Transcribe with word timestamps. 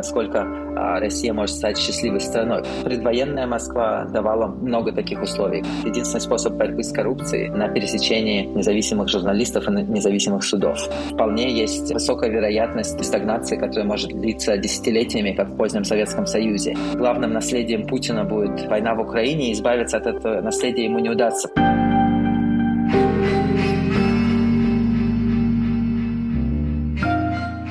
насколько 0.00 0.46
а, 0.76 0.98
Россия 0.98 1.34
может 1.34 1.56
стать 1.56 1.76
счастливой 1.76 2.20
страной. 2.20 2.62
Предвоенная 2.84 3.46
Москва 3.46 4.06
давала 4.06 4.46
много 4.46 4.92
таких 4.92 5.20
условий. 5.22 5.62
Единственный 5.84 6.22
способ 6.22 6.54
борьбы 6.54 6.82
с 6.82 6.90
коррупцией 6.90 7.50
на 7.50 7.68
пересечении 7.68 8.44
независимых 8.44 9.08
журналистов 9.08 9.68
и 9.68 9.72
независимых 9.72 10.42
судов. 10.42 10.78
Вполне 11.12 11.52
есть 11.52 11.92
высокая 11.92 12.30
вероятность 12.30 13.04
стагнации, 13.04 13.56
которая 13.56 13.84
может 13.84 14.10
длиться 14.10 14.56
десятилетиями, 14.56 15.32
как 15.32 15.50
в 15.50 15.56
позднем 15.56 15.84
Советском 15.84 16.24
Союзе. 16.24 16.76
Главным 16.94 17.34
наследием 17.34 17.86
Путина 17.86 18.24
будет 18.24 18.66
война 18.68 18.94
в 18.94 19.00
Украине, 19.00 19.50
и 19.50 19.52
избавиться 19.52 19.98
от 19.98 20.06
этого 20.06 20.40
наследия 20.40 20.84
ему 20.84 20.98
не 20.98 21.10
удастся. 21.10 21.50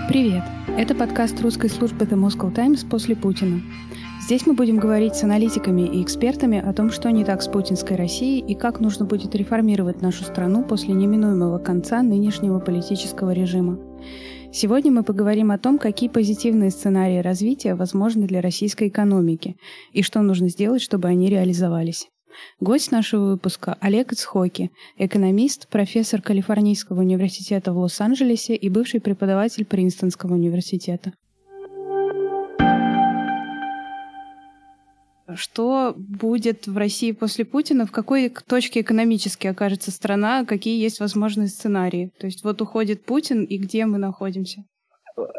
Привет! 0.07 0.43
Это 0.79 0.95
подкаст 0.95 1.41
русской 1.41 1.69
службы 1.69 2.05
The 2.05 2.15
Moscow 2.15 2.55
Times 2.55 2.85
после 2.89 3.13
Путина. 3.13 3.61
Здесь 4.21 4.47
мы 4.47 4.53
будем 4.53 4.77
говорить 4.77 5.13
с 5.13 5.25
аналитиками 5.25 5.81
и 5.81 6.01
экспертами 6.01 6.57
о 6.57 6.71
том, 6.71 6.89
что 6.89 7.11
не 7.11 7.25
так 7.25 7.41
с 7.41 7.49
путинской 7.49 7.97
Россией 7.97 8.39
и 8.39 8.55
как 8.55 8.79
нужно 8.79 9.03
будет 9.03 9.35
реформировать 9.35 10.01
нашу 10.01 10.23
страну 10.23 10.63
после 10.63 10.93
неминуемого 10.93 11.59
конца 11.59 12.01
нынешнего 12.01 12.59
политического 12.59 13.31
режима. 13.31 13.77
Сегодня 14.53 14.93
мы 14.93 15.03
поговорим 15.03 15.51
о 15.51 15.57
том, 15.57 15.79
какие 15.79 16.07
позитивные 16.07 16.71
сценарии 16.71 17.19
развития 17.19 17.75
возможны 17.75 18.25
для 18.25 18.39
российской 18.39 18.87
экономики 18.87 19.57
и 19.91 20.01
что 20.01 20.21
нужно 20.21 20.47
сделать, 20.47 20.81
чтобы 20.81 21.09
они 21.09 21.29
реализовались. 21.29 22.07
Гость 22.59 22.91
нашего 22.91 23.31
выпуска 23.31 23.77
Олег 23.79 24.11
Ицхоки, 24.11 24.71
экономист, 24.97 25.67
профессор 25.67 26.21
Калифорнийского 26.21 26.99
университета 26.99 27.73
в 27.73 27.77
Лос-Анджелесе 27.77 28.55
и 28.55 28.69
бывший 28.69 29.01
преподаватель 29.01 29.65
Принстонского 29.65 30.33
университета. 30.33 31.13
Что 35.35 35.93
будет 35.95 36.65
в 36.65 36.75
России 36.75 37.11
после 37.11 37.45
Путина? 37.45 37.85
В 37.85 37.91
какой 37.91 38.29
точке 38.29 38.81
экономически 38.81 39.47
окажется 39.47 39.91
страна? 39.91 40.43
Какие 40.43 40.81
есть 40.81 40.99
возможные 40.99 41.47
сценарии? 41.49 42.11
То 42.19 42.25
есть 42.25 42.43
вот 42.43 42.61
уходит 42.61 43.05
Путин, 43.05 43.43
и 43.43 43.57
где 43.57 43.85
мы 43.85 43.99
находимся? 43.99 44.63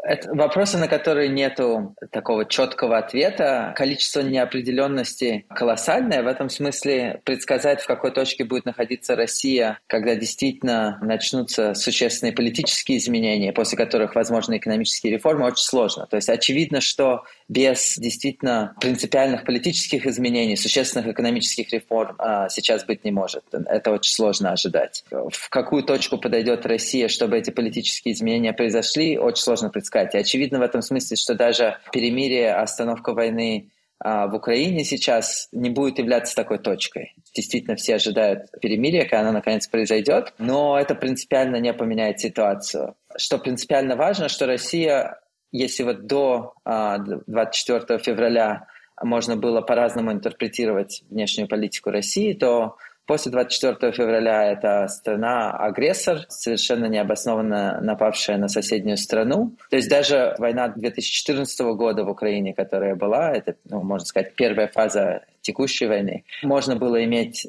Это 0.03 0.33
вопросы, 0.33 0.77
на 0.77 0.87
которые 0.87 1.29
нету 1.29 1.95
такого 2.11 2.45
четкого 2.45 2.97
ответа. 2.97 3.73
Количество 3.75 4.21
неопределенности 4.21 5.45
колоссальное. 5.49 6.23
В 6.23 6.27
этом 6.27 6.49
смысле 6.49 7.21
предсказать, 7.23 7.81
в 7.81 7.87
какой 7.87 8.11
точке 8.11 8.43
будет 8.43 8.65
находиться 8.65 9.15
Россия, 9.15 9.79
когда 9.87 10.15
действительно 10.15 10.99
начнутся 11.01 11.73
существенные 11.73 12.33
политические 12.33 12.97
изменения, 12.97 13.53
после 13.53 13.77
которых 13.77 14.15
возможны 14.15 14.57
экономические 14.57 15.13
реформы, 15.13 15.45
очень 15.45 15.65
сложно. 15.65 16.07
То 16.07 16.17
есть 16.17 16.29
очевидно, 16.29 16.81
что 16.81 17.23
без 17.47 17.97
действительно 17.97 18.75
принципиальных 18.79 19.43
политических 19.43 20.05
изменений, 20.05 20.55
существенных 20.55 21.07
экономических 21.07 21.71
реформ 21.73 22.15
а, 22.17 22.49
сейчас 22.49 22.85
быть 22.85 23.03
не 23.03 23.11
может. 23.11 23.43
Это 23.51 23.91
очень 23.91 24.13
сложно 24.13 24.51
ожидать. 24.51 25.03
В 25.11 25.49
какую 25.49 25.83
точку 25.83 26.17
подойдет 26.17 26.65
Россия, 26.65 27.07
чтобы 27.07 27.37
эти 27.37 27.49
политические 27.49 28.13
изменения 28.13 28.53
произошли, 28.53 29.17
очень 29.17 29.43
сложно 29.43 29.69
предсказать. 29.71 30.15
И 30.15 30.17
очевидно 30.17 30.59
в 30.59 30.63
этом 30.63 30.81
смысле, 30.81 31.17
что 31.17 31.35
даже 31.35 31.77
перемирие, 31.91 32.53
остановка 32.53 33.13
войны 33.13 33.71
а, 33.99 34.27
в 34.27 34.35
Украине 34.35 34.83
сейчас 34.83 35.47
не 35.51 35.69
будет 35.69 35.99
являться 35.99 36.35
такой 36.35 36.59
точкой. 36.59 37.15
Действительно, 37.35 37.75
все 37.75 37.95
ожидают 37.95 38.51
перемирия, 38.61 39.03
когда 39.03 39.21
оно 39.21 39.31
наконец 39.31 39.67
произойдет, 39.67 40.33
но 40.37 40.77
это 40.77 40.95
принципиально 40.95 41.57
не 41.57 41.73
поменяет 41.73 42.19
ситуацию. 42.19 42.95
Что 43.17 43.37
принципиально 43.37 43.95
важно, 43.95 44.29
что 44.29 44.45
Россия 44.45 45.21
если 45.51 45.83
вот 45.83 46.05
до 46.07 46.53
24 46.65 47.85
а, 47.87 47.97
февраля 47.97 48.67
можно 49.01 49.35
было 49.35 49.61
по-разному 49.61 50.11
интерпретировать 50.11 51.03
внешнюю 51.09 51.47
политику 51.47 51.91
России, 51.91 52.33
то 52.33 52.77
после 53.05 53.31
24 53.31 53.91
февраля 53.91 54.51
это 54.51 54.87
страна-агрессор, 54.87 56.25
совершенно 56.29 56.85
необоснованно 56.85 57.79
напавшая 57.81 58.37
на 58.37 58.47
соседнюю 58.47 58.97
страну. 58.97 59.55
То 59.69 59.75
есть 59.77 59.89
даже 59.89 60.35
война 60.37 60.69
2014 60.69 61.59
года 61.75 62.03
в 62.03 62.09
Украине, 62.09 62.53
которая 62.53 62.95
была, 62.95 63.31
это, 63.31 63.55
ну, 63.65 63.81
можно 63.81 64.05
сказать, 64.05 64.35
первая 64.35 64.67
фаза 64.67 65.21
текущей 65.41 65.87
войны, 65.87 66.23
можно 66.43 66.75
было 66.75 67.03
иметь 67.03 67.47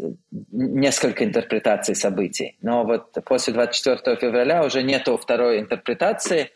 несколько 0.51 1.25
интерпретаций 1.25 1.95
событий. 1.95 2.57
Но 2.63 2.85
вот 2.85 3.13
после 3.25 3.53
24 3.53 4.17
февраля 4.17 4.65
уже 4.65 4.83
нету 4.83 5.17
второй 5.17 5.61
интерпретации, 5.61 6.51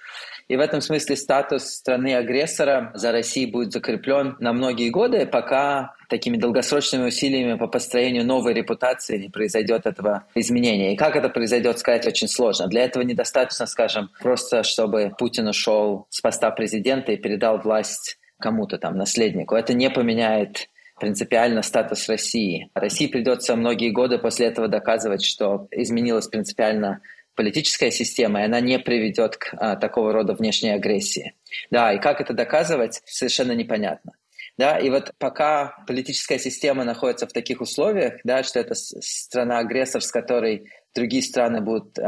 и 0.48 0.56
в 0.56 0.60
этом 0.60 0.80
смысле 0.80 1.16
статус 1.16 1.64
страны-агрессора 1.64 2.92
за 2.94 3.12
Россией 3.12 3.50
будет 3.50 3.72
закреплен 3.72 4.36
на 4.38 4.52
многие 4.52 4.90
годы, 4.90 5.26
пока 5.26 5.94
такими 6.08 6.36
долгосрочными 6.36 7.08
усилиями 7.08 7.58
по 7.58 7.66
построению 7.66 8.24
новой 8.24 8.54
репутации 8.54 9.18
не 9.18 9.28
произойдет 9.28 9.86
этого 9.86 10.24
изменения. 10.34 10.94
И 10.94 10.96
как 10.96 11.16
это 11.16 11.28
произойдет, 11.28 11.78
сказать 11.78 12.06
очень 12.06 12.28
сложно. 12.28 12.68
Для 12.68 12.84
этого 12.84 13.02
недостаточно, 13.02 13.66
скажем, 13.66 14.10
просто 14.20 14.62
чтобы 14.62 15.12
Путин 15.18 15.48
ушел 15.48 16.06
с 16.10 16.20
поста 16.20 16.50
президента 16.52 17.12
и 17.12 17.16
передал 17.16 17.58
власть 17.58 18.18
кому-то 18.38 18.78
там, 18.78 18.96
наследнику. 18.96 19.54
Это 19.56 19.74
не 19.74 19.90
поменяет 19.90 20.68
принципиально 20.98 21.62
статус 21.62 22.08
России. 22.08 22.70
России 22.74 23.06
придется 23.06 23.54
многие 23.56 23.90
годы 23.90 24.18
после 24.18 24.46
этого 24.46 24.68
доказывать, 24.68 25.24
что 25.24 25.68
изменилась 25.70 26.28
принципиально 26.28 27.00
политическая 27.36 27.90
система, 27.90 28.40
и 28.40 28.44
она 28.44 28.60
не 28.60 28.78
приведет 28.78 29.36
к 29.36 29.50
а, 29.52 29.76
такого 29.76 30.12
рода 30.12 30.34
внешней 30.34 30.70
агрессии. 30.70 31.34
Да, 31.70 31.92
и 31.92 32.00
как 32.00 32.20
это 32.20 32.32
доказывать, 32.32 33.02
совершенно 33.04 33.52
непонятно. 33.52 34.12
Да, 34.58 34.78
и 34.78 34.88
вот 34.88 35.12
пока 35.18 35.84
политическая 35.86 36.38
система 36.38 36.84
находится 36.84 37.26
в 37.26 37.32
таких 37.32 37.60
условиях, 37.60 38.14
да, 38.24 38.42
что 38.42 38.58
это 38.58 38.74
страна-агрессор, 38.74 40.00
с 40.00 40.10
которой 40.10 40.70
другие 40.94 41.22
страны 41.22 41.60
будут 41.60 41.98
э, 41.98 42.02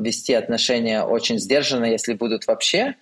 вести 0.00 0.34
отношения 0.34 1.02
очень 1.02 1.38
сдержанно, 1.38 1.86
если 1.86 2.12
будут 2.12 2.46
вообще, 2.46 2.96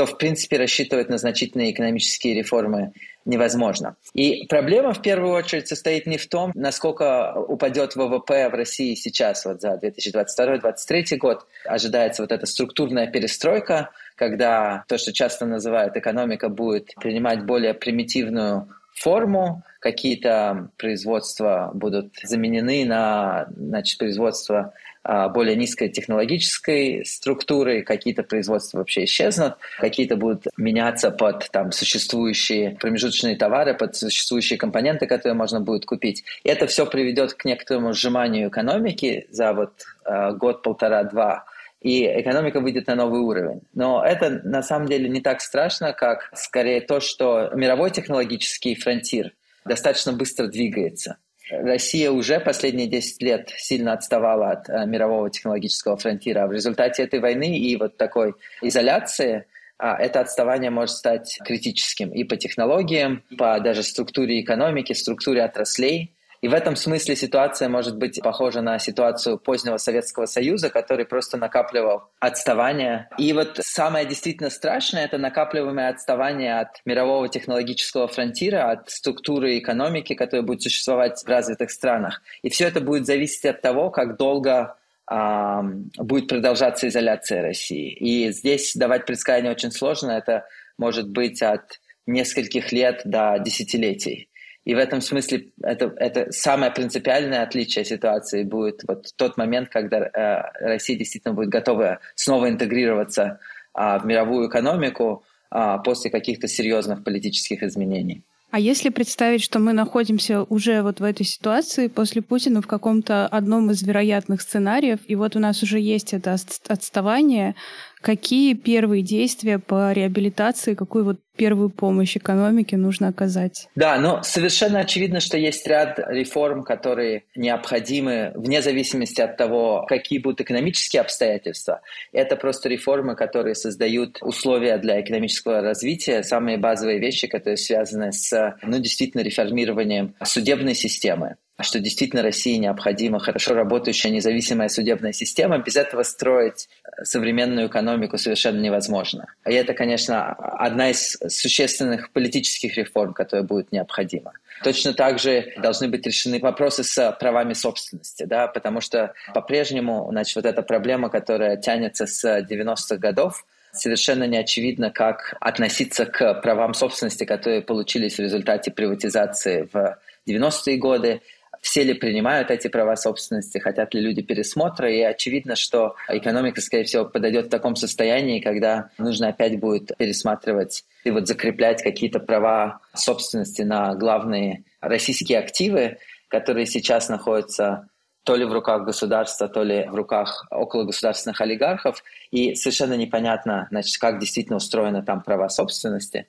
то, 0.00 0.06
в 0.06 0.16
принципе, 0.16 0.56
рассчитывать 0.56 1.10
на 1.10 1.18
значительные 1.18 1.72
экономические 1.72 2.32
реформы 2.32 2.94
невозможно. 3.26 3.96
И 4.14 4.46
проблема 4.46 4.94
в 4.94 5.02
первую 5.02 5.34
очередь 5.34 5.68
состоит 5.68 6.06
не 6.06 6.16
в 6.16 6.26
том, 6.26 6.52
насколько 6.54 7.34
упадет 7.34 7.96
ВВП 7.96 8.48
в 8.48 8.54
России 8.54 8.94
сейчас, 8.94 9.44
вот 9.44 9.60
за 9.60 9.78
2022-2023 9.78 11.18
год. 11.18 11.46
Ожидается 11.66 12.22
вот 12.22 12.32
эта 12.32 12.46
структурная 12.46 13.08
перестройка, 13.08 13.90
когда 14.16 14.84
то, 14.88 14.96
что 14.96 15.12
часто 15.12 15.44
называют 15.44 15.94
экономика, 15.98 16.48
будет 16.48 16.94
принимать 16.94 17.44
более 17.44 17.74
примитивную 17.74 18.70
форму, 18.94 19.64
какие-то 19.80 20.70
производства 20.78 21.72
будут 21.74 22.14
заменены 22.22 22.86
на 22.86 23.48
значит, 23.54 23.98
производство 23.98 24.72
более 25.02 25.56
низкой 25.56 25.88
технологической 25.88 27.04
структуры, 27.04 27.82
какие-то 27.82 28.22
производства 28.22 28.78
вообще 28.78 29.04
исчезнут, 29.04 29.54
какие-то 29.78 30.16
будут 30.16 30.46
меняться 30.56 31.10
под 31.10 31.48
там, 31.50 31.72
существующие 31.72 32.76
промежуточные 32.78 33.36
товары, 33.36 33.74
под 33.74 33.96
существующие 33.96 34.58
компоненты, 34.58 35.06
которые 35.06 35.34
можно 35.34 35.60
будет 35.60 35.86
купить. 35.86 36.24
И 36.44 36.48
это 36.48 36.66
все 36.66 36.86
приведет 36.86 37.34
к 37.34 37.44
некоторому 37.44 37.94
сжиманию 37.94 38.48
экономики 38.48 39.26
за 39.30 39.52
вот 39.52 39.72
а, 40.04 40.32
год, 40.32 40.62
полтора, 40.62 41.04
два 41.04 41.44
и 41.80 42.04
экономика 42.04 42.60
выйдет 42.60 42.86
на 42.86 42.94
новый 42.94 43.20
уровень. 43.20 43.62
Но 43.74 44.04
это 44.04 44.40
на 44.44 44.62
самом 44.62 44.86
деле 44.86 45.08
не 45.08 45.20
так 45.20 45.40
страшно, 45.40 45.92
как 45.92 46.30
скорее 46.34 46.80
то, 46.80 47.00
что 47.00 47.50
мировой 47.54 47.90
технологический 47.90 48.74
фронтир 48.74 49.32
достаточно 49.64 50.12
быстро 50.12 50.46
двигается. 50.46 51.16
Россия 51.50 52.10
уже 52.10 52.40
последние 52.40 52.86
10 52.86 53.22
лет 53.22 53.50
сильно 53.56 53.92
отставала 53.92 54.50
от 54.52 54.68
э, 54.68 54.86
мирового 54.86 55.30
технологического 55.30 55.96
фронтира. 55.96 56.46
В 56.46 56.52
результате 56.52 57.02
этой 57.02 57.20
войны 57.20 57.58
и 57.58 57.76
вот 57.76 57.96
такой 57.96 58.34
изоляции 58.62 59.46
а, 59.78 59.96
это 59.96 60.20
отставание 60.20 60.70
может 60.70 60.94
стать 60.96 61.38
критическим 61.44 62.10
и 62.10 62.24
по 62.24 62.36
технологиям, 62.36 63.22
по 63.38 63.58
даже 63.60 63.82
структуре 63.82 64.40
экономики, 64.42 64.92
структуре 64.92 65.42
отраслей. 65.42 66.14
И 66.42 66.48
в 66.48 66.54
этом 66.54 66.74
смысле 66.74 67.16
ситуация 67.16 67.68
может 67.68 67.98
быть 67.98 68.20
похожа 68.22 68.62
на 68.62 68.78
ситуацию 68.78 69.38
позднего 69.38 69.76
Советского 69.76 70.24
Союза, 70.24 70.70
который 70.70 71.04
просто 71.04 71.36
накапливал 71.36 72.04
отставание. 72.18 73.10
И 73.18 73.32
вот 73.34 73.58
самое 73.60 74.06
действительно 74.06 74.48
страшное— 74.48 75.04
это 75.06 75.18
накапливаемое 75.18 75.90
отставание 75.90 76.60
от 76.60 76.80
мирового 76.86 77.28
технологического 77.28 78.08
фронтира, 78.08 78.70
от 78.70 78.88
структуры 78.88 79.58
экономики, 79.58 80.14
которая 80.14 80.42
будет 80.42 80.62
существовать 80.62 81.22
в 81.22 81.28
развитых 81.28 81.70
странах. 81.70 82.22
И 82.42 82.48
все 82.48 82.68
это 82.68 82.80
будет 82.80 83.04
зависеть 83.04 83.44
от 83.44 83.60
того, 83.60 83.90
как 83.90 84.16
долго 84.16 84.76
э, 85.10 85.60
будет 85.98 86.28
продолжаться 86.28 86.88
изоляция 86.88 87.42
России. 87.42 87.92
И 87.92 88.32
здесь 88.32 88.74
давать 88.74 89.04
предсказания 89.04 89.50
очень 89.50 89.72
сложно. 89.72 90.12
Это 90.12 90.46
может 90.78 91.10
быть 91.10 91.42
от 91.42 91.80
нескольких 92.06 92.72
лет 92.72 93.02
до 93.04 93.38
десятилетий. 93.38 94.29
И 94.64 94.74
в 94.74 94.78
этом 94.78 95.00
смысле 95.00 95.48
это, 95.62 95.92
это 95.96 96.30
самое 96.32 96.70
принципиальное 96.70 97.42
отличие 97.42 97.84
ситуации 97.84 98.44
будет 98.44 98.82
вот 98.86 99.06
тот 99.16 99.36
момент, 99.36 99.70
когда 99.70 99.98
э, 99.98 100.42
Россия 100.60 100.98
действительно 100.98 101.34
будет 101.34 101.48
готова 101.48 102.00
снова 102.14 102.48
интегрироваться 102.48 103.40
э, 103.74 103.98
в 103.98 104.04
мировую 104.04 104.48
экономику, 104.48 105.24
а, 105.50 105.78
после 105.78 106.10
каких-то 106.10 106.46
серьезных 106.46 107.02
политических 107.02 107.64
изменений. 107.64 108.22
А 108.52 108.60
если 108.60 108.88
представить, 108.88 109.42
что 109.42 109.58
мы 109.58 109.72
находимся 109.72 110.42
уже 110.44 110.82
вот 110.82 111.00
в 111.00 111.04
этой 111.04 111.24
ситуации 111.24 111.88
после 111.88 112.22
Путина 112.22 112.62
в 112.62 112.68
каком-то 112.68 113.26
одном 113.26 113.70
из 113.70 113.82
вероятных 113.82 114.42
сценариев, 114.42 115.00
и 115.06 115.16
вот 115.16 115.34
у 115.34 115.40
нас 115.40 115.62
уже 115.62 115.80
есть 115.80 116.12
это 116.12 116.36
отставание, 116.68 117.56
какие 118.00 118.54
первые 118.54 119.02
действия 119.02 119.58
по 119.58 119.92
реабилитации, 119.92 120.74
какую 120.74 121.04
вот 121.04 121.18
первую 121.36 121.70
помощь 121.70 122.16
экономике 122.16 122.76
нужно 122.76 123.08
оказать? 123.08 123.68
Да, 123.74 123.98
но 123.98 124.22
совершенно 124.22 124.80
очевидно, 124.80 125.20
что 125.20 125.38
есть 125.38 125.66
ряд 125.66 125.98
реформ, 125.98 126.64
которые 126.64 127.24
необходимы 127.34 128.32
вне 128.34 128.60
зависимости 128.60 129.20
от 129.22 129.36
того, 129.36 129.86
какие 129.88 130.18
будут 130.18 130.42
экономические 130.42 131.00
обстоятельства. 131.00 131.80
Это 132.12 132.36
просто 132.36 132.68
реформы, 132.68 133.16
которые 133.16 133.54
создают 133.54 134.18
условия 134.20 134.76
для 134.78 135.00
экономического 135.00 135.62
развития, 135.62 136.22
самые 136.22 136.58
базовые 136.58 136.98
вещи, 136.98 137.26
которые 137.26 137.56
связаны 137.56 138.12
с, 138.12 138.56
ну, 138.62 138.78
действительно, 138.78 139.22
реформированием 139.22 140.14
судебной 140.22 140.74
системы 140.74 141.36
что 141.62 141.78
действительно 141.78 142.22
России 142.22 142.56
необходима 142.56 143.18
хорошо 143.18 143.54
работающая 143.54 144.10
независимая 144.10 144.68
судебная 144.68 145.12
система. 145.12 145.58
Без 145.58 145.76
этого 145.76 146.02
строить 146.02 146.68
современную 147.02 147.68
экономику 147.68 148.18
совершенно 148.18 148.60
невозможно. 148.60 149.26
И 149.46 149.52
это, 149.52 149.74
конечно, 149.74 150.32
одна 150.32 150.90
из 150.90 151.18
существенных 151.28 152.12
политических 152.12 152.76
реформ, 152.76 153.12
которая 153.12 153.46
будет 153.46 153.72
необходима. 153.72 154.32
Точно 154.62 154.92
так 154.92 155.18
же 155.18 155.52
должны 155.58 155.88
быть 155.88 156.06
решены 156.06 156.38
вопросы 156.38 156.84
с 156.84 157.16
правами 157.18 157.54
собственности, 157.54 158.24
да, 158.24 158.46
потому 158.46 158.80
что 158.80 159.14
по-прежнему, 159.34 160.06
значит, 160.10 160.36
вот 160.36 160.44
эта 160.44 160.62
проблема, 160.62 161.08
которая 161.08 161.56
тянется 161.56 162.06
с 162.06 162.24
90-х 162.24 162.96
годов, 162.96 163.44
совершенно 163.72 164.24
не 164.24 164.36
очевидно, 164.36 164.90
как 164.90 165.36
относиться 165.40 166.04
к 166.04 166.34
правам 166.42 166.74
собственности, 166.74 167.24
которые 167.24 167.62
получились 167.62 168.16
в 168.16 168.20
результате 168.20 168.70
приватизации 168.70 169.68
в 169.72 169.98
90-е 170.28 170.76
годы, 170.76 171.22
все 171.60 171.84
ли 171.84 171.94
принимают 171.94 172.50
эти 172.50 172.68
права 172.68 172.96
собственности, 172.96 173.58
хотят 173.58 173.94
ли 173.94 174.00
люди 174.00 174.22
пересмотра, 174.22 174.90
и 174.90 175.00
очевидно, 175.02 175.56
что 175.56 175.94
экономика, 176.08 176.60
скорее 176.60 176.84
всего, 176.84 177.04
подойдет 177.04 177.46
в 177.46 177.50
таком 177.50 177.76
состоянии, 177.76 178.40
когда 178.40 178.90
нужно 178.98 179.28
опять 179.28 179.58
будет 179.60 179.96
пересматривать 179.98 180.84
и 181.04 181.10
вот 181.10 181.26
закреплять 181.28 181.82
какие-то 181.82 182.18
права 182.18 182.80
собственности 182.94 183.62
на 183.62 183.94
главные 183.94 184.64
российские 184.80 185.38
активы, 185.38 185.98
которые 186.28 186.66
сейчас 186.66 187.08
находятся 187.08 187.88
то 188.24 188.36
ли 188.36 188.44
в 188.44 188.52
руках 188.52 188.84
государства, 188.84 189.48
то 189.48 189.62
ли 189.62 189.86
в 189.88 189.94
руках 189.94 190.46
около 190.50 190.84
государственных 190.84 191.40
олигархов, 191.40 192.02
и 192.30 192.54
совершенно 192.54 192.94
непонятно, 192.94 193.66
значит, 193.70 193.98
как 193.98 194.18
действительно 194.18 194.56
устроены 194.56 195.02
там 195.02 195.22
права 195.22 195.48
собственности 195.48 196.26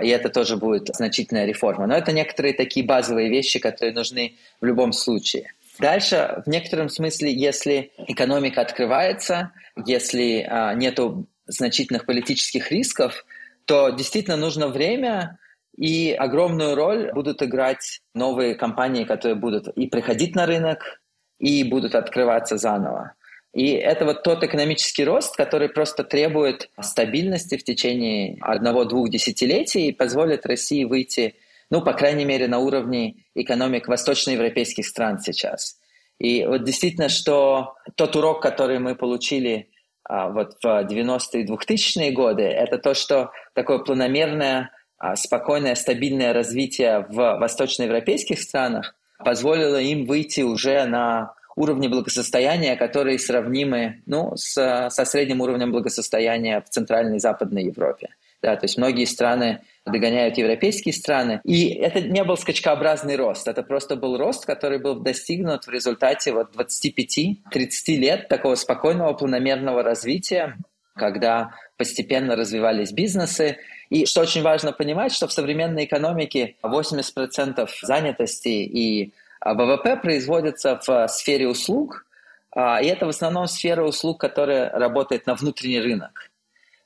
и 0.00 0.08
это 0.08 0.28
тоже 0.28 0.56
будет 0.56 0.88
значительная 0.88 1.46
реформа. 1.46 1.86
Но 1.86 1.94
это 1.94 2.12
некоторые 2.12 2.54
такие 2.54 2.84
базовые 2.84 3.28
вещи, 3.30 3.58
которые 3.58 3.94
нужны 3.94 4.36
в 4.60 4.64
любом 4.64 4.92
случае. 4.92 5.52
Дальше, 5.78 6.42
в 6.44 6.48
некотором 6.48 6.88
смысле, 6.88 7.32
если 7.32 7.92
экономика 8.06 8.60
открывается, 8.60 9.52
если 9.84 10.46
а, 10.48 10.74
нету 10.74 11.26
значительных 11.46 12.06
политических 12.06 12.70
рисков, 12.70 13.24
то 13.66 13.90
действительно 13.90 14.36
нужно 14.36 14.68
время, 14.68 15.38
и 15.76 16.12
огромную 16.12 16.74
роль 16.74 17.12
будут 17.12 17.42
играть 17.42 18.00
новые 18.14 18.54
компании, 18.54 19.04
которые 19.04 19.34
будут 19.34 19.68
и 19.68 19.86
приходить 19.86 20.34
на 20.34 20.46
рынок, 20.46 21.00
и 21.38 21.64
будут 21.64 21.94
открываться 21.94 22.56
заново. 22.56 23.12
И 23.56 23.70
это 23.70 24.04
вот 24.04 24.22
тот 24.22 24.44
экономический 24.44 25.02
рост, 25.04 25.34
который 25.34 25.70
просто 25.70 26.04
требует 26.04 26.68
стабильности 26.78 27.56
в 27.56 27.64
течение 27.64 28.36
одного-двух 28.42 29.08
десятилетий 29.08 29.88
и 29.88 29.92
позволит 29.92 30.44
России 30.44 30.84
выйти, 30.84 31.36
ну, 31.70 31.80
по 31.80 31.94
крайней 31.94 32.26
мере, 32.26 32.48
на 32.48 32.58
уровне 32.58 33.24
экономик 33.34 33.88
восточноевропейских 33.88 34.86
стран 34.86 35.20
сейчас. 35.20 35.78
И 36.18 36.44
вот 36.44 36.64
действительно, 36.64 37.08
что 37.08 37.76
тот 37.94 38.14
урок, 38.14 38.42
который 38.42 38.78
мы 38.78 38.94
получили 38.94 39.70
а, 40.04 40.28
вот 40.28 40.58
в 40.62 40.66
90-е 40.66 41.40
и 41.40 41.46
2000-е 41.46 42.10
годы, 42.10 42.42
это 42.42 42.76
то, 42.76 42.92
что 42.92 43.30
такое 43.54 43.78
планомерное, 43.78 44.70
а, 44.98 45.16
спокойное, 45.16 45.76
стабильное 45.76 46.34
развитие 46.34 47.06
в 47.08 47.38
восточноевропейских 47.38 48.38
странах 48.38 48.94
позволило 49.24 49.80
им 49.80 50.04
выйти 50.04 50.42
уже 50.42 50.84
на 50.84 51.32
уровни 51.56 51.88
благосостояния, 51.88 52.76
которые 52.76 53.18
сравнимы 53.18 54.02
ну, 54.06 54.36
с, 54.36 54.90
со 54.90 55.04
средним 55.04 55.40
уровнем 55.40 55.72
благосостояния 55.72 56.60
в 56.60 56.68
Центральной 56.68 57.16
и 57.16 57.20
Западной 57.20 57.64
Европе. 57.64 58.10
Да, 58.42 58.54
то 58.54 58.64
есть 58.64 58.76
многие 58.76 59.06
страны 59.06 59.62
догоняют 59.86 60.36
европейские 60.36 60.92
страны. 60.92 61.40
И 61.42 61.68
это 61.70 62.02
не 62.02 62.22
был 62.22 62.36
скачкообразный 62.36 63.16
рост, 63.16 63.48
это 63.48 63.62
просто 63.62 63.96
был 63.96 64.18
рост, 64.18 64.44
который 64.44 64.78
был 64.78 65.00
достигнут 65.00 65.66
в 65.66 65.70
результате 65.70 66.32
вот 66.32 66.54
25-30 66.54 67.36
лет 67.96 68.28
такого 68.28 68.54
спокойного 68.54 69.14
планомерного 69.14 69.82
развития, 69.82 70.58
когда 70.94 71.54
постепенно 71.78 72.36
развивались 72.36 72.92
бизнесы. 72.92 73.56
И 73.88 74.04
что 74.04 74.20
очень 74.20 74.42
важно 74.42 74.72
понимать, 74.72 75.12
что 75.12 75.26
в 75.26 75.32
современной 75.32 75.84
экономике 75.86 76.56
80% 76.62 77.68
занятости 77.82 78.48
и 78.48 79.12
ВВП 79.44 79.96
производится 79.96 80.80
в 80.86 81.08
сфере 81.08 81.48
услуг, 81.48 82.06
а, 82.54 82.80
и 82.80 82.86
это 82.86 83.06
в 83.06 83.10
основном 83.10 83.46
сфера 83.46 83.84
услуг, 83.84 84.18
которая 84.18 84.70
работает 84.70 85.26
на 85.26 85.34
внутренний 85.34 85.80
рынок. 85.80 86.30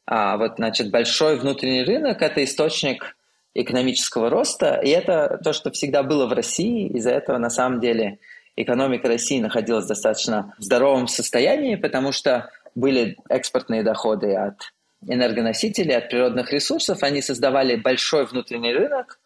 А 0.05 0.37
вот, 0.37 0.57
значит, 0.57 0.91
большой 0.91 1.39
внутренний 1.39 1.85
рынок– 1.85 2.21
это 2.23 2.43
источник 2.43 3.17
экономического 3.55 4.29
роста, 4.29 4.81
и 4.83 4.89
это 4.89 5.39
то, 5.45 5.53
что 5.53 5.71
всегда 5.71 6.03
было 6.03 6.27
в 6.27 6.33
России. 6.33 6.89
Из-за 6.89 7.11
этого, 7.11 7.39
на 7.39 7.51
самом 7.51 7.79
деле, 7.79 8.19
экономика 8.57 9.07
России 9.07 9.41
находилась 9.41 9.85
в 9.85 9.89
достаточно 9.89 10.53
здоровом 10.59 11.07
состоянии, 11.07 11.77
потому 11.77 12.11
что 12.11 12.51
были 12.75 13.17
экспортные 13.29 13.85
доходы 13.85 14.35
от 14.35 14.73
энергоносителей, 15.07 15.97
от 15.97 16.11
природных 16.11 16.53
ресурсов, 16.53 17.05
они 17.05 17.23
создавали 17.23 17.77
большой 17.77 18.27
внутренний 18.27 18.75
рынок, 18.75 19.20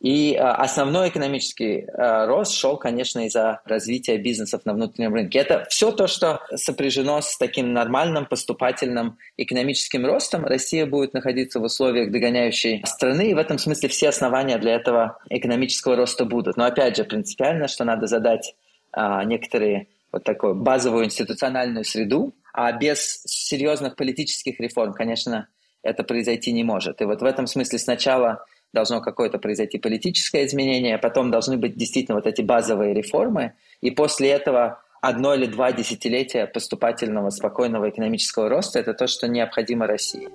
и 0.00 0.36
а, 0.36 0.54
основной 0.54 1.08
экономический 1.08 1.84
а, 1.92 2.26
рост 2.26 2.54
шел, 2.54 2.76
конечно, 2.76 3.26
из-за 3.26 3.60
развития 3.64 4.16
бизнесов 4.16 4.64
на 4.64 4.72
внутреннем 4.72 5.12
рынке. 5.12 5.40
Это 5.40 5.66
все 5.70 5.90
то, 5.90 6.06
что 6.06 6.40
сопряжено 6.54 7.20
с 7.20 7.36
таким 7.36 7.72
нормальным 7.72 8.26
поступательным 8.26 9.18
экономическим 9.36 10.06
ростом. 10.06 10.44
Россия 10.44 10.86
будет 10.86 11.14
находиться 11.14 11.58
в 11.58 11.64
условиях 11.64 12.12
догоняющей 12.12 12.80
страны, 12.86 13.30
и 13.30 13.34
в 13.34 13.38
этом 13.38 13.58
смысле 13.58 13.88
все 13.88 14.10
основания 14.10 14.58
для 14.58 14.74
этого 14.74 15.18
экономического 15.30 15.96
роста 15.96 16.24
будут. 16.24 16.56
Но 16.56 16.64
опять 16.64 16.96
же, 16.96 17.02
принципиально, 17.02 17.66
что 17.66 17.84
надо 17.84 18.06
задать 18.06 18.54
а, 18.92 19.24
некоторые 19.24 19.88
вот 20.12 20.22
такую 20.22 20.54
базовую 20.54 21.06
институциональную 21.06 21.84
среду, 21.84 22.34
а 22.52 22.70
без 22.70 23.22
серьезных 23.26 23.96
политических 23.96 24.60
реформ, 24.60 24.94
конечно, 24.94 25.48
это 25.82 26.04
произойти 26.04 26.52
не 26.52 26.62
может. 26.62 27.00
И 27.00 27.04
вот 27.04 27.20
в 27.20 27.24
этом 27.24 27.46
смысле 27.46 27.78
сначала 27.78 28.44
должно 28.72 29.00
какое-то 29.00 29.38
произойти 29.38 29.78
политическое 29.78 30.46
изменение, 30.46 30.98
потом 30.98 31.30
должны 31.30 31.56
быть 31.56 31.76
действительно 31.76 32.16
вот 32.16 32.26
эти 32.26 32.42
базовые 32.42 32.94
реформы, 32.94 33.54
и 33.80 33.90
после 33.90 34.30
этого 34.30 34.82
одно 35.00 35.34
или 35.34 35.46
два 35.46 35.72
десятилетия 35.72 36.46
поступательного 36.46 37.30
спокойного 37.30 37.88
экономического 37.88 38.48
роста– 38.48 38.78
это 38.80 38.94
то, 38.94 39.06
что 39.06 39.28
необходимо 39.28 39.86
России. 39.86 40.28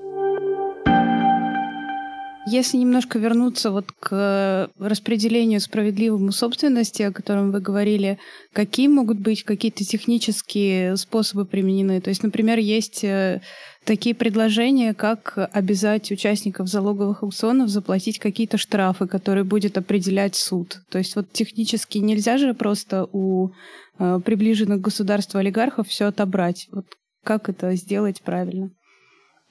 Если 2.45 2.75
немножко 2.75 3.19
вернуться 3.19 3.71
вот 3.71 3.93
к 3.97 4.69
распределению 4.77 5.61
справедливому 5.61 6.33
собственности, 6.33 7.01
о 7.03 7.13
котором 7.13 7.51
вы 7.51 7.61
говорили, 7.61 8.19
какие 8.51 8.89
могут 8.89 9.17
быть 9.17 9.43
какие-то 9.43 9.85
технические 9.85 10.97
способы 10.97 11.45
применены? 11.45 12.01
То 12.01 12.09
есть, 12.09 12.21
например, 12.21 12.59
есть 12.59 13.05
э, 13.05 13.39
такие 13.85 14.15
предложения, 14.15 14.93
как 14.93 15.49
обязать 15.51 16.11
участников 16.11 16.67
залоговых 16.67 17.23
аукционов 17.23 17.69
заплатить 17.69 18.19
какие-то 18.19 18.57
штрафы, 18.57 19.07
которые 19.07 19.43
будет 19.43 19.77
определять 19.77 20.35
суд. 20.35 20.81
То 20.89 20.97
есть 20.97 21.15
вот 21.15 21.31
технически 21.31 21.97
нельзя 21.97 22.37
же 22.37 22.53
просто 22.53 23.07
у 23.11 23.51
э, 23.99 24.19
приближенных 24.23 24.81
к 24.81 25.37
олигархов 25.39 25.87
все 25.87 26.05
отобрать. 26.05 26.67
Вот 26.71 26.85
как 27.23 27.49
это 27.49 27.75
сделать 27.75 28.21
правильно? 28.21 28.71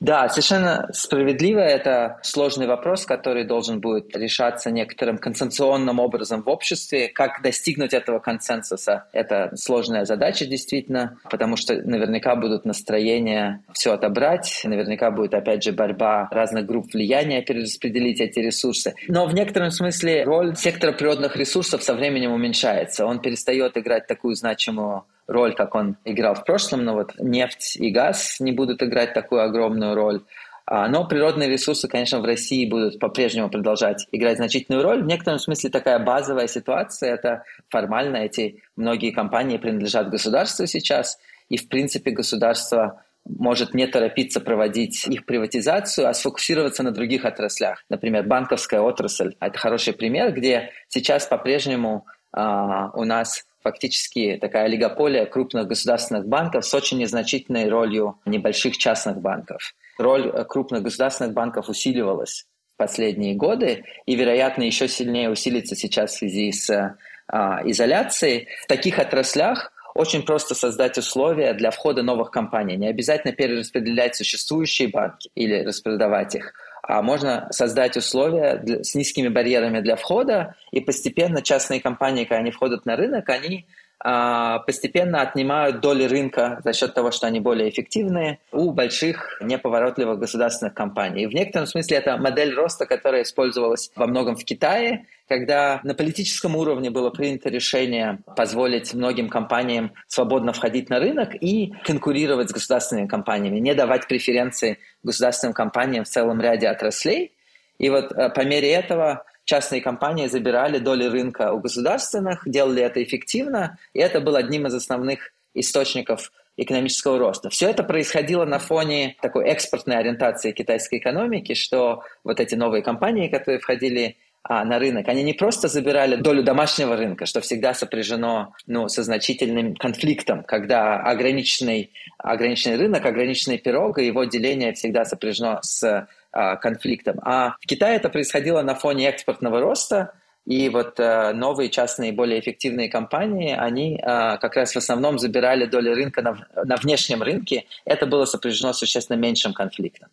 Да, 0.02 0.28
совершенно 0.28 0.88
справедливо. 0.92 1.60
Это 1.60 2.18
сложный 2.22 2.66
вопрос, 2.66 3.06
который 3.06 3.44
должен 3.44 3.80
будет 3.80 4.16
решаться 4.16 4.72
некоторым 4.72 5.16
консенсуальным 5.16 6.00
образом 6.00 6.42
в 6.42 6.48
обществе. 6.48 7.06
Как 7.08 7.40
достигнуть 7.40 7.94
этого 7.94 8.18
консенсуса? 8.18 9.04
Это 9.12 9.52
сложная 9.54 10.04
задача 10.04 10.44
действительно, 10.44 11.18
потому 11.30 11.56
что 11.56 11.74
наверняка 11.74 12.34
будут 12.34 12.64
настроения 12.64 13.62
все 13.74 13.92
отобрать, 13.92 14.62
наверняка 14.64 15.12
будет 15.12 15.34
опять 15.34 15.62
же 15.62 15.70
борьба 15.70 16.26
разных 16.32 16.66
групп 16.66 16.92
влияния 16.92 17.40
перераспределить 17.40 18.20
эти 18.20 18.40
ресурсы. 18.40 18.94
Но 19.06 19.26
в 19.26 19.34
некотором 19.34 19.70
смысле 19.70 20.24
роль 20.24 20.56
сектора 20.56 20.90
природных 20.90 21.36
ресурсов 21.36 21.80
со 21.84 21.94
временем 21.94 22.32
уменьшается. 22.32 23.06
Он 23.06 23.20
перестает 23.20 23.76
играть 23.76 24.08
такую 24.08 24.34
значимую 24.34 25.04
роль, 25.26 25.54
как 25.54 25.74
он 25.74 25.96
играл 26.04 26.34
в 26.34 26.44
прошлом, 26.44 26.84
но 26.84 26.94
вот 26.94 27.14
нефть 27.18 27.76
и 27.76 27.90
газ 27.90 28.36
не 28.40 28.52
будут 28.52 28.82
играть 28.82 29.14
такую 29.14 29.42
огромную 29.42 29.94
роль. 29.94 30.22
А, 30.64 30.88
но 30.88 31.06
природные 31.06 31.48
ресурсы, 31.48 31.88
конечно, 31.88 32.20
в 32.20 32.24
России 32.24 32.68
будут 32.68 32.98
по-прежнему 32.98 33.50
продолжать 33.50 34.06
играть 34.12 34.36
значительную 34.36 34.82
роль. 34.82 35.02
В 35.02 35.06
некотором 35.06 35.38
смысле 35.38 35.70
такая 35.70 35.98
базовая 35.98 36.46
ситуация– 36.46 37.14
это 37.14 37.44
формально 37.68 38.18
эти 38.18 38.62
многие 38.76 39.10
компании 39.10 39.58
принадлежат 39.58 40.08
государству 40.08 40.66
сейчас, 40.66 41.18
и, 41.48 41.56
в 41.56 41.68
принципе, 41.68 42.12
государство 42.12 43.02
может 43.24 43.74
не 43.74 43.86
торопиться 43.86 44.40
проводить 44.40 45.06
их 45.06 45.26
приватизацию, 45.26 46.08
а 46.08 46.14
сфокусироваться 46.14 46.82
на 46.82 46.92
других 46.92 47.24
отраслях. 47.24 47.84
Например, 47.88 48.24
банковская 48.24 48.80
отрасль– 48.80 49.34
это 49.40 49.58
хороший 49.58 49.92
пример, 49.92 50.32
где 50.32 50.70
сейчас 50.88 51.26
по-прежнему 51.26 52.06
а, 52.32 52.90
у 52.94 53.04
нас 53.04 53.44
фактически 53.62 54.38
такая 54.40 54.64
олигополия 54.64 55.26
крупных 55.26 55.66
государственных 55.66 56.26
банков 56.26 56.64
с 56.64 56.74
очень 56.74 56.98
незначительной 56.98 57.68
ролью 57.68 58.18
небольших 58.26 58.76
частных 58.76 59.20
банков. 59.20 59.74
Роль 59.98 60.28
э, 60.28 60.44
крупных 60.44 60.82
государственных 60.82 61.32
банков 61.32 61.68
усиливалась 61.68 62.46
в 62.74 62.76
последние 62.76 63.34
годы 63.34 63.84
и, 64.06 64.14
вероятно, 64.14 64.62
еще 64.62 64.88
сильнее 64.88 65.30
усилится 65.30 65.76
сейчас 65.76 66.12
в 66.12 66.18
связи 66.18 66.52
с 66.52 66.96
а, 67.28 67.62
изоляцией. 67.64 68.48
В 68.62 68.66
таких 68.66 68.98
отраслях 68.98 69.72
очень 69.94 70.22
просто 70.22 70.54
создать 70.54 70.98
условия 70.98 71.52
для 71.54 71.70
входа 71.70 72.02
новых 72.02 72.30
компаний. 72.30 72.76
Не 72.76 72.88
обязательно 72.88 73.32
перераспределять 73.32 74.16
существующие 74.16 74.88
банки 74.88 75.30
или 75.34 75.62
распродавать 75.62 76.34
их, 76.34 76.54
а 76.82 77.00
можно 77.00 77.46
создать 77.50 77.96
условия 77.96 78.56
для, 78.56 78.82
с 78.82 78.94
низкими 78.94 79.28
барьерами 79.28 79.80
для 79.80 79.96
входа, 79.96 80.56
и 80.72 80.80
постепенно 80.80 81.40
частные 81.40 81.80
компании, 81.80 82.24
когда 82.24 82.40
они 82.40 82.50
входят 82.50 82.84
на 82.86 82.96
рынок, 82.96 83.28
они 83.28 83.66
а, 84.04 84.58
постепенно 84.58 85.22
отнимают 85.22 85.80
доли 85.80 86.04
рынка 86.04 86.60
за 86.64 86.72
счет 86.72 86.92
того, 86.92 87.12
что 87.12 87.28
они 87.28 87.38
более 87.38 87.70
эффективные 87.70 88.40
у 88.50 88.72
больших 88.72 89.38
неповоротливых 89.40 90.18
государственных 90.18 90.74
компаний. 90.74 91.22
И 91.22 91.26
в 91.26 91.34
некотором 91.34 91.68
смысле 91.68 91.98
это 91.98 92.16
модель 92.16 92.52
роста, 92.52 92.84
которая 92.84 93.22
использовалась 93.22 93.92
во 93.94 94.08
многом 94.08 94.34
в 94.34 94.44
Китае, 94.44 95.06
когда 95.32 95.80
на 95.82 95.94
политическом 95.94 96.56
уровне 96.56 96.90
было 96.90 97.08
принято 97.08 97.48
решение 97.48 98.18
позволить 98.36 98.92
многим 98.92 99.30
компаниям 99.30 99.94
свободно 100.06 100.52
входить 100.52 100.90
на 100.90 100.98
рынок 100.98 101.30
и 101.40 101.72
конкурировать 101.84 102.50
с 102.50 102.52
государственными 102.52 103.06
компаниями, 103.06 103.58
не 103.58 103.74
давать 103.74 104.06
преференции 104.06 104.78
государственным 105.02 105.54
компаниям 105.54 106.04
в 106.04 106.08
целом 106.08 106.38
ряде 106.42 106.68
отраслей. 106.68 107.32
И 107.78 107.88
вот 107.88 108.12
э, 108.12 108.28
по 108.28 108.44
мере 108.44 108.70
этого 108.72 109.24
частные 109.44 109.80
компании 109.80 110.26
забирали 110.26 110.78
доли 110.78 111.04
рынка 111.04 111.54
у 111.54 111.60
государственных, 111.60 112.42
делали 112.44 112.82
это 112.82 113.02
эффективно, 113.02 113.78
и 113.94 114.00
это 114.00 114.20
был 114.20 114.36
одним 114.36 114.66
из 114.66 114.74
основных 114.74 115.32
источников 115.54 116.30
экономического 116.58 117.18
роста. 117.18 117.48
Все 117.48 117.70
это 117.70 117.84
происходило 117.84 118.44
на 118.44 118.58
фоне 118.58 119.16
такой 119.22 119.46
экспортной 119.46 119.96
ориентации 119.96 120.52
китайской 120.52 120.98
экономики, 120.98 121.54
что 121.54 122.02
вот 122.22 122.38
эти 122.38 122.54
новые 122.54 122.82
компании, 122.82 123.28
которые 123.28 123.60
входили 123.60 124.18
а, 124.44 124.64
на 124.64 124.78
рынок, 124.78 125.08
они 125.08 125.22
не 125.22 125.34
просто 125.34 125.68
забирали 125.68 126.16
долю 126.16 126.42
домашнего 126.42 126.96
рынка, 126.96 127.26
что 127.26 127.40
всегда 127.40 127.74
сопряжено 127.74 128.54
ну, 128.66 128.88
со 128.88 129.04
значительным 129.04 129.76
конфликтом, 129.76 130.42
когда 130.42 131.00
ограниченный, 131.00 131.92
ограниченный 132.18 132.76
рынок, 132.76 133.06
ограниченный 133.06 133.58
пирог, 133.58 133.98
и 133.98 134.06
его 134.06 134.24
деление 134.24 134.72
всегда 134.72 135.04
сопряжено 135.04 135.60
с 135.62 136.08
а, 136.32 136.56
конфликтом. 136.56 137.20
А 137.22 137.56
в 137.60 137.66
Китае 137.66 137.96
это 137.96 138.08
происходило 138.08 138.62
на 138.62 138.74
фоне 138.74 139.08
экспортного 139.08 139.60
роста, 139.60 140.12
и 140.44 140.68
вот 140.68 140.98
э, 140.98 141.32
новые 141.34 141.70
частные, 141.70 142.12
более 142.12 142.40
эффективные 142.40 142.88
компании, 142.88 143.54
они 143.56 143.94
э, 143.94 144.38
как 144.38 144.56
раз 144.56 144.72
в 144.72 144.76
основном 144.76 145.20
забирали 145.20 145.66
доли 145.66 145.90
рынка 145.90 146.20
на, 146.20 146.36
на 146.64 146.76
внешнем 146.76 147.22
рынке. 147.22 147.66
Это 147.84 148.06
было 148.06 148.24
сопряжено 148.24 148.72
с 148.72 148.78
существенно 148.78 149.16
меньшим 149.16 149.52
конфликтом. 149.52 150.08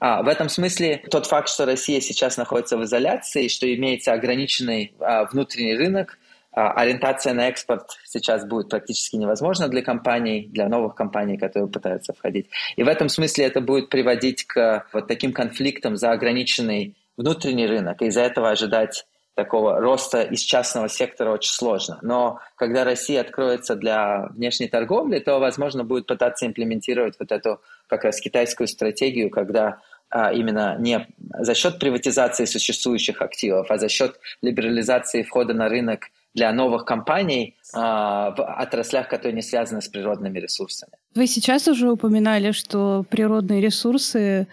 А, 0.00 0.22
в 0.22 0.28
этом 0.28 0.48
смысле 0.48 1.02
тот 1.10 1.26
факт, 1.26 1.48
что 1.48 1.66
Россия 1.66 2.00
сейчас 2.00 2.36
находится 2.36 2.76
в 2.76 2.84
изоляции, 2.84 3.48
что 3.48 3.72
имеется 3.74 4.12
ограниченный 4.12 4.94
э, 4.98 5.26
внутренний 5.32 5.76
рынок, 5.76 6.18
а, 6.52 6.72
ориентация 6.72 7.34
на 7.34 7.48
экспорт 7.48 7.98
сейчас 8.04 8.44
будет 8.44 8.68
практически 8.68 9.16
невозможна 9.16 9.68
для 9.68 9.82
компаний, 9.82 10.48
для 10.50 10.68
новых 10.68 10.94
компаний, 10.94 11.36
которые 11.36 11.70
пытаются 11.70 12.12
входить. 12.12 12.48
И 12.76 12.82
в 12.82 12.88
этом 12.88 13.08
смысле 13.08 13.44
это 13.44 13.60
будет 13.60 13.90
приводить 13.90 14.44
к 14.44 14.86
вот 14.92 15.06
таким 15.06 15.32
конфликтам 15.32 15.96
за 15.96 16.10
ограниченный 16.10 16.96
внутренний 17.16 17.66
рынок. 17.66 18.02
И 18.02 18.06
из-за 18.06 18.22
этого 18.22 18.50
ожидать 18.50 19.04
такого 19.38 19.78
роста 19.78 20.22
из 20.22 20.40
частного 20.40 20.88
сектора 20.88 21.30
очень 21.30 21.52
сложно. 21.52 22.00
Но 22.02 22.40
когда 22.56 22.82
Россия 22.82 23.20
откроется 23.20 23.76
для 23.76 24.26
внешней 24.30 24.66
торговли, 24.66 25.20
то, 25.20 25.38
возможно, 25.38 25.84
будет 25.84 26.06
пытаться 26.06 26.44
имплементировать 26.44 27.14
вот 27.20 27.30
эту 27.30 27.60
как 27.86 28.02
раз 28.02 28.20
китайскую 28.20 28.66
стратегию, 28.66 29.30
когда 29.30 29.68
а, 29.68 29.78
именно 30.12 30.76
не 30.78 31.06
за 31.40 31.54
счет 31.54 31.78
приватизации 31.78 32.46
существующих 32.46 33.22
активов, 33.22 33.70
а 33.70 33.78
за 33.78 33.88
счет 33.88 34.18
либерализации 34.42 35.22
входа 35.22 35.54
на 35.54 35.68
рынок 35.68 36.10
для 36.34 36.52
новых 36.52 36.84
компаний 36.84 37.56
а, 37.74 38.30
в 38.30 38.42
отраслях, 38.42 39.08
которые 39.08 39.34
не 39.34 39.42
связаны 39.42 39.80
с 39.80 39.88
природными 39.88 40.38
ресурсами. 40.38 40.92
Вы 41.14 41.26
сейчас 41.26 41.68
уже 41.68 41.90
упоминали, 41.90 42.52
что 42.52 43.04
природные 43.10 43.60
ресурсы 43.60 44.46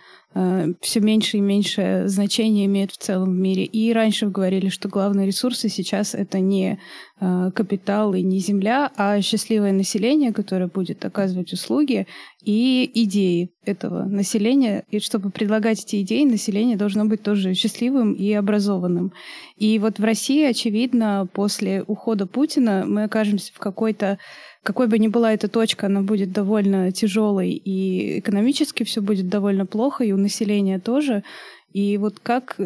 все 0.81 0.99
меньше 0.99 1.37
и 1.37 1.41
меньше 1.41 2.03
значения 2.07 2.65
имеют 2.65 2.91
в 2.91 2.97
целом 2.97 3.31
в 3.31 3.37
мире. 3.37 3.63
И 3.63 3.93
раньше 3.93 4.27
говорили, 4.27 4.67
что 4.67 4.89
главные 4.89 5.27
ресурсы 5.27 5.69
сейчас 5.69 6.13
это 6.13 6.41
не 6.41 6.77
э, 7.21 7.51
капитал 7.55 8.13
и 8.13 8.21
не 8.21 8.39
земля, 8.39 8.91
а 8.97 9.21
счастливое 9.21 9.71
население, 9.71 10.33
которое 10.33 10.67
будет 10.67 11.05
оказывать 11.05 11.53
услуги 11.53 12.05
и 12.43 12.91
идеи 12.93 13.51
этого 13.63 14.03
населения. 14.03 14.83
И 14.89 14.99
чтобы 14.99 15.29
предлагать 15.29 15.83
эти 15.85 16.01
идеи, 16.01 16.25
население 16.25 16.75
должно 16.75 17.05
быть 17.05 17.23
тоже 17.23 17.53
счастливым 17.53 18.11
и 18.11 18.33
образованным. 18.33 19.13
И 19.55 19.79
вот 19.79 19.99
в 19.99 20.03
России, 20.03 20.43
очевидно, 20.43 21.29
после 21.31 21.83
ухода 21.83 22.27
Путина 22.27 22.83
мы 22.85 23.03
окажемся 23.03 23.53
в 23.53 23.59
какой-то 23.59 24.19
какой 24.65 24.87
бы 24.87 24.97
ни 24.97 25.07
была 25.07 25.31
эта 25.31 25.47
точка, 25.47 25.85
она 25.85 26.01
будет 26.01 26.31
довольно 26.31 26.91
тяжелой, 26.91 27.51
и 27.51 28.19
экономически 28.19 28.83
все 28.83 28.99
будет 28.99 29.29
довольно 29.29 29.67
плохо, 29.67 30.03
и 30.03 30.11
у 30.11 30.17
населения 30.17 30.79
тоже. 30.79 31.23
И 31.71 31.97
вот 31.97 32.19
как 32.19 32.57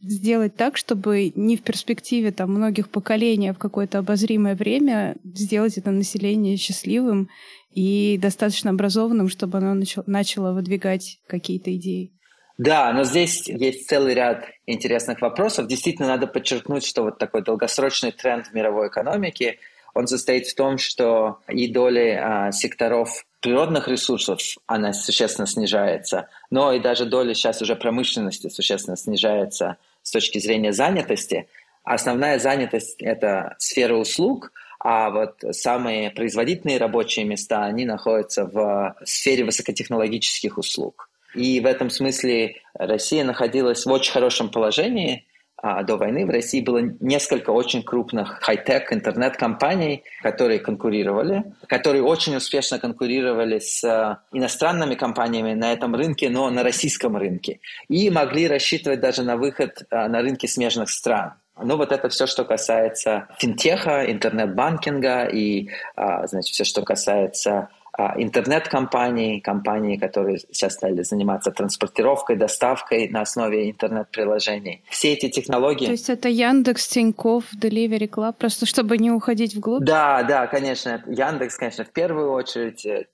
сделать 0.00 0.56
так, 0.56 0.76
чтобы 0.76 1.32
не 1.36 1.56
в 1.56 1.62
перспективе 1.62 2.32
там, 2.32 2.52
многих 2.52 2.88
поколений, 2.88 3.50
а 3.50 3.54
в 3.54 3.58
какое-то 3.58 3.98
обозримое 3.98 4.56
время 4.56 5.14
сделать 5.22 5.78
это 5.78 5.92
население 5.92 6.56
счастливым 6.56 7.28
и 7.72 8.18
достаточно 8.20 8.70
образованным, 8.70 9.28
чтобы 9.28 9.58
оно 9.58 9.80
начало, 10.06 10.52
выдвигать 10.52 11.20
какие-то 11.28 11.74
идеи. 11.76 12.10
Да, 12.58 12.92
но 12.92 13.04
здесь 13.04 13.48
есть 13.48 13.88
целый 13.88 14.14
ряд 14.14 14.44
интересных 14.66 15.20
вопросов. 15.20 15.68
Действительно, 15.68 16.08
надо 16.08 16.26
подчеркнуть, 16.26 16.84
что 16.84 17.04
вот 17.04 17.18
такой 17.18 17.44
долгосрочный 17.44 18.10
тренд 18.10 18.48
в 18.48 18.54
мировой 18.54 18.88
экономике, 18.88 19.58
он 19.94 20.06
состоит 20.06 20.46
в 20.46 20.54
том, 20.54 20.78
что 20.78 21.38
и 21.48 21.68
доли 21.68 22.18
а, 22.20 22.52
секторов 22.52 23.24
природных 23.40 23.88
ресурсов, 23.88 24.40
она 24.66 24.92
существенно 24.92 25.46
снижается, 25.46 26.28
но 26.50 26.72
и 26.72 26.80
даже 26.80 27.04
доля 27.04 27.34
сейчас 27.34 27.62
уже 27.62 27.76
промышленности 27.76 28.48
существенно 28.48 28.96
снижается 28.96 29.76
с 30.02 30.10
точки 30.10 30.38
зрения 30.38 30.72
занятости. 30.72 31.48
Основная 31.84 32.38
занятость– 32.38 32.96
это 33.02 33.54
сфера 33.58 33.94
услуг, 33.94 34.52
а 34.80 35.10
вот 35.10 35.42
самые 35.52 36.10
производительные 36.10 36.78
рабочие 36.78 37.24
места, 37.24 37.64
они 37.64 37.84
находятся 37.84 38.44
в 38.44 38.96
сфере 39.04 39.44
высокотехнологических 39.44 40.58
услуг. 40.58 41.08
И 41.34 41.60
в 41.60 41.66
этом 41.66 41.90
смысле 41.90 42.56
Россия 42.74 43.24
находилась 43.24 43.84
в 43.84 43.90
очень 43.90 44.12
хорошем 44.12 44.50
положении 44.50 45.26
а, 45.60 45.82
до 45.82 45.96
войны. 45.96 46.24
В 46.24 46.30
России 46.30 46.60
было 46.60 46.78
несколько 47.00 47.50
очень 47.50 47.82
крупных 47.82 48.38
хай-тек 48.40 48.92
интернет-компаний, 48.92 50.04
которые 50.22 50.60
конкурировали, 50.60 51.44
которые 51.66 52.02
очень 52.04 52.36
успешно 52.36 52.78
конкурировали 52.78 53.58
с 53.58 53.82
а, 53.82 54.20
иностранными 54.32 54.94
компаниями 54.94 55.54
на 55.54 55.72
этом 55.72 55.96
рынке, 55.96 56.30
но 56.30 56.48
на 56.50 56.62
российском 56.62 57.16
рынке. 57.16 57.58
И 57.88 58.08
могли 58.10 58.46
рассчитывать 58.46 59.00
даже 59.00 59.24
на 59.24 59.36
выход 59.36 59.82
а, 59.90 60.08
на 60.08 60.20
рынки 60.20 60.46
смежных 60.46 60.90
стран. 60.90 61.34
Ну, 61.60 61.76
вот 61.76 61.90
это 61.90 62.08
все, 62.08 62.28
что 62.28 62.44
касается 62.44 63.26
финтеха, 63.40 64.08
интернет-банкинга 64.08 65.24
и, 65.24 65.70
значит, 65.96 66.54
все, 66.54 66.62
что 66.62 66.82
касается 66.82 67.50
а, 67.50 67.68
интернет-компании, 68.16 69.40
компании, 69.40 69.96
которые 69.96 70.38
сейчас 70.38 70.74
стали 70.74 71.02
заниматься 71.02 71.50
транспортировкой, 71.50 72.36
доставкой 72.36 73.08
на 73.08 73.22
основе 73.22 73.70
интернет-приложений. 73.70 74.82
Все 74.88 75.14
эти 75.14 75.28
технологии... 75.28 75.86
То 75.86 75.92
есть 75.92 76.08
это 76.08 76.28
Яндекс, 76.28 76.88
Тинькофф, 76.88 77.44
Delivery 77.60 78.08
Club, 78.08 78.34
просто 78.38 78.66
чтобы 78.66 78.98
не 78.98 79.10
уходить 79.10 79.54
вглубь? 79.54 79.82
Да, 79.84 80.22
да, 80.22 80.46
конечно. 80.46 81.02
Яндекс, 81.06 81.56
конечно, 81.56 81.84
в 81.84 81.90
первую 81.90 82.30
очередь, 82.32 82.86
э, 82.86 83.06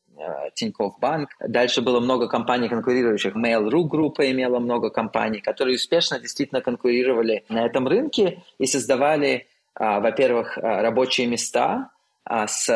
Тинькофф 0.55 0.99
Банк. 1.01 1.31
Дальше 1.41 1.81
было 1.81 2.01
много 2.01 2.29
компаний 2.29 2.69
конкурирующих. 2.69 3.35
Mail.ru 3.35 3.85
группа 3.85 4.31
имела 4.31 4.59
много 4.59 4.91
компаний, 4.91 5.41
которые 5.41 5.77
успешно 5.77 6.19
действительно 6.19 6.61
конкурировали 6.61 7.45
на 7.49 7.65
этом 7.65 7.89
рынке 7.89 8.43
и 8.59 8.67
создавали, 8.67 9.47
а, 9.75 10.01
во-первых, 10.01 10.59
а, 10.59 10.83
рабочие 10.83 11.27
места, 11.27 11.65
а, 11.75 11.94
с 12.29 12.69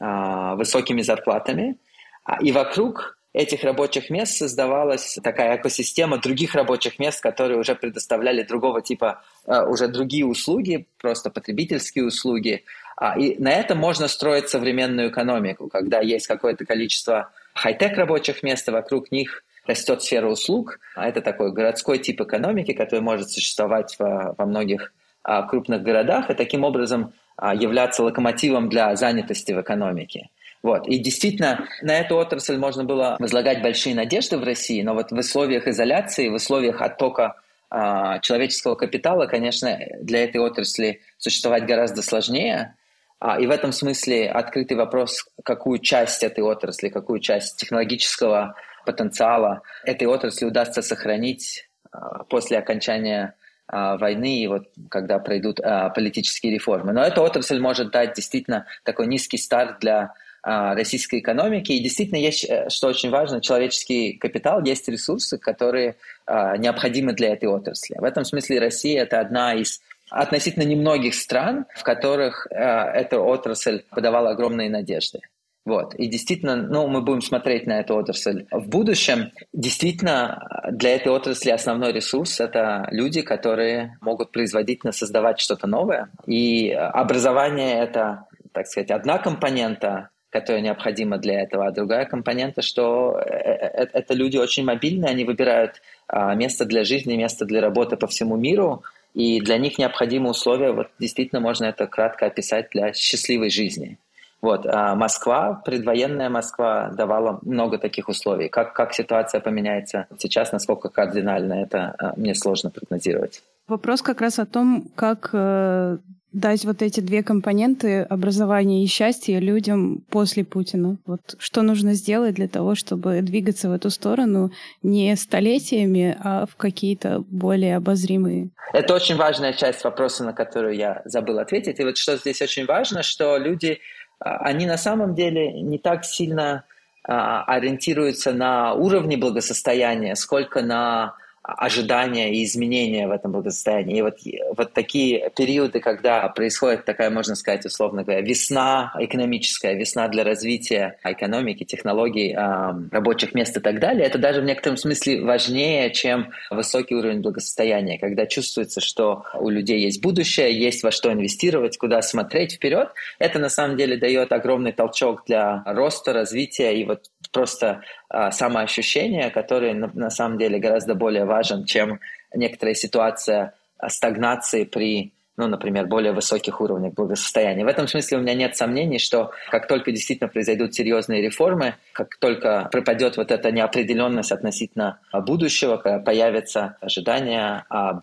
а, 0.00 0.54
высокими 0.56 1.02
зарплатами, 1.02 1.76
а, 2.24 2.42
и 2.42 2.52
вокруг 2.52 3.18
этих 3.32 3.62
рабочих 3.64 4.10
мест 4.10 4.36
создавалась 4.36 5.18
такая 5.22 5.56
экосистема 5.56 6.18
других 6.18 6.54
рабочих 6.54 6.98
мест, 6.98 7.22
которые 7.22 7.58
уже 7.58 7.74
предоставляли 7.74 8.42
другого 8.42 8.82
типа, 8.82 9.22
уже 9.46 9.88
другие 9.88 10.26
услуги, 10.26 10.86
просто 10.98 11.30
потребительские 11.30 12.06
услуги. 12.06 12.64
А, 13.00 13.16
и 13.16 13.40
на 13.40 13.52
этом 13.52 13.78
можно 13.78 14.08
строить 14.08 14.48
современную 14.48 15.10
экономику, 15.10 15.68
когда 15.68 16.00
есть 16.00 16.26
какое-то 16.26 16.64
количество 16.64 17.30
хай-тек 17.54 17.96
рабочих 17.96 18.42
мест, 18.42 18.66
и 18.68 18.72
вокруг 18.72 19.12
них 19.12 19.44
растет 19.66 20.02
сфера 20.02 20.28
услуг. 20.28 20.80
А 20.96 21.08
это 21.08 21.20
такой 21.20 21.52
городской 21.52 21.98
тип 21.98 22.20
экономики, 22.20 22.72
который 22.72 23.00
может 23.00 23.30
существовать 23.30 23.94
во, 24.00 24.34
во 24.36 24.46
многих 24.46 24.92
а, 25.22 25.42
крупных 25.42 25.82
городах 25.82 26.28
и 26.30 26.34
таким 26.34 26.64
образом 26.64 27.12
а, 27.12 27.12
являться 27.40 28.02
локомотивом 28.02 28.68
для 28.68 28.96
занятости 28.96 29.52
в 29.52 29.60
экономике. 29.60 30.28
Вот. 30.62 30.88
И 30.88 30.98
действительно, 30.98 31.68
на 31.82 31.98
эту 31.98 32.16
отрасль 32.16 32.56
можно 32.56 32.84
было 32.84 33.16
возлагать 33.20 33.62
большие 33.62 33.94
надежды 33.94 34.38
в 34.38 34.44
России, 34.44 34.82
но 34.82 34.94
вот 34.94 35.12
в 35.12 35.14
условиях 35.14 35.68
изоляции, 35.68 36.28
в 36.28 36.34
условиях 36.34 36.82
оттока 36.82 37.36
а, 37.70 38.18
человеческого 38.20 38.74
капитала, 38.74 39.26
конечно, 39.26 39.78
для 40.00 40.24
этой 40.24 40.38
отрасли 40.38 41.00
существовать 41.18 41.66
гораздо 41.66 42.02
сложнее. 42.02 42.74
А, 43.20 43.40
и 43.40 43.46
в 43.46 43.50
этом 43.50 43.72
смысле 43.72 44.30
открытый 44.30 44.76
вопрос, 44.76 45.24
какую 45.44 45.78
часть 45.78 46.22
этой 46.22 46.42
отрасли, 46.42 46.88
какую 46.88 47.20
часть 47.20 47.56
технологического 47.56 48.54
потенциала 48.86 49.62
этой 49.84 50.06
отрасли 50.06 50.46
удастся 50.46 50.82
сохранить 50.82 51.68
а, 51.92 52.24
после 52.24 52.58
окончания 52.58 53.34
а, 53.34 53.47
войны 53.70 54.38
и 54.38 54.46
вот 54.46 54.68
когда 54.88 55.18
пройдут 55.18 55.60
а, 55.60 55.90
политические 55.90 56.54
реформы. 56.54 56.92
Но 56.92 57.02
эта 57.02 57.20
отрасль 57.20 57.58
может 57.58 57.90
дать 57.90 58.14
действительно 58.14 58.66
такой 58.82 59.06
низкий 59.06 59.38
старт 59.38 59.78
для 59.80 60.14
российской 60.40 61.18
экономики. 61.18 61.72
И 61.72 61.82
действительно 61.82 62.18
есть, 62.18 62.44
э, 62.48 62.70
что 62.70 62.86
очень 62.86 63.10
важно, 63.10 63.40
человеческий 63.40 64.12
капитал, 64.14 64.62
есть 64.64 64.88
ресурсы, 64.88 65.36
которые 65.36 65.96
необходимы 66.26 67.12
для 67.12 67.32
этой 67.32 67.48
отрасли. 67.48 67.96
В 67.98 68.04
этом 68.04 68.24
смысле 68.24 68.60
Россия– 68.60 69.02
это 69.02 69.18
одна 69.18 69.54
из 69.54 69.80
относительно 70.10 70.62
немногих 70.62 71.14
стран, 71.14 71.66
в 71.74 71.82
которых 71.82 72.46
эта 72.50 73.18
отрасль 73.18 73.82
подавала 73.90 74.30
огромные 74.30 74.70
надежды. 74.70 75.20
Вот. 75.68 75.94
И 75.96 76.06
действительно, 76.06 76.56
ну, 76.56 76.86
мы 76.88 77.02
будем 77.02 77.20
смотреть 77.20 77.66
на 77.66 77.80
эту 77.80 77.94
отрасль 77.94 78.46
в 78.50 78.70
будущем. 78.70 79.32
Действительно, 79.52 80.48
для 80.72 80.96
этой 80.96 81.12
отрасли 81.12 81.50
основной 81.50 81.92
ресурс– 81.92 82.40
это 82.46 82.88
люди, 82.90 83.20
которые 83.20 83.98
могут 84.00 84.32
производительно 84.32 84.92
создавать 84.92 85.40
что-то 85.40 85.66
новое. 85.66 86.08
И 86.26 86.70
образование– 86.70 87.80
это, 87.82 88.24
так 88.52 88.66
сказать, 88.66 88.90
одна 88.90 89.18
компонента, 89.18 90.08
которая 90.30 90.62
необходима 90.62 91.18
для 91.18 91.42
этого, 91.42 91.66
а 91.66 91.70
другая 91.70 92.06
компонента, 92.06 92.62
что 92.62 93.18
э, 93.18 93.30
э, 93.30 93.88
это 93.92 94.14
люди 94.14 94.38
очень 94.38 94.64
мобильные, 94.64 95.10
они 95.10 95.24
выбирают 95.24 95.82
а, 96.06 96.34
место 96.34 96.64
для 96.64 96.84
жизни, 96.84 97.16
место 97.16 97.44
для 97.44 97.60
работы 97.60 97.98
по 97.98 98.06
всему 98.06 98.36
миру, 98.36 98.84
и 99.12 99.40
для 99.40 99.58
них 99.58 99.76
необходимы 99.76 100.30
условия, 100.30 100.72
вот 100.72 100.88
действительно 100.98 101.42
можно 101.42 101.66
это 101.66 101.86
кратко 101.86 102.24
описать, 102.24 102.70
для 102.70 102.94
счастливой 102.94 103.50
жизни. 103.50 103.98
Вот. 104.40 104.66
А 104.66 104.94
Москва, 104.94 105.62
предвоенная 105.64 106.30
Москва 106.30 106.90
давала 106.90 107.38
много 107.42 107.78
таких 107.78 108.08
условий. 108.08 108.48
Как, 108.48 108.72
как 108.72 108.94
ситуация 108.94 109.40
поменяется 109.40 110.06
сейчас, 110.18 110.52
насколько 110.52 110.88
кардинально, 110.88 111.54
это 111.54 111.94
а, 111.98 112.12
мне 112.16 112.34
сложно 112.34 112.70
прогнозировать. 112.70 113.42
Вопрос 113.66 114.00
как 114.00 114.20
раз 114.20 114.38
о 114.38 114.46
том, 114.46 114.88
как 114.94 115.30
э, 115.32 115.98
дать 116.32 116.64
вот 116.64 116.82
эти 116.82 117.00
две 117.00 117.22
компоненты 117.22 118.02
образования 118.02 118.84
и 118.84 118.86
счастья 118.86 119.38
людям 119.38 120.04
после 120.10 120.44
Путина. 120.44 120.98
Вот 121.06 121.20
что 121.38 121.62
нужно 121.62 121.94
сделать 121.94 122.34
для 122.34 122.48
того, 122.48 122.74
чтобы 122.74 123.20
двигаться 123.22 123.68
в 123.68 123.72
эту 123.72 123.90
сторону 123.90 124.52
не 124.82 125.14
столетиями, 125.16 126.16
а 126.22 126.46
в 126.46 126.56
какие-то 126.56 127.24
более 127.28 127.76
обозримые. 127.76 128.50
Это 128.72 128.94
очень 128.94 129.16
важная 129.16 129.54
часть 129.54 129.82
вопроса, 129.84 130.24
на 130.24 130.32
которую 130.32 130.76
я 130.76 131.00
забыл 131.06 131.38
ответить. 131.38 131.80
И 131.80 131.84
вот 131.84 131.96
что 131.96 132.16
здесь 132.16 132.42
очень 132.42 132.66
важно, 132.66 133.02
что 133.02 133.38
люди 133.38 133.80
они 134.20 134.66
на 134.66 134.78
самом 134.78 135.14
деле 135.14 135.60
не 135.62 135.78
так 135.78 136.04
сильно 136.04 136.64
а, 137.04 137.44
ориентируются 137.44 138.32
на 138.32 138.74
уровне 138.74 139.16
благосостояния, 139.16 140.14
сколько 140.14 140.62
на 140.62 141.14
ожидания 141.48 142.34
и 142.34 142.44
изменения 142.44 143.08
в 143.08 143.10
этом 143.10 143.32
благосостоянии. 143.32 143.98
И 143.98 144.02
вот, 144.02 144.18
вот 144.56 144.74
такие 144.74 145.30
периоды, 145.36 145.80
когда 145.80 146.28
происходит 146.28 146.84
такая, 146.84 147.10
можно 147.10 147.34
сказать, 147.34 147.64
условно 147.64 148.04
говоря, 148.04 148.20
весна 148.20 148.92
экономическая, 148.98 149.74
весна 149.74 150.08
для 150.08 150.24
развития 150.24 150.98
экономики, 151.02 151.64
технологий, 151.64 152.36
рабочих 152.36 153.34
мест 153.34 153.56
и 153.56 153.60
так 153.60 153.80
далее, 153.80 154.06
это 154.06 154.18
даже 154.18 154.42
в 154.42 154.44
некотором 154.44 154.76
смысле 154.76 155.22
важнее, 155.22 155.90
чем 155.90 156.30
высокий 156.50 156.94
уровень 156.94 157.22
благосостояния, 157.22 157.98
когда 157.98 158.26
чувствуется, 158.26 158.80
что 158.80 159.24
у 159.34 159.48
людей 159.48 159.80
есть 159.80 160.02
будущее, 160.02 160.52
есть 160.52 160.82
во 160.82 160.90
что 160.90 161.10
инвестировать, 161.12 161.78
куда 161.78 162.02
смотреть 162.02 162.54
вперед. 162.54 162.90
Это 163.18 163.38
на 163.38 163.48
самом 163.48 163.76
деле 163.76 163.96
дает 163.96 164.32
огромный 164.32 164.72
толчок 164.72 165.22
для 165.26 165.62
роста, 165.64 166.12
развития 166.12 166.74
и 166.74 166.84
вот 166.84 167.04
просто 167.32 167.82
а, 168.08 168.30
самоощущение, 168.30 169.30
которое 169.30 169.74
на, 169.74 169.90
на 169.94 170.10
самом 170.10 170.38
деле 170.38 170.58
гораздо 170.58 170.94
более 170.94 171.24
важен, 171.24 171.64
чем 171.64 172.00
некоторая 172.34 172.74
ситуация 172.74 173.54
а, 173.78 173.88
стагнации 173.88 174.64
при 174.64 175.12
ну, 175.38 175.46
например, 175.46 175.86
более 175.86 176.10
высоких 176.10 176.60
уровнях 176.60 176.94
благосостояния. 176.94 177.64
В 177.64 177.68
этом 177.68 177.86
смысле 177.86 178.18
у 178.18 178.20
меня 178.22 178.34
нет 178.34 178.56
сомнений, 178.56 178.98
что 178.98 179.30
как 179.52 179.68
только 179.68 179.92
действительно 179.92 180.28
произойдут 180.28 180.74
серьезные 180.74 181.22
реформы, 181.22 181.76
как 181.92 182.16
только 182.16 182.68
пропадет 182.72 183.16
вот 183.16 183.30
эта 183.30 183.52
неопределенность 183.52 184.32
относительно 184.32 184.98
будущего, 185.12 185.76
когда 185.76 186.00
появятся 186.00 186.76
ожидания 186.80 187.64
об 187.68 188.00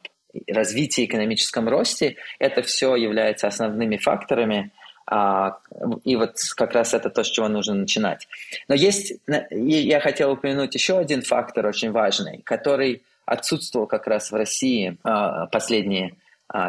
развитии, 0.47 1.03
экономическом 1.03 1.67
росте, 1.67 2.15
это 2.39 2.61
все 2.61 2.95
является 2.95 3.47
основными 3.47 3.97
факторами, 3.97 4.71
и 5.07 6.15
вот 6.15 6.37
как 6.55 6.73
раз 6.73 6.93
это 6.93 7.09
то, 7.09 7.23
с 7.23 7.27
чего 7.27 7.47
нужно 7.47 7.75
начинать. 7.75 8.27
Но 8.67 8.75
есть, 8.75 9.13
я 9.27 9.99
хотел 9.99 10.31
упомянуть 10.31 10.73
еще 10.73 10.97
один 10.97 11.21
фактор 11.21 11.67
очень 11.67 11.91
важный, 11.91 12.41
который 12.43 13.03
отсутствовал 13.25 13.87
как 13.87 14.07
раз 14.07 14.31
в 14.31 14.35
России 14.35 14.97
а, 15.03 15.47
последние 15.47 16.15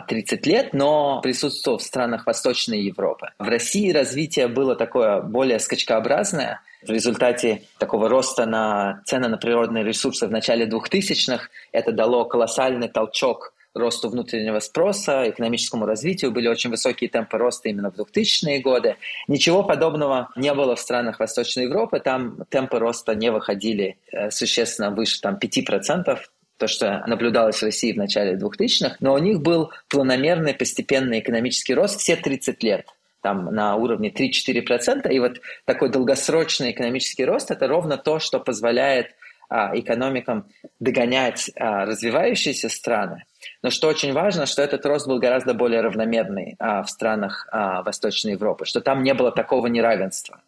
30 0.08 0.46
а, 0.46 0.50
лет, 0.50 0.72
но 0.72 1.20
присутствовал 1.20 1.78
в 1.78 1.82
странах 1.82 2.26
Восточной 2.26 2.80
Европы. 2.80 3.28
В 3.38 3.48
России 3.48 3.92
развитие 3.92 4.48
было 4.48 4.74
такое 4.74 5.20
более 5.20 5.58
скачкообразное. 5.58 6.60
В 6.82 6.90
результате 6.90 7.62
такого 7.78 8.08
роста 8.08 8.46
на 8.46 9.02
цены 9.04 9.28
на 9.28 9.36
природные 9.36 9.84
ресурсы 9.84 10.26
в 10.26 10.30
начале 10.30 10.66
2000-х 10.66 11.48
это 11.72 11.92
дало 11.92 12.24
колоссальный 12.24 12.88
толчок 12.88 13.52
росту 13.76 14.08
внутреннего 14.08 14.58
спроса, 14.60 15.28
экономическому 15.28 15.86
развитию, 15.86 16.32
были 16.32 16.48
очень 16.48 16.70
высокие 16.70 17.10
темпы 17.10 17.38
роста 17.38 17.68
именно 17.68 17.90
в 17.90 17.98
2000-е 17.98 18.60
годы. 18.60 18.96
Ничего 19.28 19.62
подобного 19.62 20.30
не 20.36 20.52
было 20.54 20.76
в 20.76 20.80
странах 20.80 21.20
Восточной 21.20 21.64
Европы, 21.64 22.00
там 22.00 22.44
темпы 22.48 22.78
роста 22.78 23.14
не 23.14 23.30
выходили 23.30 23.98
э, 24.12 24.30
существенно 24.30 24.90
выше 24.90 25.20
там, 25.20 25.38
5%, 25.40 26.18
то, 26.58 26.66
что 26.66 27.04
наблюдалось 27.06 27.58
в 27.58 27.62
России 27.62 27.92
в 27.92 27.96
начале 27.96 28.38
2000-х, 28.38 28.96
но 29.00 29.14
у 29.14 29.18
них 29.18 29.40
был 29.40 29.70
планомерный 29.88 30.54
постепенный 30.54 31.20
экономический 31.20 31.74
рост 31.74 32.00
все 32.00 32.16
30 32.16 32.62
лет 32.62 32.86
там 33.26 33.46
на 33.46 33.74
уровне 33.74 34.10
3-4%, 34.10 35.10
и 35.10 35.18
вот 35.18 35.40
такой 35.64 35.90
долгосрочный 35.90 36.70
экономический 36.70 37.24
рост– 37.24 37.50
это 37.50 37.66
ровно 37.66 37.96
то, 37.96 38.20
что 38.20 38.38
позволяет 38.38 39.16
экономикам 39.50 40.46
догонять 40.80 41.50
а, 41.56 41.84
развивающиеся 41.84 42.68
страны. 42.68 43.24
Но 43.62 43.70
что 43.70 43.88
очень 43.88 44.12
важно, 44.12 44.46
что 44.46 44.62
этот 44.62 44.84
рост 44.86 45.06
был 45.06 45.18
гораздо 45.18 45.54
более 45.54 45.80
равномерный 45.80 46.56
а, 46.58 46.82
в 46.82 46.90
странах 46.90 47.48
а, 47.50 47.82
Восточной 47.82 48.32
Европы, 48.32 48.64
что 48.64 48.80
там 48.80 49.02
не 49.02 49.14
было 49.14 49.32
такого 49.32 49.66
неравенства. 49.66 50.40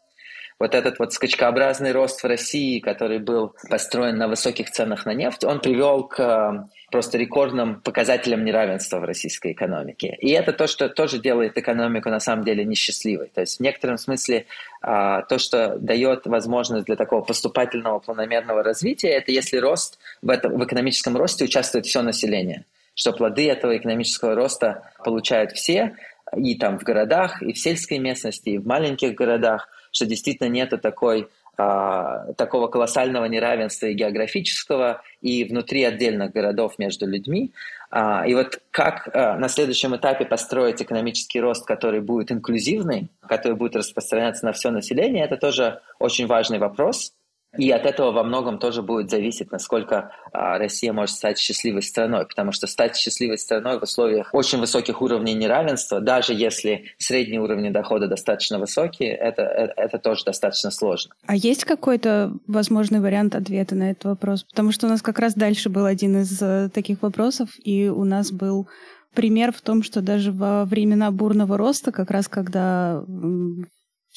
Вот 0.59 0.75
этот 0.75 0.99
вот 0.99 1.13
скачкообразный 1.13 1.93
рост 1.93 2.23
в 2.23 2.27
России, 2.27 2.81
который 2.81 3.19
был 3.21 3.55
построен 3.69 4.19
на 4.19 4.27
высоких 4.27 4.71
ценах 4.71 5.07
на 5.07 5.15
нефть, 5.15 5.45
он 5.45 5.61
привел 5.61 6.03
к 6.05 6.19
а, 6.19 6.69
просто 6.91 7.17
рекордным 7.17 7.81
показателям 7.81 8.45
неравенства 8.45 8.99
в 8.99 9.05
российской 9.05 9.53
экономике. 9.53 10.17
И 10.19 10.31
это 10.31 10.53
то, 10.53 10.67
что 10.67 10.89
тоже 10.89 11.21
делает 11.21 11.57
экономику 11.57 12.09
на 12.11 12.19
самом 12.19 12.45
деле 12.45 12.65
несчастливой. 12.65 13.31
То 13.33 13.43
есть 13.43 13.59
в 13.59 13.61
некотором 13.61 13.99
смысле 13.99 14.47
а, 14.83 15.23
то, 15.23 15.39
что 15.39 15.79
дает 15.79 16.27
возможность 16.27 16.87
для 16.87 16.97
такого 16.97 17.21
поступательного 17.21 18.01
планомерного 18.01 18.65
развития, 18.65 19.11
это 19.11 19.31
если 19.31 19.59
рост 19.59 20.01
в, 20.23 20.31
этом, 20.31 20.59
в 20.59 20.65
экономическом 20.65 21.17
росте 21.17 21.45
участвует 21.45 21.87
все 21.87 22.03
население 22.03 22.65
что 22.99 23.13
плоды 23.13 23.49
этого 23.49 23.77
экономического 23.77 24.35
роста 24.35 24.91
получают 25.05 25.53
все, 25.53 25.95
и 26.37 26.57
там 26.57 26.81
в 26.81 26.83
городах, 26.83 27.41
и 27.43 27.53
в 27.53 27.59
сельской 27.59 27.99
местности, 27.99 28.51
и 28.51 28.59
в 28.59 28.67
маленьких 28.67 29.15
городах, 29.15 29.69
что 29.91 30.07
действительно 30.07 30.49
нет 30.49 30.73
такой, 30.81 31.29
а, 31.57 32.33
такого 32.35 32.69
колоссального 32.69 33.25
неравенства 33.25 33.87
и 33.87 33.95
географического, 33.95 35.03
и 35.21 35.45
внутри 35.45 35.83
отдельных 35.83 36.33
городов 36.33 36.79
между 36.79 37.07
людьми. 37.07 37.53
А, 37.91 38.25
и 38.27 38.35
вот 38.35 38.61
как 38.71 39.09
а, 39.13 39.37
на 39.37 39.49
следующем 39.49 39.97
этапе 39.97 40.25
построить 40.25 40.81
экономический 40.81 41.41
рост, 41.41 41.67
который 41.67 42.01
будет 42.01 42.31
инклюзивный, 42.31 43.09
который 43.27 43.57
будет 43.57 43.75
распространяться 43.75 44.45
на 44.45 44.53
все 44.53 44.71
население, 44.71 45.25
это 45.25 45.37
тоже 45.37 45.81
очень 45.99 46.27
важный 46.29 46.59
вопрос. 46.59 47.13
И 47.57 47.71
от 47.71 47.87
этого 47.87 48.13
во 48.13 48.23
многом 48.25 48.59
тоже 48.59 48.83
будет 48.83 49.11
зависеть, 49.11 49.51
насколько 49.51 50.13
а, 50.33 50.59
Россия 50.59 50.93
может 50.93 51.17
стать 51.17 51.39
счастливой 51.39 51.83
страной, 51.83 52.27
потому 52.27 52.53
что 52.53 52.67
стать 52.67 52.97
счастливой 52.97 53.39
страной 53.39 53.79
в 53.79 53.83
условиях 53.83 54.31
очень 54.35 54.59
высоких 54.59 55.01
уровней 55.01 55.35
неравенства, 55.35 56.01
даже 56.01 56.35
если 56.35 56.85
средние 56.99 57.41
уровни 57.41 57.71
дохода 57.71 58.07
достаточно 58.07 58.59
высокие, 58.59 59.15
это, 59.15 59.43
это, 59.43 59.73
это 59.77 59.99
тоже 59.99 60.25
достаточно 60.25 60.71
сложно. 60.71 61.15
А 61.27 61.35
есть 61.35 61.65
какой-то 61.65 62.33
возможный 62.47 63.01
вариант 63.01 63.35
ответа 63.35 63.75
на 63.75 63.91
этот 63.93 64.05
вопрос? 64.05 64.45
Потому 64.45 64.71
что 64.71 64.87
у 64.87 64.91
нас 64.91 65.01
как 65.01 65.19
раз 65.19 65.35
дальше 65.35 65.71
был 65.71 65.87
один 65.87 66.21
из 66.21 66.41
э, 66.43 66.69
таких 66.69 67.01
вопросов, 67.03 67.49
и 67.65 67.89
у 67.89 68.05
нас 68.05 68.31
был 68.31 68.69
пример 69.15 69.53
в 69.53 69.63
том, 69.63 69.83
что 69.83 70.03
даже 70.03 70.33
во 70.33 70.65
времена 70.65 71.11
бурного 71.11 71.57
роста, 71.57 71.93
как 71.93 72.11
раз 72.11 72.29
когда 72.29 73.03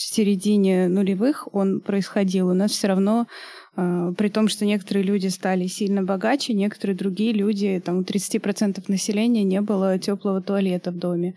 середине 0.02 0.88
нулевых 0.88 1.48
он 1.54 1.82
происходил, 1.82 2.50
у 2.50 2.54
нас 2.54 2.72
все 2.72 2.88
равно, 2.88 3.28
э, 3.76 4.14
при 4.18 4.30
том, 4.30 4.48
что 4.48 4.66
некоторые 4.66 5.04
люди 5.04 5.28
стали 5.28 5.68
сильно 5.68 6.04
богаче, 6.04 6.54
некоторые 6.54 6.96
другие 6.96 7.34
люди, 7.34 7.82
там 7.84 8.00
у 8.00 8.04
30% 8.04 8.84
населения 8.88 9.44
не 9.44 9.62
было 9.62 9.98
теплого 10.00 10.42
туалета 10.42 10.92
в 10.92 10.98
доме. 10.98 11.36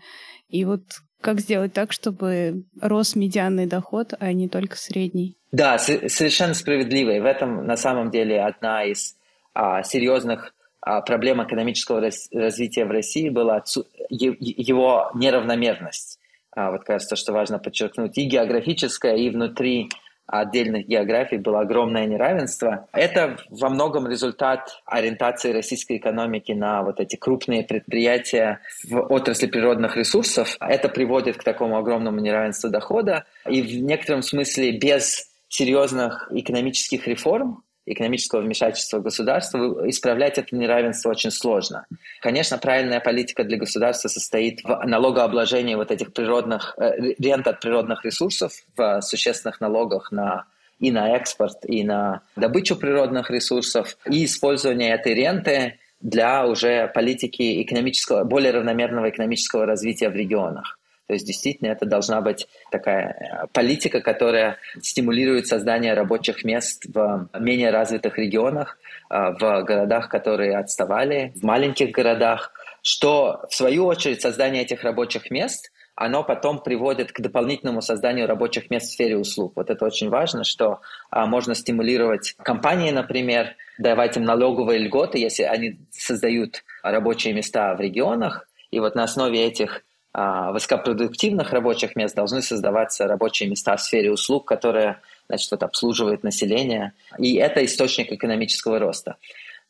И 0.49 0.65
вот 0.65 0.81
как 1.21 1.39
сделать 1.39 1.73
так, 1.73 1.91
чтобы 1.91 2.65
рос 2.79 3.15
медианный 3.15 3.65
доход, 3.65 4.13
а 4.19 4.31
не 4.31 4.47
только 4.47 4.77
средний? 4.77 5.37
Да, 5.51 5.79
совершенно 5.79 6.53
справедливо. 6.53 7.11
И 7.11 7.19
в 7.19 7.25
этом 7.25 7.65
на 7.65 7.77
самом 7.77 8.11
деле 8.11 8.41
одна 8.41 8.83
из 8.83 9.15
а, 9.53 9.81
серьезных 9.83 10.53
а, 10.81 11.01
проблем 11.01 11.41
экономического 11.43 11.99
раз, 11.99 12.29
развития 12.31 12.85
в 12.85 12.91
России 12.91 13.29
была 13.29 13.63
его 14.09 15.09
неравномерность. 15.15 16.19
А, 16.55 16.71
вот 16.71 16.83
кажется, 16.83 17.15
что 17.15 17.33
важно 17.33 17.59
подчеркнуть, 17.59 18.17
и 18.17 18.25
географическое, 18.25 19.15
и 19.15 19.29
внутри 19.29 19.89
отдельных 20.27 20.87
географий 20.87 21.37
было 21.37 21.59
огромное 21.59 22.05
неравенство. 22.05 22.87
Это 22.93 23.37
во 23.49 23.69
многом 23.69 24.07
результат 24.07 24.81
ориентации 24.85 25.53
российской 25.53 25.97
экономики 25.97 26.51
на 26.51 26.81
вот 26.81 26.99
эти 26.99 27.15
крупные 27.15 27.63
предприятия 27.63 28.61
в 28.89 29.01
отрасли 29.13 29.47
природных 29.47 29.97
ресурсов. 29.97 30.57
Это 30.59 30.89
приводит 30.89 31.37
к 31.37 31.43
такому 31.43 31.77
огромному 31.77 32.19
неравенству 32.19 32.69
дохода. 32.69 33.25
И 33.47 33.61
в 33.61 33.83
некотором 33.83 34.23
смысле 34.23 34.71
без 34.71 35.29
серьезных 35.47 36.27
экономических 36.31 37.07
реформ 37.07 37.63
экономического 37.85 38.41
вмешательства 38.41 38.99
государства, 38.99 39.89
исправлять 39.89 40.37
это 40.37 40.55
неравенство 40.55 41.09
очень 41.09 41.31
сложно. 41.31 41.85
Конечно, 42.21 42.57
правильная 42.57 42.99
политика 42.99 43.43
для 43.43 43.57
государства 43.57 44.07
состоит 44.07 44.63
в 44.63 44.83
налогообложении 44.85 45.75
вот 45.75 45.91
этих 45.91 46.13
природных, 46.13 46.75
э, 46.77 47.13
рент 47.19 47.47
от 47.47 47.59
природных 47.59 48.03
ресурсов, 48.03 48.53
в 48.75 49.01
существенных 49.01 49.61
налогах 49.61 50.11
на 50.11 50.45
и 50.79 50.91
на 50.91 51.15
экспорт, 51.15 51.59
и 51.63 51.83
на 51.83 52.21
добычу 52.35 52.75
природных 52.75 53.31
ресурсов, 53.31 53.97
и 54.09 54.25
использование 54.25 54.93
этой 54.93 55.13
ренты 55.13 55.79
для 56.01 56.45
уже 56.45 56.91
политики 56.93 57.63
экономического, 57.63 58.25
более 58.25 58.51
равномерного 58.51 59.09
экономического 59.09 59.65
развития 59.65 60.09
в 60.09 60.15
регионах. 60.15 60.74
То 61.07 61.13
есть 61.13 61.25
действительно 61.25 61.69
это 61.69 61.85
должна 61.85 62.21
быть 62.21 62.47
такая 62.71 63.43
э, 63.43 63.47
политика, 63.53 64.01
которая 64.01 64.57
стимулирует 64.81 65.47
создание 65.47 65.93
рабочих 65.93 66.43
мест 66.43 66.85
в 66.87 67.29
менее 67.39 67.69
развитых 67.69 68.17
регионах, 68.17 68.77
э, 69.09 69.31
в 69.39 69.63
городах, 69.63 70.09
которые 70.09 70.57
отставали, 70.57 71.31
в 71.35 71.43
маленьких 71.43 71.91
городах, 71.91 72.51
что 72.81 73.45
в 73.49 73.55
свою 73.55 73.85
очередь 73.85 74.21
создание 74.21 74.63
этих 74.63 74.83
рабочих 74.83 75.29
мест 75.29 75.71
оно 75.95 76.23
потом 76.23 76.61
приводит 76.61 77.11
к 77.11 77.21
дополнительному 77.21 77.81
созданию 77.81 78.27
рабочих 78.27 78.69
мест 78.69 78.87
в 78.87 78.93
сфере 78.93 79.17
услуг. 79.17 79.53
Вот 79.55 79.69
это 79.69 79.85
очень 79.85 80.09
важно, 80.09 80.43
что 80.43 80.81
а, 81.09 81.25
можно 81.25 81.55
стимулировать 81.55 82.35
компании, 82.43 82.91
например, 82.91 83.55
давать 83.77 84.17
им 84.17 84.23
налоговые 84.23 84.79
льготы, 84.79 85.19
если 85.19 85.43
они 85.43 85.79
создают 85.91 86.63
рабочие 86.83 87.33
места 87.33 87.73
в 87.75 87.79
регионах, 87.79 88.47
и 88.71 88.79
вот 88.79 88.95
на 88.95 89.03
основе 89.03 89.45
этих 89.45 89.83
высокопродуктивных 90.15 91.51
рабочих 91.51 91.95
мест 91.95 92.15
должны 92.15 92.41
создаваться 92.41 93.07
рабочие 93.07 93.49
места 93.49 93.75
в 93.75 93.81
сфере 93.81 94.11
услуг, 94.11 94.45
которые 94.47 95.01
значит, 95.27 95.51
вот, 95.51 95.63
обслуживают 95.63 96.23
население. 96.23 96.93
И 97.17 97.35
это 97.35 97.65
источник 97.65 98.11
экономического 98.11 98.79
роста. 98.79 99.17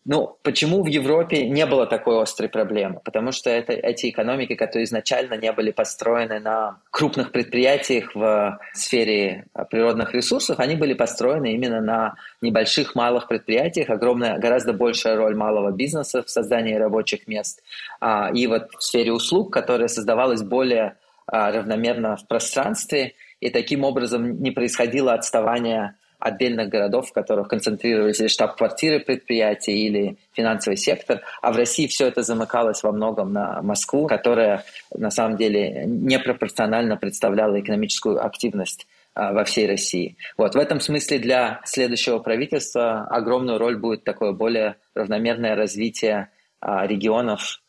Ну, 0.07 0.37
почему 0.43 0.83
в 0.83 0.85
Европе 0.85 1.47
не 1.49 1.65
было 1.65 1.87
такой 1.87 2.21
острой 2.21 2.47
проблемы? 2.47 3.01
Потому 3.03 3.31
что 3.31 3.49
это 3.49 3.73
эти 3.73 4.11
экономики, 4.11 4.53
которые 4.53 4.85
изначально 4.85 5.33
не 5.33 5.51
были 5.51 5.71
построены 5.71 6.39
на 6.39 6.79
крупных 6.91 7.31
предприятиях 7.31 8.13
в 8.13 8.59
сфере 8.73 9.45
а, 9.53 9.65
природных 9.65 10.13
ресурсов, 10.13 10.59
они 10.59 10.75
были 10.75 10.93
построены 10.93 11.53
именно 11.53 11.81
на 11.81 12.15
небольших 12.41 12.93
малых 12.93 13.27
предприятиях, 13.27 13.89
огромная, 13.89 14.37
гораздо 14.37 14.73
большая 14.73 15.15
роль 15.15 15.35
малого 15.35 15.71
бизнеса 15.71 16.21
в 16.21 16.29
создании 16.29 16.75
рабочих 16.75 17.25
мест. 17.25 17.63
А, 17.99 18.29
и 18.31 18.45
вот 18.45 18.75
в 18.77 18.83
сфере 18.83 19.11
услуг, 19.11 19.51
которая 19.51 19.87
создавалась 19.87 20.43
более 20.43 20.97
а, 21.25 21.51
равномерно 21.51 22.15
в 22.15 22.27
пространстве, 22.27 23.15
и 23.39 23.49
таким 23.49 23.83
образом 23.83 24.39
не 24.39 24.51
происходило 24.51 25.13
отставание 25.13 25.95
отдельных 26.19 26.69
городов, 26.69 27.09
в 27.09 27.13
которых 27.13 27.47
концентрировались 27.47 28.31
штаб-квартиры 28.31 28.99
предприятий, 28.99 29.85
или 29.85 30.17
финансовый 30.33 30.75
сектор. 30.75 31.21
А 31.41 31.51
в 31.51 31.57
России 31.57 31.87
все 31.87 32.07
это 32.07 32.21
замыкалось 32.21 32.83
во 32.83 32.91
многом 32.91 33.33
на 33.33 33.61
Москву, 33.61 34.07
которая 34.07 34.63
на 34.93 35.11
самом 35.11 35.37
деле 35.37 35.85
непропорционально 35.85 36.97
представляла 36.97 37.59
экономическую 37.59 38.23
активность 38.23 38.87
а, 39.13 39.33
во 39.33 39.43
всей 39.43 39.67
России. 39.67 40.17
Вот 40.37 40.55
в 40.55 40.57
этом 40.57 40.79
смысле 40.79 41.19
для 41.19 41.61
следующего 41.63 42.19
правительства 42.19 43.07
огромную 43.07 43.57
роль 43.57 43.77
будет 43.77 44.03
такое 44.03 44.33
более 44.33 44.75
равномерное 44.93 45.55
развитие 45.55 46.29
а, 46.59 46.85
регионов 46.85 47.61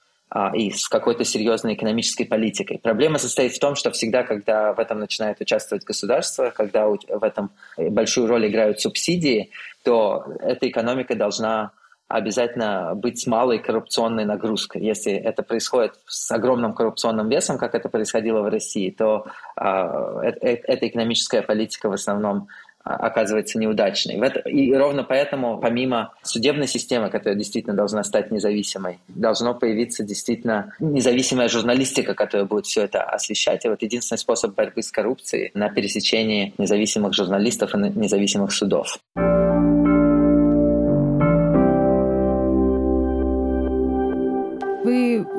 и 0.55 0.71
с 0.71 0.89
какой-то 0.89 1.25
серьезной 1.25 1.75
экономической 1.75 2.25
политикой. 2.25 2.79
Проблема 2.79 3.19
состоит 3.19 3.53
в 3.53 3.61
том, 3.61 3.77
что 3.77 3.93
всегда, 3.93 4.25
когда 4.25 4.73
в 4.73 4.81
этом 4.81 4.99
начинает 4.99 5.41
участвовать 5.41 5.85
государство, 5.85 6.51
когда 6.51 6.89
в 6.89 7.23
этом 7.23 7.51
большую 7.79 8.27
роль 8.27 8.49
играют 8.49 8.81
субсидии, 8.81 9.51
то 9.85 10.25
эта 10.41 10.69
экономика 10.69 11.15
должна 11.15 11.71
обязательно 12.09 12.95
быть 12.95 13.21
с 13.21 13.27
малой 13.27 13.59
коррупционной 13.59 14.25
нагрузкой. 14.25 14.83
Если 14.83 15.13
это 15.13 15.43
происходит 15.43 15.95
с 16.07 16.31
огромным 16.31 16.73
коррупционным 16.73 17.29
весом, 17.29 17.59
как 17.59 17.75
это 17.75 17.89
происходило 17.89 18.43
в 18.43 18.49
России, 18.49 18.91
то 18.91 19.27
э, 19.61 19.65
э, 19.65 20.57
эта 20.67 20.87
экономическая 20.87 21.43
политика 21.43 21.89
в 21.89 21.93
основном 21.93 22.49
оказывается 22.87 23.59
неудачной. 23.59 24.15
И 24.47 24.73
ровно 24.75 25.03
поэтому, 25.03 25.59
помимо 25.59 26.15
судебной 26.23 26.69
системы, 26.69 27.11
которая 27.11 27.37
действительно 27.37 27.75
должна 27.75 28.05
стать 28.05 28.31
независимой, 28.31 28.99
должно 29.09 29.55
появиться 29.55 30.05
действительно 30.05 30.73
независимая 30.79 31.49
журналистика, 31.49 32.15
которая 32.15 32.47
будет 32.47 32.67
все 32.67 32.83
это 32.83 33.03
освещать. 33.03 33.65
И 33.65 33.69
вот 33.69 33.83
единственный 33.83 34.19
способ 34.19 34.55
борьбы 34.55 34.83
с 34.83 34.91
коррупцией 34.91 35.51
на 35.55 35.69
пересечении 35.69 36.55
независимых 36.59 37.15
журналистов 37.15 37.75
и 37.75 37.79
независимых 37.79 38.53
судов. 38.53 38.99
Вы 39.17 39.46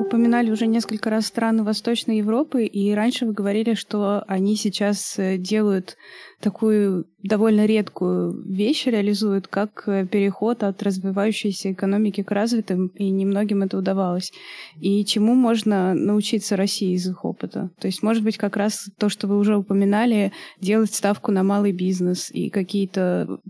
упоминали 0.08 0.50
уже 0.50 0.66
несколько 0.66 1.10
раз 1.10 1.26
страны 1.26 1.62
Восточной 1.62 2.18
Европы, 2.18 2.64
и 2.64 2.94
раньше 2.94 3.26
вы 3.26 3.34
говорили, 3.34 3.74
что 3.74 4.24
они 4.26 4.56
сейчас 4.56 5.18
э, 5.18 5.36
делают 5.36 5.98
такую 6.40 7.04
довольно 7.22 7.66
редкую 7.66 8.42
вещь, 8.50 8.86
реализуют, 8.86 9.48
как 9.48 9.84
э, 9.86 10.06
переход 10.06 10.62
от 10.62 10.82
развивающейся 10.82 11.72
экономики 11.72 12.22
к 12.22 12.30
развитым, 12.30 12.86
и 12.94 13.10
немногим 13.10 13.62
это 13.62 13.76
удавалось. 13.76 14.32
И 14.80 15.04
чему 15.04 15.34
можно 15.34 15.92
научиться 15.92 16.56
России 16.56 16.94
из 16.94 17.06
их 17.06 17.26
опыта? 17.26 17.70
То 17.78 17.86
есть, 17.86 18.02
может 18.02 18.24
быть, 18.24 18.38
как 18.38 18.56
раз 18.56 18.88
то, 18.98 19.10
что 19.10 19.26
вы 19.26 19.36
уже 19.36 19.58
упоминали, 19.58 20.32
делать 20.58 20.94
ставку 20.94 21.32
на 21.32 21.42
малый 21.42 21.72
бизнес 21.72 22.30
и 22.30 22.48
какие-то 22.48 23.40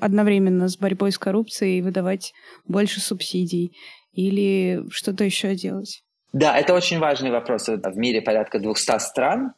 одновременно 0.00 0.68
с 0.68 0.76
борьбой 0.76 1.12
с 1.12 1.18
коррупцией 1.18 1.82
выдавать 1.82 2.32
больше 2.66 3.00
субсидий 3.00 3.72
или 4.12 4.82
что-то 4.90 5.24
еще 5.24 5.54
делать? 5.54 6.02
Да, 6.32 6.58
это 6.58 6.74
очень 6.74 6.98
важный 6.98 7.30
вопрос. 7.30 7.68
В 7.68 7.96
мире 7.96 8.22
порядка 8.22 8.58
200 8.58 8.98
стран, 9.00 9.52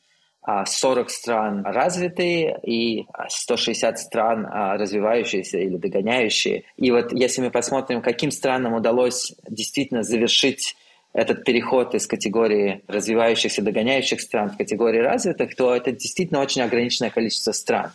40 0.45 1.07
а 1.07 1.11
стран 1.11 1.63
развитые 1.65 2.59
и 2.65 3.07
160 3.29 3.99
стран 3.99 4.47
а, 4.51 4.77
развивающиеся 4.77 5.59
или 5.59 5.77
догоняющие. 5.77 6.65
И 6.77 6.91
вот 6.91 7.13
если 7.13 7.43
мы 7.43 7.51
посмотрим, 7.51 8.03
каким 8.03 8.31
странам 8.33 8.75
удалось 8.75 9.35
действительно 9.49 10.03
завершить 10.03 10.77
этот 11.13 11.45
переход 11.45 11.95
из 11.95 12.07
категории 12.07 12.83
развивающихся, 12.89 13.63
догоняющих 13.63 14.21
стран 14.21 14.51
в 14.51 14.57
категорию 14.57 15.05
развитых, 15.05 15.55
то 15.55 15.75
это 15.75 15.93
действительно 15.93 16.41
очень 16.41 16.63
ограниченное 16.63 17.11
количество 17.11 17.53
стран. 17.53 17.93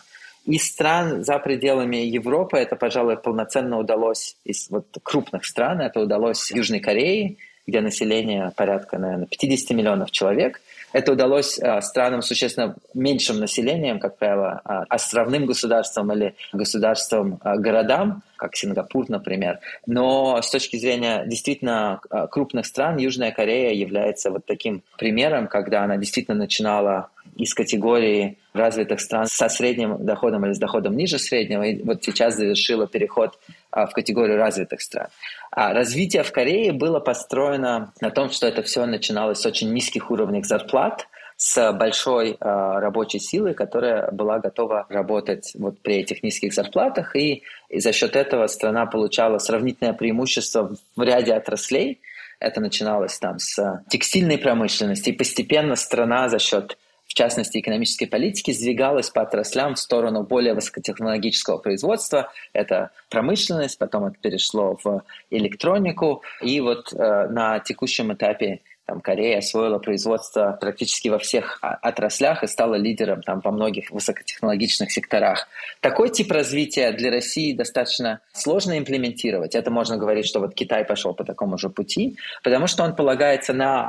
Из 0.48 0.66
стран 0.66 1.24
за 1.24 1.38
пределами 1.40 1.98
Европы 1.98 2.56
это, 2.56 2.74
пожалуй, 2.74 3.18
полноценно 3.18 3.78
удалось, 3.78 4.38
из 4.44 4.70
вот 4.70 4.86
крупных 5.02 5.44
стран 5.44 5.82
это 5.82 6.00
удалось 6.00 6.50
Южной 6.50 6.80
Корее, 6.80 7.36
где 7.66 7.82
население 7.82 8.50
порядка, 8.56 8.96
наверное, 8.96 9.26
50 9.26 9.76
миллионов 9.76 10.10
человек. 10.10 10.62
Это 10.92 11.12
удалось 11.12 11.58
а, 11.58 11.80
странам 11.82 12.22
существенно 12.22 12.74
меньшим 12.94 13.38
населением, 13.38 13.98
как 13.98 14.16
правило, 14.16 14.60
а, 14.64 14.84
островным 14.88 15.44
государствам 15.44 16.12
или 16.12 16.34
государствам, 16.52 17.38
а, 17.42 17.56
как 18.36 18.56
Сингапур, 18.56 19.08
например. 19.08 19.58
Но 19.86 20.40
с 20.40 20.50
точки 20.50 20.76
зрения 20.76 21.24
действительно 21.26 22.00
крупных 22.30 22.66
стран, 22.66 22.96
Южная 22.96 23.32
Корея 23.32 23.72
является 23.72 24.30
вот 24.30 24.46
таким 24.46 24.82
примером, 24.96 25.48
когда 25.48 25.82
она 25.82 25.96
действительно 25.96 26.36
начинала 26.36 27.10
из 27.36 27.52
категории 27.52 28.38
развитых 28.52 29.00
стран 29.00 29.26
со 29.26 29.48
средним 29.48 30.04
доходом 30.04 30.46
или 30.46 30.52
с 30.52 30.58
доходом 30.58 30.96
ниже 30.96 31.18
среднего, 31.18 31.62
и 31.64 31.82
вот 31.82 32.04
сейчас 32.04 32.36
завершила 32.36 32.86
переход 32.86 33.38
в 33.72 33.90
категорию 33.92 34.38
развитых 34.38 34.80
стран. 34.80 35.08
А 35.60 35.72
развитие 35.72 36.22
в 36.22 36.30
Корее 36.30 36.70
было 36.70 37.00
построено 37.00 37.92
на 38.00 38.10
том, 38.10 38.30
что 38.30 38.46
это 38.46 38.62
все 38.62 38.86
начиналось 38.86 39.40
с 39.40 39.46
очень 39.46 39.72
низких 39.72 40.12
уровней 40.12 40.44
зарплат, 40.44 41.08
с 41.36 41.72
большой 41.72 42.30
э, 42.30 42.36
рабочей 42.38 43.18
силой, 43.18 43.54
которая 43.54 44.08
была 44.12 44.38
готова 44.38 44.86
работать 44.88 45.50
вот 45.58 45.80
при 45.80 45.96
этих 45.96 46.22
низких 46.22 46.54
зарплатах, 46.54 47.16
и, 47.16 47.42
и 47.70 47.80
за 47.80 47.92
счет 47.92 48.14
этого 48.14 48.46
страна 48.46 48.86
получала 48.86 49.38
сравнительное 49.38 49.94
преимущество 49.94 50.76
в 50.94 51.02
ряде 51.02 51.34
отраслей. 51.34 51.98
Это 52.38 52.60
начиналось 52.60 53.18
там 53.18 53.40
с 53.40 53.82
текстильной 53.88 54.38
промышленности, 54.38 55.10
и 55.10 55.12
постепенно 55.12 55.74
страна 55.74 56.28
за 56.28 56.38
счет 56.38 56.78
частности 57.18 57.58
экономической 57.58 58.06
политики, 58.06 58.52
сдвигалась 58.52 59.10
по 59.10 59.22
отраслям 59.22 59.74
в 59.74 59.78
сторону 59.78 60.22
более 60.22 60.54
высокотехнологического 60.54 61.58
производства. 61.58 62.30
Это 62.52 62.90
промышленность, 63.10 63.78
потом 63.78 64.06
это 64.06 64.16
перешло 64.20 64.78
в 64.82 65.02
электронику. 65.30 66.22
И 66.40 66.60
вот 66.60 66.92
э, 66.92 67.28
на 67.28 67.58
текущем 67.58 68.12
этапе 68.12 68.60
там, 68.86 69.00
Корея 69.02 69.38
освоила 69.38 69.78
производство 69.78 70.56
практически 70.58 71.08
во 71.08 71.18
всех 71.18 71.58
отраслях 71.60 72.42
и 72.42 72.46
стала 72.46 72.76
лидером 72.76 73.22
там, 73.22 73.40
во 73.40 73.50
многих 73.50 73.90
высокотехнологичных 73.90 74.90
секторах. 74.90 75.46
Такой 75.80 76.08
тип 76.08 76.32
развития 76.32 76.92
для 76.92 77.10
России 77.10 77.52
достаточно 77.52 78.20
сложно 78.32 78.78
имплементировать. 78.78 79.54
Это 79.54 79.70
можно 79.70 79.98
говорить, 79.98 80.24
что 80.26 80.40
вот 80.40 80.54
Китай 80.54 80.86
пошел 80.86 81.12
по 81.12 81.24
такому 81.24 81.58
же 81.58 81.68
пути, 81.68 82.16
потому 82.42 82.66
что 82.66 82.82
он 82.82 82.96
полагается 82.96 83.52
на 83.52 83.84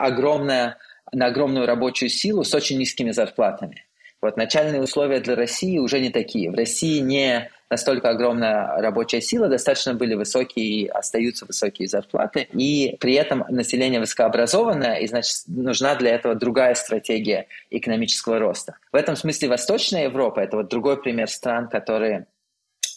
огромное 0.00 0.78
на 1.14 1.26
огромную 1.26 1.66
рабочую 1.66 2.08
силу 2.08 2.44
с 2.44 2.54
очень 2.54 2.78
низкими 2.78 3.10
зарплатами. 3.10 3.84
Вот 4.24 4.38
начальные 4.38 4.80
условия 4.80 5.20
для 5.20 5.36
России 5.36 5.78
уже 5.78 6.00
не 6.00 6.08
такие. 6.08 6.50
В 6.50 6.54
России 6.54 7.00
не 7.00 7.50
настолько 7.68 8.08
огромная 8.08 8.80
рабочая 8.80 9.20
сила, 9.20 9.48
достаточно 9.48 9.92
были 9.92 10.14
высокие 10.14 10.64
и 10.64 10.86
остаются 10.86 11.44
высокие 11.44 11.88
зарплаты. 11.88 12.48
И 12.52 12.96
при 13.00 13.14
этом 13.14 13.44
население 13.50 14.00
высокообразованное, 14.00 14.96
и 15.00 15.06
значит 15.08 15.42
нужна 15.46 15.94
для 15.96 16.14
этого 16.14 16.34
другая 16.34 16.74
стратегия 16.74 17.48
экономического 17.68 18.38
роста. 18.38 18.78
В 18.92 18.96
этом 18.96 19.14
смысле 19.14 19.48
Восточная 19.48 20.04
Европа– 20.04 20.40
это 20.40 20.56
вот 20.56 20.68
другой 20.68 21.02
пример 21.02 21.28
стран, 21.28 21.68
которые 21.68 22.26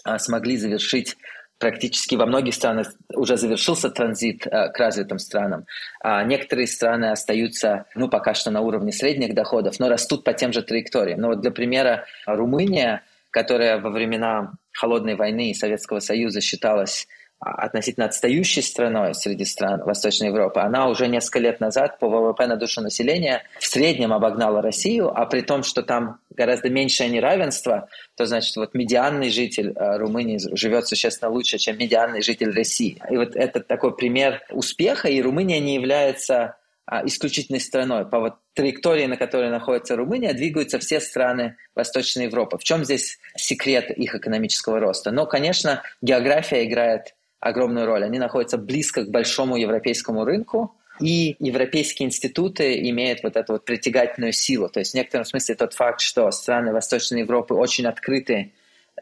а, 0.05 0.19
смогли 0.19 0.55
завершить 0.55 1.17
практически 1.59 2.15
во 2.15 2.25
многих 2.25 2.53
странах 2.53 2.93
уже 3.13 3.37
завершился 3.37 3.89
транзит 3.89 4.45
э, 4.45 4.69
к 4.69 4.77
развитым 4.77 5.19
странам. 5.19 5.65
А 6.01 6.23
некоторые 6.23 6.67
страны 6.67 7.11
остаются, 7.11 7.85
ну, 7.95 8.09
пока 8.09 8.33
что 8.33 8.51
на 8.51 8.61
уровне 8.61 8.91
средних 8.91 9.33
доходов, 9.33 9.79
но 9.79 9.89
растут 9.89 10.23
по 10.23 10.33
тем 10.33 10.53
же 10.53 10.61
траекториям. 10.61 11.21
Ну, 11.21 11.29
вот 11.29 11.41
для 11.41 11.51
примера, 11.51 12.05
Румыния, 12.25 13.03
которая 13.31 13.79
во 13.79 13.89
времена 13.89 14.53
Холодной 14.71 15.15
войны 15.15 15.51
и 15.51 15.55
Советского 15.55 15.99
Союза 15.99 16.41
считалась 16.41 17.07
относительно 17.39 18.07
отстающей 18.07 18.63
страной 18.63 19.13
среди 19.13 19.45
стран 19.45 19.83
Восточной 19.83 20.27
Европы, 20.27 20.59
она 20.59 20.87
уже 20.87 21.07
несколько 21.07 21.39
лет 21.39 21.59
назад 21.59 21.99
по 21.99 22.09
ВВП 22.09 22.47
на 22.47 22.55
душу 22.55 22.81
населения 22.81 23.43
в 23.59 23.65
среднем 23.65 24.11
обогнала 24.11 24.61
Россию, 24.61 25.11
а 25.15 25.25
при 25.25 25.41
том, 25.41 25.63
что 25.63 25.83
там 25.83 26.19
гораздо 26.31 26.69
меньшее 26.69 27.09
неравенство, 27.09 27.89
то 28.15 28.25
значит 28.25 28.55
вот 28.55 28.73
медианный 28.73 29.29
житель 29.29 29.73
э, 29.75 29.97
Румынии 29.97 30.39
живет 30.55 30.87
существенно 30.87 31.31
лучше, 31.31 31.57
чем 31.57 31.77
медианный 31.77 32.21
житель 32.21 32.51
России. 32.51 33.01
И 33.09 33.17
вот 33.17 33.35
это 33.35 33.59
такой 33.59 33.95
пример 33.95 34.41
успеха, 34.51 35.07
и 35.07 35.21
Румыния 35.21 35.59
не 35.59 35.75
является 35.75 36.57
а, 36.89 37.05
исключительной 37.05 37.59
страной. 37.59 38.05
По 38.05 38.19
вот 38.19 38.35
траектории, 38.53 39.07
на 39.07 39.17
которой 39.17 39.49
находится 39.49 39.97
Румыния, 39.97 40.33
двигаются 40.33 40.79
все 40.79 41.01
страны 41.01 41.57
Восточной 41.75 42.25
Европы. 42.25 42.57
В 42.57 42.63
чем 42.63 42.85
здесь 42.85 43.19
секрет 43.35 43.91
их 43.91 44.15
экономического 44.15 44.79
роста? 44.79 45.11
Но, 45.11 45.25
конечно, 45.25 45.83
география 46.01 46.65
играет 46.65 47.13
огромную 47.39 47.85
роль. 47.85 48.03
Они 48.03 48.19
находятся 48.19 48.57
близко 48.57 49.03
к 49.03 49.09
большому 49.09 49.57
европейскому 49.57 50.25
рынку, 50.25 50.75
и 50.99 51.35
европейские 51.39 52.07
институты 52.07 52.89
имеют 52.89 53.21
вот 53.23 53.35
эту 53.35 53.53
вот 53.53 53.65
притягательную 53.65 54.33
силу. 54.33 54.69
То 54.69 54.79
есть 54.79 54.91
в 54.91 54.95
некотором 54.95 55.25
смысле 55.25 55.55
тот 55.55 55.73
факт, 55.73 56.01
что 56.01 56.29
страны 56.31 56.73
Восточной 56.73 57.21
Европы 57.21 57.53
очень 57.53 57.85
открыты 57.85 58.53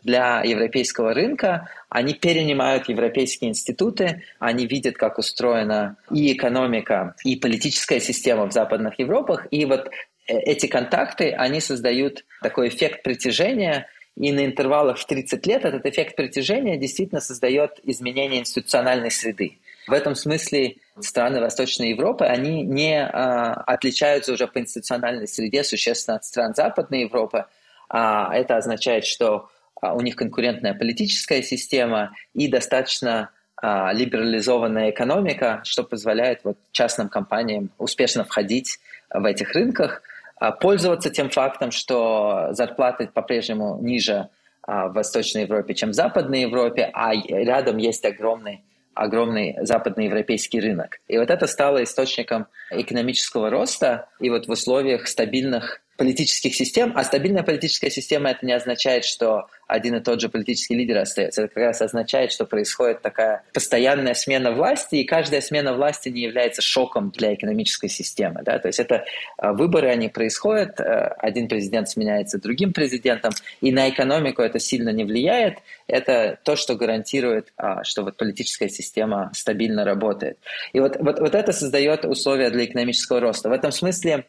для 0.03 0.41
европейского 0.43 1.13
рынка, 1.13 1.69
они 1.89 2.13
перенимают 2.13 2.89
европейские 2.89 3.51
институты, 3.51 4.23
они 4.39 4.67
видят, 4.67 4.97
как 4.97 5.17
устроена 5.17 5.97
и 6.11 6.33
экономика, 6.33 7.15
и 7.23 7.37
политическая 7.37 8.01
система 8.01 8.45
в 8.45 8.51
Западных 8.51 8.99
Европах, 8.99 9.47
и 9.51 9.63
вот 9.65 9.89
э, 10.27 10.37
эти 10.37 10.67
контакты, 10.67 11.31
они 11.31 11.61
создают 11.61 12.25
такой 12.41 12.67
эффект 12.67 13.03
притяжения, 13.03 13.87
и 14.15 14.31
на 14.31 14.45
интервалах 14.45 14.97
в 14.97 15.05
30 15.05 15.45
лет 15.45 15.65
этот 15.65 15.85
эффект 15.85 16.15
притяжения 16.15 16.77
действительно 16.77 17.19
создает 17.19 17.79
изменение 17.83 18.41
институциональной 18.41 19.11
среды. 19.11 19.57
В 19.87 19.93
этом 19.93 20.15
смысле 20.15 20.77
страны 20.99 21.41
Восточной 21.41 21.89
Европы, 21.89 22.25
они 22.25 22.63
не 22.63 23.03
а, 23.03 23.53
отличаются 23.53 24.33
уже 24.33 24.47
по 24.47 24.59
институциональной 24.59 25.27
среде 25.27 25.63
существенно 25.63 26.17
от 26.17 26.23
стран 26.25 26.55
Западной 26.55 27.01
Европы. 27.01 27.45
А, 27.89 28.33
это 28.33 28.55
означает, 28.55 29.05
что 29.05 29.49
а, 29.81 29.93
у 29.93 30.01
них 30.01 30.15
конкурентная 30.15 30.73
политическая 30.73 31.43
система 31.43 32.15
и 32.33 32.47
достаточно 32.47 33.29
а, 33.57 33.91
либерализованная 33.93 34.89
экономика, 34.91 35.61
что 35.65 35.83
позволяет 35.83 36.39
вот, 36.45 36.57
частным 36.71 37.09
компаниям 37.09 37.69
успешно 37.77 38.23
входить 38.23 38.79
в 39.13 39.25
этих 39.25 39.51
рынках– 39.51 40.01
пользоваться 40.59 41.09
тем 41.09 41.29
фактом, 41.29 41.71
что 41.71 42.49
зарплаты 42.51 43.07
по-прежнему 43.07 43.79
ниже 43.81 44.29
а, 44.61 44.87
в 44.87 44.93
Восточной 44.93 45.43
Европе, 45.43 45.73
чем 45.73 45.91
в 45.91 45.93
Западной 45.93 46.41
Европе, 46.41 46.89
а 46.93 47.13
рядом 47.13 47.77
есть 47.77 48.03
огромный 48.05 48.63
огромный 48.95 49.57
западноевропейский 49.61 50.59
рынок. 50.61 51.01
И 51.09 51.17
вот 51.17 51.29
это 51.29 51.47
стало 51.47 51.83
источником 51.83 52.47
экономического 52.71 53.49
роста. 53.49 54.07
И 54.21 54.29
вот 54.29 54.47
в 54.47 54.51
условиях 54.51 55.07
стабильных 55.07 55.81
политических 55.97 56.53
систем, 56.55 56.93
а 56.95 57.03
стабильная 57.03 57.43
политическая 57.43 57.89
система 57.89 58.31
это 58.31 58.45
не 58.45 58.51
означает, 58.51 59.05
что 59.05 59.47
один 59.67 59.95
и 59.95 60.01
тот 60.01 60.21
же 60.21 60.29
политический 60.29 60.75
лидер 60.75 60.97
остается. 60.97 61.43
Это 61.43 61.53
как 61.53 61.63
раз 61.63 61.81
означает, 61.81 62.31
что 62.31 62.45
происходит 62.45 63.01
такая 63.01 63.43
постоянная 63.53 64.13
смена 64.13 64.51
власти, 64.51 64.95
и 64.95 65.03
каждая 65.05 65.41
смена 65.41 65.73
власти 65.73 66.09
не 66.09 66.21
является 66.21 66.61
шоком 66.61 67.11
для 67.11 67.33
экономической 67.33 67.87
системы. 67.87 68.41
Да? 68.43 68.59
То 68.59 68.67
есть 68.67 68.79
это 68.79 69.05
а, 69.37 69.53
выборы, 69.53 69.89
они 69.89 70.09
происходят, 70.09 70.79
а, 70.79 71.15
один 71.17 71.47
президент 71.47 71.89
сменяется 71.89 72.39
другим 72.39 72.73
президентом, 72.73 73.31
и 73.61 73.71
на 73.71 73.89
экономику 73.89 74.41
это 74.41 74.59
сильно 74.59 74.89
не 74.89 75.05
влияет. 75.05 75.59
Это 75.87 76.37
то, 76.43 76.55
что 76.55 76.75
гарантирует, 76.75 77.53
а, 77.57 77.83
что 77.83 78.03
вот 78.03 78.17
политическая 78.17 78.69
система 78.69 79.31
стабильно 79.33 79.85
работает. 79.85 80.37
И 80.73 80.79
вот, 80.79 80.97
вот, 80.99 81.19
вот 81.19 81.35
это 81.35 81.53
создает 81.53 82.05
условия 82.05 82.49
для 82.49 82.65
экономического 82.65 83.19
роста. 83.19 83.49
В 83.49 83.53
этом 83.53 83.71
смысле 83.71 84.25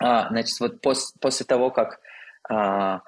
а, 0.00 0.28
значит, 0.30 0.58
вот 0.60 0.80
пос, 0.80 1.12
после 1.20 1.44
того, 1.46 1.70
как 1.70 2.00
а, 2.48 3.02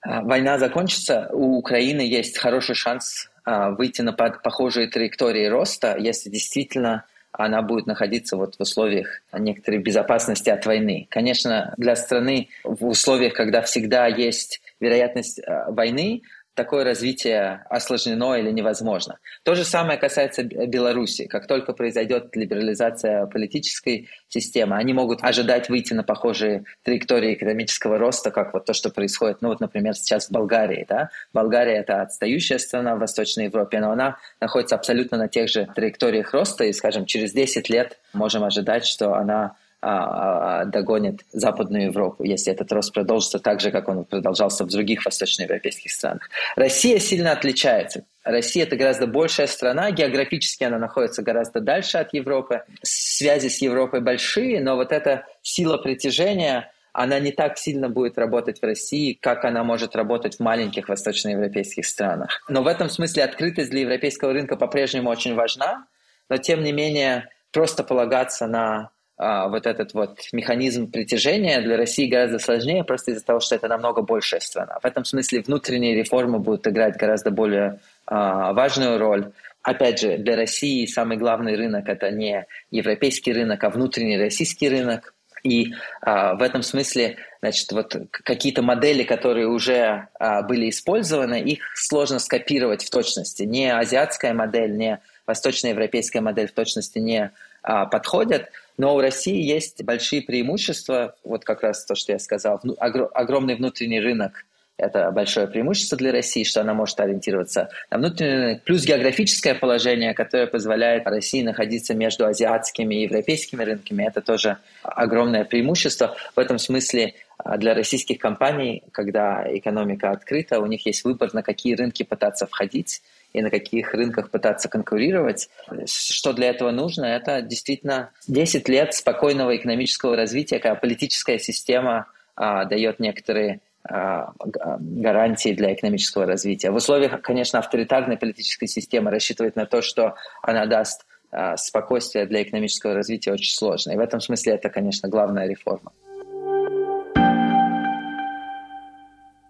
а, 0.00 0.22
война 0.22 0.58
закончится, 0.58 1.28
у 1.32 1.58
Украины 1.58 2.00
есть 2.00 2.38
хороший 2.38 2.74
шанс 2.74 3.30
а, 3.44 3.70
выйти 3.70 4.02
на 4.02 4.12
похожие 4.12 4.88
траектории 4.88 5.46
роста, 5.46 5.96
если 5.98 6.30
действительно 6.30 7.04
она 7.32 7.62
будет 7.62 7.86
находиться 7.86 8.36
вот 8.36 8.56
в 8.56 8.60
условиях 8.60 9.22
некоторой 9.32 9.80
безопасности 9.80 10.50
от 10.50 10.66
войны. 10.66 11.06
Конечно, 11.10 11.72
для 11.76 11.96
страны 11.96 12.48
в 12.64 12.86
условиях, 12.86 13.32
когда 13.34 13.62
всегда 13.62 14.06
есть 14.06 14.62
вероятность 14.80 15.40
а, 15.46 15.70
войны, 15.70 16.22
такое 16.54 16.84
развитие 16.84 17.64
осложнено 17.70 18.34
или 18.34 18.50
невозможно. 18.50 19.18
То 19.42 19.54
же 19.54 19.64
самое 19.64 19.98
касается 19.98 20.42
Беларуси. 20.42 21.26
Как 21.26 21.46
только 21.46 21.72
произойдет 21.72 22.34
либерализация 22.36 23.26
политической 23.26 24.08
системы, 24.28 24.76
они 24.76 24.92
могут 24.92 25.22
ожидать 25.22 25.68
выйти 25.68 25.94
на 25.94 26.02
похожие 26.02 26.64
траектории 26.82 27.34
экономического 27.34 27.98
роста, 27.98 28.30
как 28.30 28.52
вот 28.52 28.66
то, 28.66 28.74
что 28.74 28.90
происходит, 28.90 29.38
ну 29.40 29.48
вот, 29.48 29.60
например, 29.60 29.94
сейчас 29.94 30.28
в 30.28 30.30
Болгарии. 30.32 30.86
Да? 30.88 31.10
Болгария— 31.32 31.76
это 31.78 32.02
отстающая 32.02 32.58
страна 32.58 32.96
в 32.96 32.98
Восточной 32.98 33.44
Европе, 33.44 33.80
но 33.80 33.90
она 33.92 34.18
находится 34.40 34.74
абсолютно 34.74 35.16
на 35.16 35.28
тех 35.28 35.48
же 35.48 35.68
траекториях 35.74 36.32
роста, 36.32 36.64
и, 36.64 36.72
скажем, 36.72 37.06
через 37.06 37.32
10 37.32 37.68
лет 37.70 37.98
можем 38.12 38.44
ожидать, 38.44 38.86
что 38.86 39.14
она 39.14 39.56
догонит 39.82 41.22
Западную 41.32 41.86
Европу, 41.86 42.22
если 42.22 42.52
этот 42.52 42.70
рост 42.70 42.94
продолжится 42.94 43.40
так 43.40 43.60
же, 43.60 43.72
как 43.72 43.88
он 43.88 44.04
продолжался 44.04 44.64
в 44.64 44.68
других 44.68 45.04
восточноевропейских 45.04 45.90
странах. 45.90 46.30
Россия 46.54 47.00
сильно 47.00 47.32
отличается. 47.32 48.04
Россия– 48.22 48.62
это 48.64 48.76
гораздо 48.76 49.08
большая 49.08 49.48
страна, 49.48 49.90
географически 49.90 50.62
она 50.62 50.78
находится 50.78 51.22
гораздо 51.22 51.60
дальше 51.60 51.98
от 51.98 52.14
Европы, 52.14 52.62
связи 52.82 53.48
с 53.48 53.60
Европой 53.60 54.00
большие, 54.00 54.60
но 54.60 54.76
вот 54.76 54.92
эта 54.92 55.26
сила 55.42 55.78
притяжения, 55.78 56.70
она 56.92 57.18
не 57.18 57.32
так 57.32 57.58
сильно 57.58 57.88
будет 57.88 58.18
работать 58.18 58.60
в 58.60 58.64
России, 58.64 59.18
как 59.20 59.44
она 59.44 59.64
может 59.64 59.96
работать 59.96 60.36
в 60.36 60.40
маленьких 60.40 60.88
восточноевропейских 60.88 61.84
странах. 61.84 62.44
Но 62.48 62.62
в 62.62 62.68
этом 62.68 62.88
смысле 62.88 63.24
открытость 63.24 63.70
для 63.70 63.80
европейского 63.80 64.32
рынка 64.32 64.56
по-прежнему 64.56 65.10
очень 65.10 65.34
важна, 65.34 65.86
но 66.28 66.36
тем 66.36 66.62
не 66.62 66.70
менее 66.70 67.28
просто 67.50 67.82
полагаться 67.82 68.46
на 68.46 68.90
а, 69.22 69.48
вот 69.48 69.66
этот 69.66 69.94
вот 69.94 70.18
механизм 70.32 70.90
притяжения 70.90 71.60
для 71.60 71.76
России 71.76 72.06
гораздо 72.06 72.38
сложнее, 72.38 72.82
просто 72.82 73.12
из-за 73.12 73.24
того, 73.24 73.38
что 73.40 73.54
это 73.54 73.68
намного 73.68 74.02
большая 74.02 74.40
страна. 74.40 74.78
В 74.82 74.84
этом 74.84 75.04
смысле 75.04 75.42
внутренние 75.42 75.94
реформы 75.94 76.40
будут 76.40 76.66
играть 76.66 76.96
гораздо 76.96 77.30
более 77.30 77.78
а, 78.06 78.52
важную 78.52 78.98
роль. 78.98 79.32
Опять 79.62 80.00
же, 80.00 80.18
для 80.18 80.34
России 80.34 80.86
самый 80.86 81.16
главный 81.16 81.54
рынок 81.54 81.88
это 81.88 82.10
не 82.10 82.46
европейский 82.72 83.32
рынок, 83.32 83.62
а 83.62 83.70
внутренний 83.70 84.18
российский 84.18 84.68
рынок. 84.68 85.14
И 85.44 85.72
а, 86.00 86.34
в 86.34 86.42
этом 86.42 86.62
смысле, 86.62 87.16
значит, 87.40 87.70
вот 87.72 87.96
какие-то 88.10 88.62
модели, 88.62 89.04
которые 89.04 89.48
уже 89.48 90.08
а, 90.18 90.42
были 90.42 90.68
использованы, 90.68 91.40
их 91.40 91.60
сложно 91.74 92.18
скопировать 92.18 92.84
в 92.84 92.90
точности. 92.90 93.44
Не 93.44 93.72
азиатская 93.72 94.34
модель, 94.34 94.76
не 94.76 95.00
восточноевропейская 95.26 96.22
модель 96.22 96.48
в 96.48 96.52
точности 96.52 96.98
не 96.98 97.30
а, 97.62 97.86
подходят. 97.86 98.50
Но 98.78 98.94
у 98.94 99.00
России 99.00 99.42
есть 99.42 99.82
большие 99.84 100.22
преимущества, 100.22 101.14
вот 101.24 101.44
как 101.44 101.62
раз 101.62 101.84
то, 101.84 101.94
что 101.94 102.12
я 102.12 102.18
сказал, 102.18 102.60
огромный 102.78 103.56
внутренний 103.56 104.00
рынок– 104.00 104.44
это 104.82 105.10
большое 105.12 105.46
преимущество 105.46 105.96
для 105.96 106.12
России, 106.12 106.44
что 106.44 106.60
она 106.60 106.74
может 106.74 106.98
ориентироваться 106.98 107.68
на 107.90 107.98
внутренний 107.98 108.36
рынок, 108.36 108.62
плюс 108.64 108.84
географическое 108.84 109.54
положение, 109.54 110.14
которое 110.14 110.46
позволяет 110.46 111.06
России 111.06 111.42
находиться 111.42 111.94
между 111.94 112.26
азиатскими 112.26 112.94
и 112.94 113.02
европейскими 113.02 113.62
рынками. 113.62 114.04
Это 114.04 114.20
тоже 114.22 114.58
огромное 114.82 115.44
преимущество. 115.44 116.16
В 116.34 116.38
этом 116.40 116.58
смысле 116.58 117.14
а, 117.38 117.58
для 117.58 117.74
российских 117.74 118.18
компаний, 118.18 118.82
когда 118.92 119.46
экономика 119.48 120.10
открыта, 120.10 120.58
у 120.58 120.66
них 120.66 120.84
есть 120.86 121.04
выбор, 121.04 121.32
на 121.32 121.42
какие 121.42 121.74
рынки 121.74 122.02
пытаться 122.02 122.46
входить 122.46 123.02
и 123.32 123.42
на 123.42 123.50
каких 123.50 123.94
рынках 123.94 124.30
пытаться 124.30 124.68
конкурировать. 124.68 125.48
Что 125.86 126.32
для 126.32 126.50
этого 126.50 126.70
нужно? 126.70 127.04
Это 127.04 127.42
действительно 127.42 128.10
10 128.28 128.68
лет 128.68 128.94
спокойного 128.94 129.56
экономического 129.56 130.16
развития, 130.16 130.58
когда 130.58 130.74
политическая 130.74 131.38
система 131.38 132.06
а, 132.36 132.64
дает 132.64 133.00
некоторые 133.00 133.60
а, 133.84 134.32
гарантии 134.78 135.52
для 135.54 135.74
экономического 135.74 136.26
развития. 136.26 136.70
В 136.70 136.76
условиях, 136.76 137.20
конечно, 137.22 137.58
авторитарной 137.58 138.16
политической 138.16 138.66
системы 138.66 139.10
рассчитывать 139.10 139.56
на 139.56 139.66
то, 139.66 139.82
что 139.82 140.14
она 140.42 140.66
даст 140.66 141.04
а, 141.30 141.56
спокойствие 141.56 142.26
для 142.26 142.42
экономического 142.42 142.94
развития 142.94 143.32
очень 143.32 143.52
сложно. 143.52 143.92
И 143.92 143.96
в 143.96 144.00
этом 144.00 144.20
смысле 144.20 144.54
это, 144.54 144.68
конечно, 144.68 145.08
главная 145.08 145.48
реформа. 145.48 145.92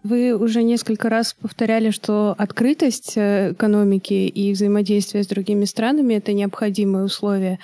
Вы 0.03 0.37
уже 0.37 0.65
несколько 0.65 1.09
раз 1.09 1.35
повторяли, 1.41 1.91
что 1.91 2.35
открытость 2.37 3.13
э, 3.17 3.53
экономики 3.53 4.15
и 4.15 4.53
взаимодействие 4.53 5.23
с 5.23 5.29
другими 5.29 5.65
странами— 5.65 6.15
это 6.17 6.33
необходимые 6.33 7.05
условия. 7.05 7.61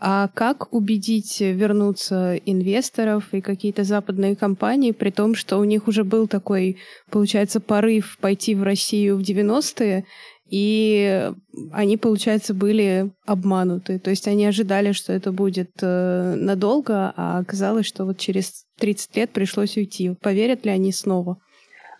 А 0.00 0.28
как 0.34 0.72
убедить 0.72 1.40
вернуться 1.40 2.36
инвесторов 2.46 3.28
и 3.32 3.40
какие-то 3.40 3.84
западные 3.84 4.34
компании, 4.34 4.92
при 4.92 5.10
том, 5.10 5.34
что 5.34 5.58
у 5.58 5.64
них 5.64 5.86
уже 5.86 6.02
был 6.02 6.26
такой, 6.26 6.78
получается, 7.10 7.60
порыв 7.60 8.18
пойти 8.20 8.54
в 8.54 8.62
Россию 8.62 9.18
в 9.18 9.20
90-е, 9.20 10.04
и 10.48 11.30
они, 11.72 11.96
получается, 11.98 12.52
были 12.52 13.12
обмануты. 13.26 13.98
То 13.98 14.10
есть 14.10 14.26
они 14.26 14.44
ожидали, 14.46 14.92
что 14.92 15.12
это 15.12 15.30
будет 15.30 15.70
э, 15.82 16.34
надолго, 16.36 17.12
а 17.16 17.38
оказалось, 17.38 17.86
что 17.86 18.04
вот 18.04 18.18
через 18.18 18.64
30 18.78 19.16
лет 19.16 19.30
пришлось 19.30 19.76
уйти. 19.76 20.14
Поверят 20.20 20.64
ли 20.64 20.70
они 20.70 20.90
снова? 20.90 21.38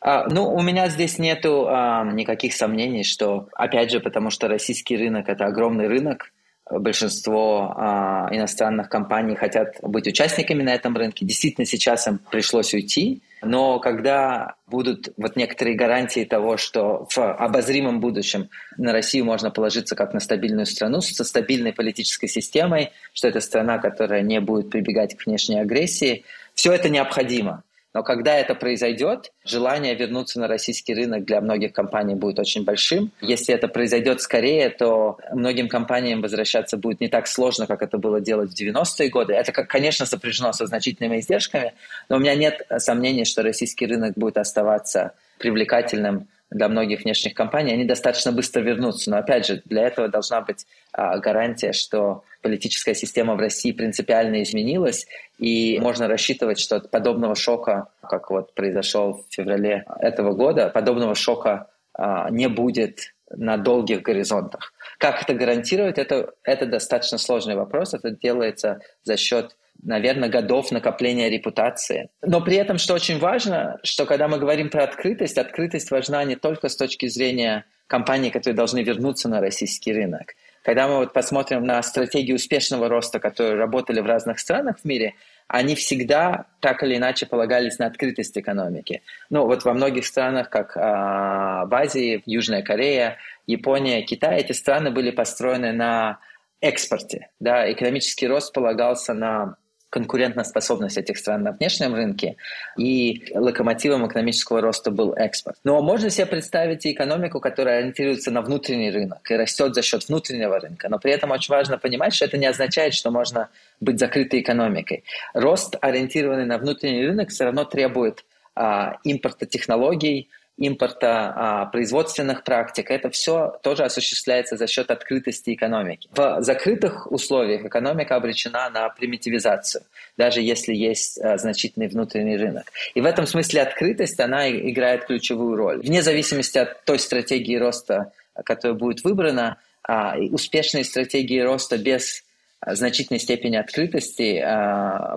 А, 0.04 0.26
ну, 0.28 0.52
у 0.52 0.60
меня 0.62 0.88
здесь 0.88 1.18
нету 1.18 1.66
а, 1.68 2.04
никаких 2.04 2.54
сомнений, 2.54 3.04
что, 3.04 3.48
опять 3.54 3.90
же, 3.90 4.00
потому 4.00 4.30
что 4.30 4.48
российский 4.48 4.96
рынок 4.96 5.28
это 5.28 5.44
огромный 5.44 5.86
рынок, 5.86 6.32
большинство 6.70 7.72
а, 7.76 8.28
иностранных 8.32 8.88
компаний 8.88 9.36
хотят 9.36 9.76
быть 9.82 10.06
участниками 10.08 10.62
на 10.62 10.74
этом 10.74 10.96
рынке. 10.96 11.24
Действительно, 11.24 11.66
сейчас 11.66 12.08
им 12.08 12.18
пришлось 12.30 12.74
уйти, 12.74 13.22
но 13.42 13.78
когда 13.78 14.54
будут 14.66 15.12
вот 15.16 15.36
некоторые 15.36 15.76
гарантии 15.76 16.24
того, 16.24 16.56
что 16.56 17.06
в 17.10 17.18
обозримом 17.18 18.00
будущем 18.00 18.48
на 18.76 18.92
Россию 18.92 19.24
можно 19.26 19.50
положиться 19.50 19.94
как 19.94 20.14
на 20.14 20.20
стабильную 20.20 20.66
страну 20.66 21.00
со 21.00 21.24
стабильной 21.24 21.72
политической 21.72 22.28
системой, 22.28 22.90
что 23.12 23.28
это 23.28 23.40
страна, 23.40 23.78
которая 23.78 24.22
не 24.22 24.40
будет 24.40 24.70
прибегать 24.70 25.16
к 25.16 25.26
внешней 25.26 25.60
агрессии, 25.60 26.24
все 26.54 26.72
это 26.72 26.88
необходимо. 26.88 27.62
Но 27.94 28.02
когда 28.02 28.37
это 28.37 28.55
произойдет, 28.55 29.33
желание 29.44 29.94
вернуться 29.94 30.40
на 30.40 30.48
российский 30.48 30.94
рынок 30.94 31.24
для 31.24 31.40
многих 31.40 31.72
компаний 31.72 32.14
будет 32.14 32.38
очень 32.38 32.64
большим. 32.64 33.12
Если 33.20 33.55
это 33.55 33.68
произойдет 33.68 34.22
скорее, 34.22 34.70
то 34.70 35.18
многим 35.33 35.68
компаниям 35.68 36.22
возвращаться 36.22 36.76
будет 36.76 37.00
не 37.00 37.09
так 37.09 37.26
сложно, 37.26 37.66
как 37.66 37.83
это 37.83 37.98
было 37.98 38.20
делать 38.20 38.50
в 38.50 38.61
90-е 38.61 39.11
годы. 39.11 39.35
Это, 39.35 39.52
конечно, 39.52 40.07
сопряжено 40.07 40.52
со 40.52 40.66
значительными 40.66 41.20
издержками, 41.20 41.74
но 42.09 42.16
у 42.16 42.18
меня 42.18 42.35
нет 42.35 42.62
сомнений, 42.78 43.24
что 43.24 43.42
российский 43.42 43.87
рынок 43.87 44.14
будет 44.16 44.38
оставаться 44.38 45.12
привлекательным 45.38 46.28
для 46.52 46.68
многих 46.68 47.05
внешних 47.05 47.35
компаний, 47.35 47.72
они 47.72 47.85
достаточно 47.85 48.33
быстро 48.33 48.61
вернутся. 48.61 49.11
Но 49.11 49.16
опять 49.18 49.46
же, 49.46 49.62
для 49.64 49.87
этого 49.87 50.09
должна 50.09 50.42
быть 50.42 50.66
а, 50.92 51.18
гарантия, 51.18 51.72
что 51.72 52.24
политическая 52.42 52.94
система 52.94 53.35
в 53.35 53.38
России 53.38 53.72
принципиально 53.72 54.42
изменилась, 54.42 55.07
и 55.38 55.78
можно 55.81 56.09
рассчитывать, 56.09 56.59
что 56.59 56.76
от 56.76 56.90
подобного 56.90 57.35
шока, 57.35 57.88
как 58.02 58.31
вот 58.31 58.55
произошел 58.55 59.14
в 59.14 59.35
феврале 59.35 59.85
этого 60.00 60.35
года, 60.35 60.68
подобного 60.68 61.14
шока 61.14 61.70
а, 61.94 62.28
не 62.31 62.48
будет 62.48 63.14
на 63.31 63.57
долгих 63.57 64.02
горизонтах. 64.02 64.74
Как 64.98 65.22
это 65.22 65.35
гарантировать, 65.35 65.98
это, 65.98 66.35
это 66.42 66.66
достаточно 66.66 67.18
сложный 67.18 67.55
вопрос. 67.55 67.94
Это 67.94 68.11
делается 68.11 68.81
за 69.05 69.16
счет 69.16 69.57
наверное, 69.83 70.28
годов 70.28 70.70
накопления 70.70 71.28
репутации. 71.28 72.09
Но 72.22 72.40
при 72.40 72.57
этом, 72.57 72.78
что 72.78 72.94
очень 72.94 73.18
важно, 73.18 73.78
что 73.83 74.07
когда 74.07 74.28
мы 74.28 74.38
говорим 74.38 74.70
про 74.70 74.85
открытость, 74.85 75.38
открытость 75.38 75.90
важна 75.90 76.22
не 76.22 76.37
только 76.37 76.68
с 76.68 76.76
точки 76.76 77.07
зрения 77.09 77.64
компаний, 77.88 78.31
которые 78.31 78.57
должны 78.57 78.83
вернуться 78.83 79.28
на 79.28 79.40
российский 79.40 79.92
рынок. 79.92 80.35
Когда 80.62 80.87
мы 80.87 80.98
вот 80.98 81.12
посмотрим 81.12 81.64
на 81.64 81.83
стратегии 81.83 82.33
успешного 82.33 82.88
роста, 82.88 83.18
которые 83.18 83.57
работали 83.57 84.01
в 84.01 84.07
разных 84.07 84.38
странах 84.38 84.79
в 84.79 84.85
мире, 84.85 85.14
они 85.48 85.75
всегда 85.75 86.46
так 86.61 86.83
или 86.85 86.96
иначе 86.96 87.27
полагались 87.27 87.79
на 87.79 87.87
открытость 87.87 88.38
экономики. 88.38 89.03
Ну 89.29 89.46
вот 89.46 89.64
во 89.64 89.75
многих 89.75 90.07
странах, 90.07 90.48
как 90.51 90.77
а, 90.77 91.66
в 91.66 91.75
Азии, 91.75 92.22
Южная 92.27 92.62
Корея, 92.62 93.18
Япония, 93.46 94.03
Китай, 94.03 94.38
эти 94.38 94.53
страны 94.53 94.90
были 94.90 95.11
построены 95.11 95.72
на 95.72 96.20
экспорте. 96.61 97.29
Да? 97.40 97.70
Экономический 97.70 98.29
рост 98.29 98.55
полагался 98.55 99.14
на 99.14 99.57
конкурентоспособность 99.92 100.96
этих 100.96 101.18
стран 101.18 101.42
на 101.42 101.52
внешнем 101.52 101.94
рынке, 101.94 102.37
и 102.78 103.24
локомотивом 103.35 104.07
экономического 104.07 104.62
роста 104.62 104.90
был 104.90 105.12
экспорт. 105.12 105.59
Но 105.64 105.83
можно 105.83 106.09
себе 106.09 106.24
представить 106.24 106.87
и 106.87 106.92
экономику, 106.92 107.40
которая 107.40 107.81
ориентируется 107.81 108.31
на 108.31 108.40
внутренний 108.40 108.90
рынок 108.90 109.31
и 109.31 109.37
растет 109.37 109.74
за 109.74 109.83
счет 109.83 110.09
внутреннего 110.09 110.59
рынка. 110.59 110.88
Но 110.88 110.98
при 110.98 111.12
этом 111.12 111.31
очень 111.31 111.52
важно 111.52 111.76
понимать, 111.76 112.14
что 112.14 112.24
это 112.24 112.38
не 112.38 112.46
означает, 112.46 112.94
что 112.94 113.11
можно 113.11 113.50
быть 113.81 113.98
закрытой 113.98 114.40
экономикой. 114.40 115.05
Рост, 115.35 115.76
ориентированный 115.83 116.46
на 116.46 116.57
внутренний 116.57 117.05
рынок, 117.07 117.28
все 117.28 117.44
равно 117.44 117.64
требует 117.64 118.24
а, 118.55 118.96
импорта 119.05 119.44
технологий, 119.44 120.31
импорта 120.62 121.33
а, 121.35 121.66
производственных 121.66 122.44
практик. 122.44 122.90
Это 122.90 123.11
все 123.11 123.59
тоже 123.64 123.83
осуществляется 123.83 124.57
за 124.57 124.68
счет 124.68 124.92
открытости 124.92 125.55
экономики. 125.55 126.09
В 126.12 126.40
закрытых 126.40 127.11
условиях 127.11 127.64
экономика 127.64 128.14
обречена 128.14 128.70
на 128.70 128.88
примитивизацию, 128.88 129.83
даже 130.16 130.40
если 130.40 130.72
есть 130.72 131.18
а, 131.20 131.37
значительный 131.37 131.88
внутренний 131.88 132.37
рынок. 132.37 132.64
И 132.94 133.01
в 133.01 133.07
этом 133.07 133.27
смысле 133.27 133.62
открытость, 133.62 134.20
она 134.20 134.49
играет 134.49 135.07
ключевую 135.07 135.57
роль. 135.57 135.80
Вне 135.80 136.01
зависимости 136.01 136.59
от 136.59 136.84
той 136.84 137.01
стратегии 137.01 137.57
роста, 137.57 138.12
которая 138.45 138.78
будет 138.78 139.03
выбрана, 139.03 139.59
а, 139.82 140.16
успешные 140.16 140.84
стратегии 140.84 141.41
роста 141.41 141.76
без 141.76 142.22
значительной 142.64 143.18
степени 143.18 143.57
открытости, 143.57 144.41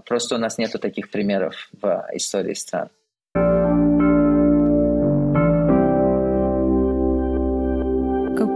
просто 0.07 0.33
у 0.33 0.37
нас 0.39 0.57
нету 0.57 0.79
таких 0.79 1.11
примеров 1.11 1.69
в 1.79 2.09
истории 2.13 2.55
стран. 2.55 2.89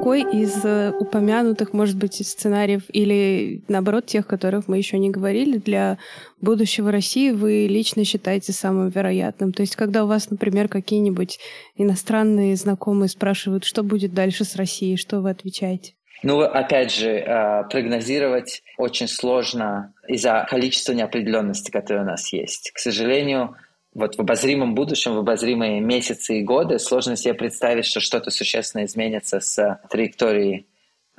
Какой 0.09 0.41
из 0.41 0.65
э, 0.65 0.91
упомянутых, 0.99 1.71
может 1.71 1.95
быть, 1.95 2.15
сценариев 2.27 2.81
или, 2.91 3.61
наоборот, 3.67 4.07
тех, 4.07 4.25
которых 4.25 4.67
мы 4.67 4.77
еще 4.77 4.97
не 4.97 5.11
говорили, 5.11 5.57
для 5.57 5.99
будущего 6.41 6.91
России 6.91 7.29
вы 7.29 7.67
лично 7.69 8.03
считаете 8.03 8.51
самым 8.51 8.89
вероятным? 8.89 9.53
То 9.53 9.61
есть, 9.61 9.75
когда 9.75 10.03
у 10.03 10.07
вас, 10.07 10.31
например, 10.31 10.67
какие-нибудь 10.67 11.39
иностранные 11.75 12.55
знакомые 12.55 13.09
спрашивают, 13.09 13.65
что 13.65 13.83
будет 13.83 14.15
дальше 14.15 14.45
с 14.45 14.55
Россией, 14.55 14.97
что 14.97 15.21
вы 15.21 15.29
отвечаете? 15.29 15.93
Ну, 16.23 16.41
опять 16.41 16.91
же, 16.91 17.11
э, 17.11 17.63
прогнозировать 17.69 18.63
очень 18.79 19.07
сложно 19.07 19.93
из-за 20.07 20.47
количества 20.49 20.93
неопределенности, 20.93 21.69
которое 21.69 22.01
у 22.01 22.07
нас 22.07 22.33
есть. 22.33 22.71
К 22.73 22.79
сожалению, 22.79 23.55
вот 23.93 24.15
в 24.15 24.19
обозримом 24.19 24.75
будущем, 24.75 25.15
в 25.15 25.19
обозримые 25.19 25.81
месяцы 25.81 26.39
и 26.39 26.43
годы 26.43 26.79
сложно 26.79 27.15
себе 27.15 27.33
представить, 27.33 27.85
что 27.85 27.99
что-то 27.99 28.29
существенно 28.29 28.85
изменится 28.85 29.39
с 29.39 29.81
траекторией 29.89 30.67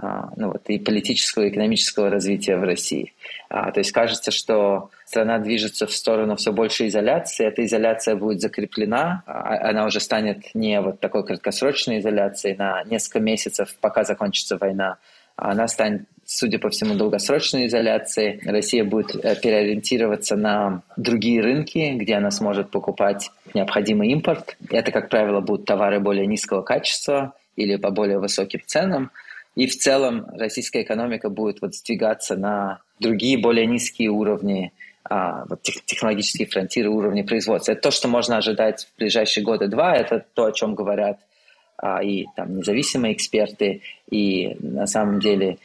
а, 0.03 0.31
ну 0.37 0.49
вот, 0.53 0.63
и 0.69 0.79
политического, 0.79 1.45
и 1.45 1.51
экономического 1.51 2.09
развития 2.09 2.57
в 2.57 2.65
России. 2.65 3.13
А, 3.51 3.71
то 3.71 3.81
есть 3.81 3.93
кажется, 3.93 4.31
что 4.31 4.91
страна 5.05 5.39
движется 5.39 5.87
в 5.87 5.93
сторону 5.93 6.37
все 6.37 6.53
большей 6.53 6.89
изоляции, 6.89 7.45
эта 7.45 7.65
изоляция 7.67 8.17
будет 8.17 8.41
закреплена, 8.41 9.23
а, 9.27 9.69
она 9.69 9.85
уже 9.85 10.01
станет 10.01 10.55
не 10.55 10.81
вот 10.81 11.01
такой 11.01 11.27
краткосрочной 11.27 11.99
изоляцией 11.99 12.57
на 12.57 12.83
несколько 12.85 13.21
месяцев, 13.21 13.75
пока 13.81 14.05
закончится 14.05 14.57
война, 14.57 14.97
она 15.37 15.69
станет 15.69 16.05
судя 16.33 16.61
по 16.61 16.71
всему, 16.71 16.95
долгосрочной 16.95 17.67
изоляции. 17.67 18.41
Россия 18.45 18.85
будет 18.85 19.17
э, 19.17 19.35
переориентироваться 19.35 20.37
на 20.37 20.83
другие 20.97 21.41
рынки, 21.43 21.95
где 21.97 22.15
она 22.15 22.31
сможет 22.31 22.71
покупать 22.71 23.33
необходимый 23.53 24.11
импорт. 24.11 24.57
Это, 24.71 24.93
как 24.93 25.09
правило, 25.09 25.41
будут 25.41 25.67
товары 25.67 25.99
более 25.99 26.29
низкого 26.29 26.63
качества 26.63 27.35
или 27.57 27.75
по 27.75 27.91
более 27.91 28.21
высоким 28.21 28.61
ценам. 28.65 29.11
И 29.57 29.67
в 29.67 29.77
целом 29.77 30.25
российская 30.33 30.83
экономика 30.83 31.31
будет 31.31 31.61
вот 31.63 31.75
сдвигаться 31.75 32.37
на 32.37 32.79
другие 33.01 33.37
более 33.37 33.67
низкие 33.67 34.11
уровни 34.11 34.73
а, 35.03 35.47
технологические 35.85 36.47
фронтиры 36.47 36.91
уровня 36.91 37.25
производства. 37.25 37.73
Это 37.73 37.81
то, 37.81 37.91
что 37.91 38.07
можно 38.07 38.37
ожидать 38.37 38.87
в 38.87 38.99
ближайшие 39.01 39.43
годы 39.43 39.67
два. 39.67 39.97
Это 39.97 40.25
то, 40.35 40.45
о 40.45 40.53
чем 40.53 40.77
говорят 40.77 41.19
а, 41.77 42.05
и 42.05 42.27
там, 42.37 42.59
независимые 42.59 43.15
эксперты, 43.15 43.83
и 44.09 44.55
на 44.61 44.87
самом 44.87 45.19
деле 45.19 45.59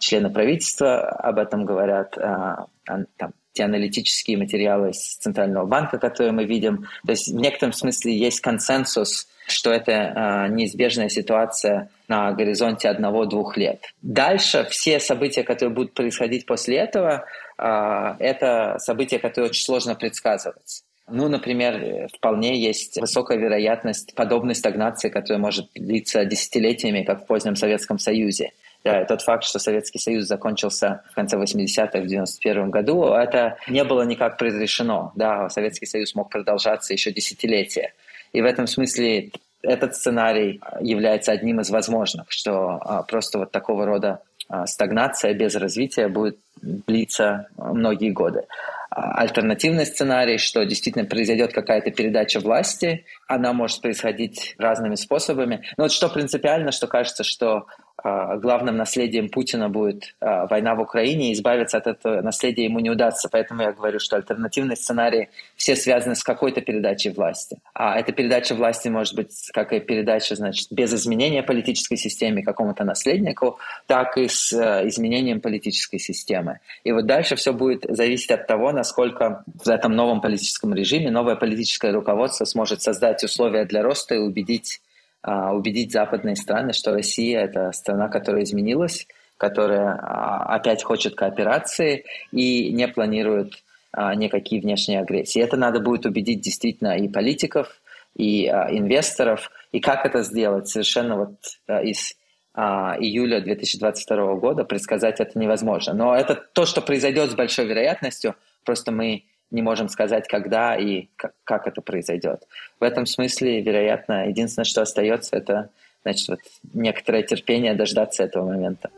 члены 0.00 0.30
правительства 0.30 1.08
об 1.08 1.38
этом 1.38 1.64
говорят, 1.64 2.16
а, 2.18 2.66
там, 2.84 3.32
те 3.52 3.64
аналитические 3.64 4.36
материалы 4.36 4.92
с 4.92 5.16
Центрального 5.16 5.66
банка, 5.66 5.98
которые 5.98 6.32
мы 6.32 6.44
видим. 6.44 6.86
То 7.06 7.12
есть 7.12 7.28
в 7.28 7.36
некотором 7.36 7.72
смысле 7.72 8.16
есть 8.16 8.40
консенсус, 8.40 9.28
что 9.48 9.72
это 9.72 9.92
а, 9.92 10.48
неизбежная 10.48 11.08
ситуация 11.08 11.88
на 12.08 12.32
горизонте 12.32 12.88
одного-двух 12.88 13.56
лет. 13.56 13.82
Дальше 14.02 14.66
все 14.70 15.00
события, 15.00 15.42
которые 15.42 15.74
будут 15.74 15.94
происходить 15.94 16.46
после 16.46 16.76
этого, 16.76 17.24
это 17.58 18.76
события, 18.78 19.18
которые 19.18 19.48
очень 19.48 19.64
сложно 19.64 19.94
предсказывать. 19.94 20.84
Ну, 21.08 21.28
например, 21.28 22.08
вполне 22.16 22.60
есть 22.60 23.00
высокая 23.00 23.38
вероятность 23.38 24.14
подобной 24.14 24.54
стагнации, 24.54 25.08
которая 25.08 25.40
может 25.40 25.70
длиться 25.74 26.24
десятилетиями, 26.24 27.02
как 27.02 27.22
в 27.22 27.26
позднем 27.26 27.54
Советском 27.54 27.98
Союзе. 27.98 28.50
Да, 28.86 29.04
тот 29.04 29.20
факт, 29.22 29.42
что 29.42 29.58
Советский 29.58 29.98
Союз 29.98 30.26
закончился 30.26 31.02
в 31.10 31.16
конце 31.16 31.36
80-х, 31.36 31.98
в 31.98 32.06
91 32.06 32.70
году, 32.70 33.04
это 33.14 33.56
не 33.66 33.82
было 33.82 34.02
никак 34.02 34.38
предрешено. 34.38 35.10
Да, 35.16 35.48
Советский 35.48 35.86
Союз 35.86 36.14
мог 36.14 36.30
продолжаться 36.30 36.92
еще 36.92 37.10
десятилетия. 37.10 37.94
И 38.32 38.40
в 38.40 38.44
этом 38.44 38.68
смысле 38.68 39.32
этот 39.62 39.96
сценарий 39.96 40.60
является 40.80 41.32
одним 41.32 41.60
из 41.60 41.70
возможных, 41.70 42.26
что 42.28 42.78
а, 42.80 43.02
просто 43.02 43.40
вот 43.40 43.50
такого 43.50 43.86
рода 43.86 44.20
а, 44.48 44.66
стагнация 44.66 45.34
без 45.34 45.56
развития 45.56 46.06
будет 46.06 46.38
длиться 46.62 47.48
многие 47.56 48.10
годы. 48.10 48.44
А, 48.90 49.18
альтернативный 49.20 49.84
сценарий, 49.84 50.38
что 50.38 50.64
действительно 50.64 51.06
произойдет 51.06 51.52
какая-то 51.52 51.90
передача 51.90 52.38
власти, 52.38 53.04
она 53.26 53.52
может 53.52 53.80
происходить 53.80 54.54
разными 54.58 54.94
способами. 54.94 55.64
Но 55.76 55.84
вот 55.84 55.92
что 55.92 56.08
принципиально, 56.08 56.70
что 56.70 56.86
кажется, 56.86 57.24
что 57.24 57.66
главным 58.02 58.76
наследием 58.76 59.28
Путина 59.28 59.68
будет 59.68 60.14
а, 60.20 60.46
война 60.46 60.74
в 60.74 60.80
Украине, 60.80 61.30
и 61.30 61.32
избавиться 61.32 61.78
от 61.78 61.86
этого 61.86 62.20
наследия 62.20 62.64
ему 62.64 62.80
не 62.80 62.90
удастся. 62.90 63.28
Поэтому 63.30 63.62
я 63.62 63.72
говорю, 63.72 63.98
что 63.98 64.16
альтернативные 64.16 64.76
сценарии 64.76 65.30
все 65.56 65.76
связаны 65.76 66.14
с 66.14 66.22
какой-то 66.22 66.60
передачей 66.60 67.10
власти. 67.10 67.58
А 67.74 67.98
эта 67.98 68.12
передача 68.12 68.54
власти 68.54 68.88
может 68.88 69.14
быть 69.14 69.50
как 69.52 69.72
и 69.72 69.80
передача, 69.80 70.34
значит, 70.34 70.68
без 70.70 70.92
изменения 70.94 71.42
политической 71.42 71.96
системы 71.96 72.42
какому-то 72.42 72.84
наследнику, 72.84 73.58
так 73.86 74.18
и 74.18 74.28
с 74.28 74.52
э, 74.52 74.86
изменением 74.88 75.40
политической 75.40 75.98
системы. 75.98 76.60
И 76.84 76.92
вот 76.92 77.06
дальше 77.06 77.34
все 77.36 77.52
будет 77.52 77.84
зависеть 77.88 78.30
от 78.30 78.46
того, 78.46 78.72
насколько 78.72 79.42
в 79.64 79.68
этом 79.68 79.92
новом 79.92 80.20
политическом 80.20 80.74
режиме 80.74 81.10
новое 81.10 81.36
политическое 81.36 81.92
руководство 81.92 82.44
сможет 82.44 82.82
создать 82.82 83.24
условия 83.24 83.64
для 83.64 83.82
роста 83.82 84.14
и 84.14 84.18
убедить 84.18 84.80
а, 84.80 84.85
убедить 85.26 85.92
западные 85.92 86.36
страны, 86.36 86.72
что 86.72 86.92
Россия– 86.92 87.40
это 87.44 87.72
страна, 87.72 88.08
которая 88.08 88.44
изменилась, 88.44 89.06
которая 89.36 89.98
а, 90.00 90.54
опять 90.54 90.82
хочет 90.82 91.14
кооперации 91.14 92.04
и 92.32 92.72
не 92.72 92.88
планирует 92.88 93.52
а, 93.92 94.14
никакие 94.14 94.60
внешние 94.60 95.00
агрессии. 95.00 95.42
Это 95.42 95.56
надо 95.56 95.80
будет 95.80 96.06
убедить 96.06 96.40
действительно 96.40 96.96
и 96.96 97.08
политиков, 97.08 97.80
и 98.14 98.46
инвесторов. 98.46 99.50
И 99.72 99.80
как 99.80 100.06
это 100.06 100.22
сделать? 100.22 100.68
Совершенно 100.68 101.16
вот 101.16 101.34
из 101.82 102.14
июля 102.54 103.42
2022 103.42 104.36
года 104.36 104.64
предсказать 104.64 105.20
это 105.20 105.38
невозможно. 105.38 105.92
Но 105.92 106.16
это 106.16 106.34
то, 106.34 106.64
что 106.64 106.80
произойдет 106.80 107.30
с 107.30 107.34
большой 107.34 107.66
вероятностью. 107.66 108.34
Просто 108.64 108.92
мы 108.92 109.24
не 109.50 109.62
можем 109.62 109.88
сказать, 109.88 110.26
когда 110.28 110.76
и 110.76 111.08
как, 111.44 111.66
это 111.66 111.80
произойдет. 111.80 112.42
В 112.80 112.84
этом 112.84 113.06
смысле, 113.06 113.60
вероятно, 113.60 114.28
единственное, 114.28 114.64
что 114.64 114.82
остается, 114.82 115.36
это 115.36 115.70
значит, 116.02 116.28
вот 116.28 116.40
некоторое 116.74 117.22
терпение 117.22 117.74
дождаться 117.74 118.22
этого 118.22 118.46
момента. 118.46 118.90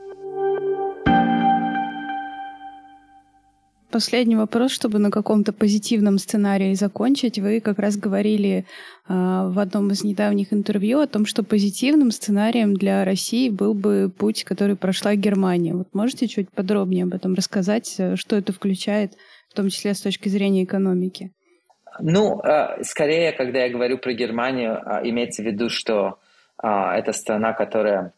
Последний 3.90 4.36
вопрос, 4.36 4.72
чтобы 4.72 4.98
на 4.98 5.10
каком-то 5.10 5.54
позитивном 5.54 6.18
сценарии 6.18 6.74
закончить. 6.74 7.38
Вы 7.38 7.60
как 7.60 7.78
раз 7.78 7.96
говорили 7.96 8.66
э, 9.08 9.12
в 9.14 9.58
одном 9.58 9.90
из 9.92 10.04
недавних 10.04 10.52
интервью 10.52 11.00
о 11.00 11.06
том, 11.06 11.24
что 11.24 11.42
позитивным 11.42 12.10
сценарием 12.10 12.74
для 12.74 13.02
России 13.06 13.48
был 13.48 13.72
бы 13.72 14.12
путь, 14.14 14.44
который 14.44 14.76
прошла 14.76 15.14
Германия. 15.14 15.72
Вот 15.72 15.88
можете 15.94 16.28
чуть 16.28 16.50
подробнее 16.50 17.04
об 17.04 17.14
этом 17.14 17.32
рассказать, 17.32 17.98
что 18.16 18.36
это 18.36 18.52
включает 18.52 19.14
в 19.50 19.54
том 19.54 19.68
числе 19.68 19.94
с 19.94 20.00
точки 20.00 20.28
зрения 20.28 20.64
экономики? 20.64 21.32
Ну, 22.00 22.40
а, 22.40 22.82
скорее, 22.82 23.32
когда 23.32 23.60
я 23.60 23.70
говорю 23.70 23.98
про 23.98 24.12
Германию, 24.12 24.80
а, 24.84 25.00
имеется 25.02 25.42
в 25.42 25.46
виду, 25.46 25.68
что 25.68 26.18
а, 26.56 26.96
это 26.96 27.12
страна, 27.12 27.52
которая 27.52 28.12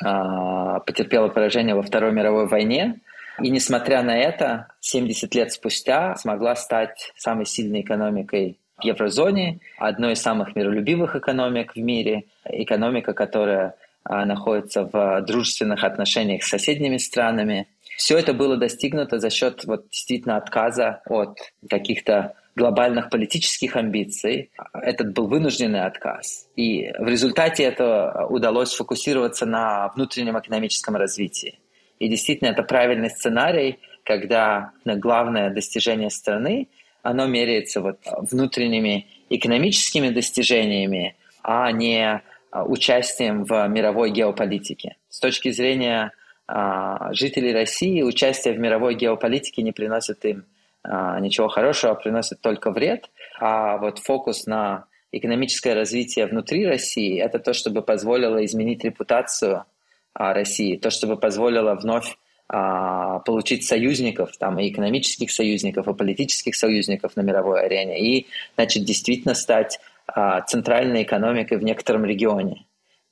потерпела 0.00 1.26
поражение 1.26 1.74
во 1.74 1.82
Второй 1.82 2.12
мировой 2.12 2.46
войне, 2.46 3.00
и 3.42 3.50
несмотря 3.50 4.00
на 4.04 4.16
это, 4.16 4.68
70 4.78 5.34
лет 5.34 5.50
спустя 5.50 6.14
смогла 6.14 6.54
стать 6.54 7.12
самой 7.16 7.46
сильной 7.46 7.80
экономикой 7.80 8.60
в 8.76 8.84
еврозоне, 8.84 9.58
одной 9.76 10.12
из 10.12 10.22
самых 10.22 10.54
миролюбивых 10.54 11.16
экономик 11.16 11.74
в 11.74 11.80
мире, 11.80 12.26
экономика, 12.44 13.12
которая 13.12 13.74
находится 14.04 14.84
в 14.84 15.22
дружественных 15.22 15.82
отношениях 15.82 16.44
с 16.44 16.48
соседними 16.48 16.98
странами, 16.98 17.66
все 17.98 18.16
это 18.16 18.32
было 18.32 18.56
достигнуто 18.56 19.18
за 19.18 19.28
счет 19.28 19.64
вот, 19.64 19.90
действительно 19.90 20.36
отказа 20.36 21.02
от 21.06 21.36
каких-то 21.68 22.34
глобальных 22.54 23.10
политических 23.10 23.74
амбиций. 23.74 24.52
Этот 24.72 25.12
был 25.12 25.26
вынужденный 25.26 25.82
отказ. 25.82 26.48
И 26.54 26.92
в 26.96 27.08
результате 27.08 27.64
этого 27.64 28.28
удалось 28.30 28.70
сфокусироваться 28.70 29.46
на 29.46 29.88
внутреннем 29.96 30.38
экономическом 30.38 30.94
развитии. 30.94 31.58
И 31.98 32.08
действительно, 32.08 32.50
это 32.50 32.62
правильный 32.62 33.10
сценарий, 33.10 33.80
когда 34.04 34.70
главное 34.84 35.50
достижение 35.50 36.10
страны, 36.10 36.68
оно 37.02 37.26
меряется 37.26 37.80
вот 37.80 37.98
внутренними 38.30 39.08
экономическими 39.28 40.10
достижениями, 40.10 41.16
а 41.42 41.72
не 41.72 42.22
участием 42.52 43.42
в 43.42 43.66
мировой 43.66 44.10
геополитике. 44.10 44.96
С 45.08 45.18
точки 45.18 45.50
зрения 45.50 46.12
жители 47.12 47.52
России 47.52 48.02
участие 48.02 48.54
в 48.54 48.58
мировой 48.58 48.94
геополитике 48.94 49.62
не 49.62 49.72
приносит 49.72 50.24
им 50.24 50.46
а, 50.82 51.20
ничего 51.20 51.48
хорошего, 51.48 51.92
а 51.92 51.94
приносит 51.94 52.40
только 52.40 52.70
вред. 52.70 53.10
А 53.40 53.76
вот 53.78 53.98
фокус 53.98 54.46
на 54.46 54.86
экономическое 55.12 55.74
развитие 55.74 56.26
внутри 56.26 56.66
России– 56.66 57.20
это 57.20 57.38
то, 57.38 57.52
чтобы 57.52 57.82
позволило 57.82 58.44
изменить 58.44 58.84
репутацию 58.84 59.64
а, 60.14 60.32
России, 60.32 60.76
то, 60.76 60.90
чтобы 60.90 61.16
позволило 61.16 61.74
вновь 61.74 62.16
получить 63.26 63.66
союзников, 63.66 64.38
там, 64.38 64.58
и 64.58 64.70
экономических 64.70 65.30
союзников, 65.30 65.86
и 65.86 65.92
политических 65.92 66.56
союзников 66.56 67.14
на 67.14 67.20
мировой 67.20 67.60
арене, 67.60 68.00
и, 68.00 68.26
значит, 68.54 68.84
действительно 68.84 69.34
стать 69.34 69.78
центральной 70.46 71.02
экономикой 71.02 71.58
в 71.58 71.62
некотором 71.62 72.06
регионе. 72.06 72.64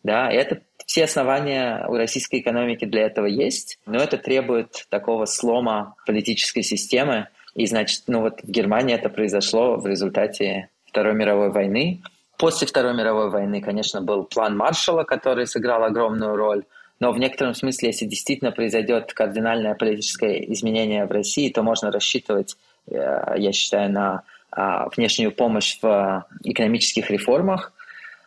Да, 0.07 0.31
это 0.31 0.61
все 0.87 1.03
основания 1.03 1.85
у 1.89 1.97
российской 1.97 2.39
экономики 2.39 2.85
для 2.85 3.07
этого 3.07 3.27
есть, 3.27 3.81
но 3.87 3.99
это 3.99 4.19
требует 4.19 4.87
такого 4.89 5.25
слома 5.25 5.97
политической 6.07 6.63
системы. 6.63 7.27
И 7.57 7.67
значит, 7.67 8.05
ну 8.07 8.21
вот 8.21 8.41
в 8.41 8.49
Германии 8.49 8.95
это 8.95 9.09
произошло 9.09 9.79
в 9.79 9.87
результате 9.89 10.69
Второй 10.87 11.15
мировой 11.15 11.51
войны. 11.51 12.03
После 12.39 12.69
Второй 12.69 12.95
мировой 12.95 13.31
войны, 13.31 13.61
конечно, 13.61 14.01
был 14.01 14.23
план 14.23 14.57
Маршалла, 14.57 15.03
который 15.03 15.49
сыграл 15.49 15.83
огромную 15.83 16.37
роль. 16.37 16.63
Но 17.01 17.11
в 17.11 17.19
некотором 17.19 17.55
смысле, 17.55 17.89
если 17.89 18.07
действительно 18.07 18.53
произойдет 18.53 19.13
кардинальное 19.13 19.75
политическое 19.75 20.41
изменение 20.53 21.07
в 21.07 21.11
России, 21.11 21.51
то 21.51 21.65
можно 21.65 21.91
рассчитывать, 21.91 22.57
э, 22.89 23.35
я 23.39 23.51
считаю, 23.51 23.91
на 23.91 24.23
а, 24.53 24.89
внешнюю 24.97 25.33
помощь 25.33 25.79
в 25.83 26.27
экономических 26.45 27.11
реформах. 27.11 27.73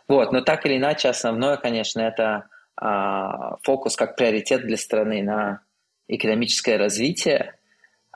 Вот. 0.09 0.33
Но 0.33 0.41
так 0.41 0.65
или 0.65 0.77
иначе, 0.77 1.07
основное, 1.07 1.55
конечно, 1.55 2.01
это 2.01 2.45
а, 2.75 3.57
фокус 3.61 3.95
как 3.95 4.15
приоритет 4.15 4.63
для 4.65 4.75
страны 4.75 5.21
на 5.21 5.61
экономическое 6.07 6.77
развитие. 6.77 7.53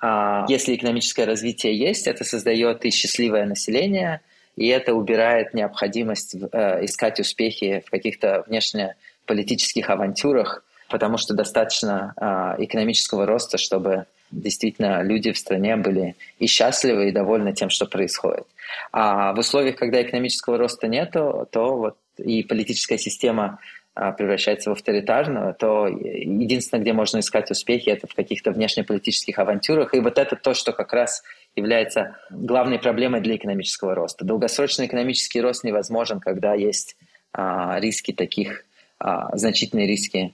А, 0.02 0.46
если 0.50 0.76
экономическое 0.76 1.26
развитие 1.26 1.78
есть, 1.78 2.08
это 2.08 2.24
создает 2.24 2.84
и 2.84 2.90
счастливое 2.90 3.46
население, 3.46 4.22
и 4.56 4.68
это 4.68 4.96
убирает 4.96 5.54
необходимость 5.54 6.36
э, 6.36 6.86
искать 6.86 7.20
успехи 7.20 7.84
в 7.86 7.90
каких-то 7.90 8.44
внешнеполитических 8.48 9.90
авантюрах, 9.90 10.64
потому 10.90 11.18
что 11.18 11.34
достаточно 11.34 12.14
экономического 12.60 13.26
роста, 13.26 13.58
чтобы 13.58 14.06
действительно 14.42 15.04
люди 15.04 15.32
в 15.32 15.38
стране 15.38 15.76
были 15.76 16.16
и 16.40 16.48
счастливы, 16.48 17.10
и 17.10 17.12
довольны 17.12 17.54
тем, 17.54 17.70
что 17.70 17.86
происходит. 17.86 18.46
А 18.92 19.34
в 19.34 19.40
условиях, 19.40 19.76
когда 19.76 20.02
экономического 20.02 20.58
роста 20.58 20.88
нету, 20.88 21.48
то 21.52 21.78
вот 21.78 21.98
и 22.18 22.44
политическая 22.44 22.98
система 22.98 23.60
а, 23.96 24.12
превращается 24.12 24.72
в 24.72 24.74
авторитарную, 24.74 25.54
то 25.54 25.88
единственное, 25.88 26.82
где 26.82 26.94
можно 26.94 27.20
искать 27.20 27.52
успехи, 27.52 27.90
это 27.90 28.08
в 28.08 28.16
каких-то 28.16 28.52
внешнеполитических 28.52 29.38
авантюрах. 29.38 29.94
И 29.94 30.00
вот 30.00 30.18
это 30.18 30.36
то, 30.36 30.54
что 30.56 30.74
как 30.74 30.94
раз 30.94 31.24
является 31.56 32.18
главной 32.32 32.80
проблемой 32.80 33.22
для 33.22 33.36
экономического 33.36 33.94
роста. 33.94 34.26
Долгосрочный 34.26 34.88
экономический 34.88 35.42
рост 35.42 35.64
невозможен, 35.64 36.20
когда 36.20 36.56
есть 36.56 36.98
а, 37.34 37.80
риски 37.80 38.14
таких, 38.14 38.66
а, 38.98 39.36
значительные 39.38 39.88
риски 39.88 40.34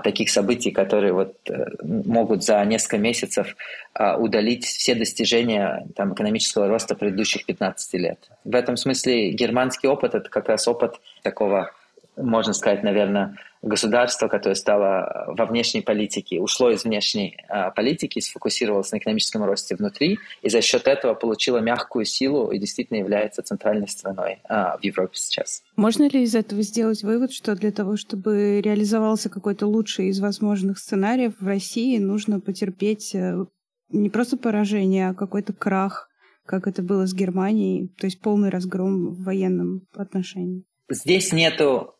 таких 0.00 0.30
событий, 0.30 0.70
которые 0.72 1.12
вот 1.12 1.36
э, 1.48 1.66
могут 1.82 2.42
за 2.42 2.64
несколько 2.64 2.98
месяцев 2.98 3.56
а, 3.94 4.16
удалить 4.16 4.64
все 4.64 4.94
достижения 4.94 5.86
там, 5.94 6.14
экономического 6.14 6.66
роста 6.66 6.96
предыдущих 6.96 7.46
15 7.46 7.94
лет. 7.94 8.18
В 8.44 8.56
этом 8.56 8.76
смысле 8.76 9.30
германский 9.30 9.86
опыт– 9.86 10.14
это 10.16 10.28
как 10.28 10.48
раз 10.48 10.66
опыт 10.66 10.94
такого 11.22 11.70
можно 12.18 12.52
сказать, 12.52 12.82
наверное, 12.82 13.36
государство, 13.62 14.28
которое 14.28 14.54
стало 14.54 15.24
во 15.28 15.46
внешней 15.46 15.80
политике, 15.80 16.40
ушло 16.40 16.70
из 16.70 16.84
внешней 16.84 17.36
э, 17.48 17.70
политики, 17.74 18.20
сфокусировалось 18.20 18.92
на 18.92 18.98
экономическом 18.98 19.44
росте 19.44 19.74
внутри, 19.76 20.18
и 20.42 20.48
за 20.48 20.60
счет 20.60 20.86
этого 20.86 21.14
получило 21.14 21.58
мягкую 21.58 22.04
силу 22.04 22.50
и 22.50 22.58
действительно 22.58 22.98
является 22.98 23.42
центральной 23.42 23.88
страной 23.88 24.38
э, 24.48 24.54
в 24.54 24.78
Европе 24.82 25.12
сейчас. 25.14 25.62
Можно 25.76 26.08
ли 26.08 26.22
из 26.22 26.34
этого 26.34 26.62
сделать 26.62 27.02
вывод, 27.02 27.32
что 27.32 27.54
для 27.54 27.72
того, 27.72 27.96
чтобы 27.96 28.60
реализовался 28.60 29.28
какой-то 29.28 29.66
лучший 29.66 30.08
из 30.08 30.20
возможных 30.20 30.78
сценариев 30.78 31.34
в 31.40 31.46
России, 31.46 31.98
нужно 31.98 32.40
потерпеть 32.40 33.14
э, 33.14 33.44
не 33.90 34.10
просто 34.10 34.36
поражение, 34.36 35.08
а 35.08 35.14
какой-то 35.14 35.52
крах, 35.52 36.08
как 36.46 36.66
это 36.66 36.82
было 36.82 37.06
с 37.06 37.14
Германией, 37.14 37.88
то 37.98 38.06
есть 38.06 38.20
полный 38.20 38.50
разгром 38.50 39.08
в 39.08 39.24
военном 39.24 39.82
отношении? 39.94 40.64
Здесь 40.90 41.32
нету 41.32 41.94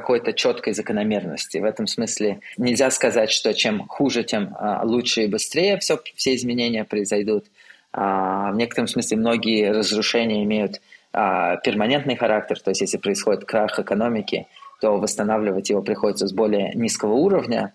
какой-то 0.00 0.34
четкой 0.34 0.74
закономерности. 0.74 1.56
В 1.56 1.64
этом 1.64 1.86
смысле 1.86 2.40
нельзя 2.58 2.90
сказать, 2.90 3.30
что 3.30 3.54
чем 3.54 3.86
хуже, 3.88 4.24
тем 4.24 4.54
а, 4.58 4.82
лучше 4.84 5.22
и 5.22 5.26
быстрее 5.26 5.78
все, 5.78 5.98
все 6.14 6.34
изменения 6.34 6.84
произойдут. 6.84 7.46
А, 7.92 8.52
в 8.52 8.56
некотором 8.56 8.88
смысле 8.88 9.16
многие 9.16 9.70
разрушения 9.70 10.44
имеют 10.44 10.82
а, 11.14 11.56
перманентный 11.56 12.14
характер, 12.14 12.60
то 12.60 12.70
есть 12.72 12.82
если 12.82 12.98
происходит 12.98 13.46
крах 13.46 13.78
экономики, 13.78 14.46
то 14.82 14.98
восстанавливать 14.98 15.70
его 15.70 15.80
приходится 15.80 16.26
с 16.26 16.32
более 16.34 16.74
низкого 16.74 17.14
уровня. 17.14 17.72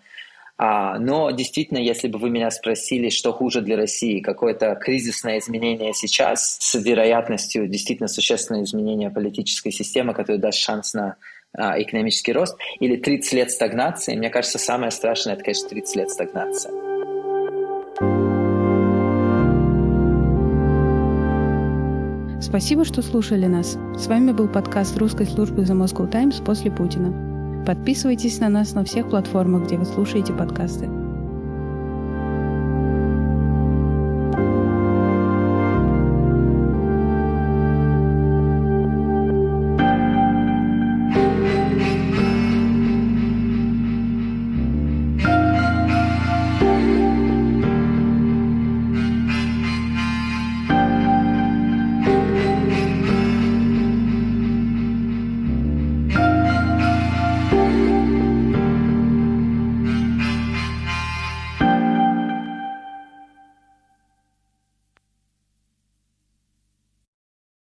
Но 0.60 1.32
действительно, 1.32 1.80
если 1.80 2.08
бы 2.08 2.20
вы 2.20 2.30
меня 2.30 2.52
спросили, 2.52 3.10
что 3.10 3.34
хуже 3.34 3.62
для 3.62 3.76
России, 3.76 4.20
какое-то 4.20 4.76
кризисное 4.76 5.40
изменение 5.40 5.92
сейчас 5.96 6.58
с 6.60 6.76
вероятностью 6.76 7.68
действительно 7.68 8.08
существенного 8.08 8.64
изменения 8.64 9.10
политической 9.10 9.72
системы, 9.72 10.14
которое 10.14 10.38
даст 10.38 10.60
шанс 10.60 10.94
на 10.94 11.16
экономический 11.56 12.34
рост, 12.34 12.58
или 12.80 12.96
30 12.96 13.34
лет 13.34 13.52
стагнации. 13.52 14.16
Мне 14.16 14.30
кажется, 14.30 14.58
самое 14.58 14.92
страшное– 14.92 15.34
это, 15.36 15.44
конечно, 15.44 15.70
30 15.70 15.96
лет 15.96 16.10
стагнации. 16.10 16.72
Спасибо, 22.42 22.84
что 22.84 23.02
слушали 23.02 23.46
нас. 23.46 23.78
С 23.98 24.08
вами 24.08 24.32
был 24.32 24.48
подкаст 24.50 24.98
русской 24.98 25.26
службы 25.26 25.62
The 25.62 25.74
Moscow 25.74 26.10
Times 26.10 26.42
после 26.44 26.72
Путина. 26.72 27.64
Подписывайтесь 27.66 28.40
на 28.40 28.50
нас 28.50 28.74
на 28.74 28.84
всех 28.84 29.10
платформах, 29.10 29.68
где 29.68 29.78
вы 29.78 29.86
слушаете 29.86 30.34
подкасты. 30.34 31.01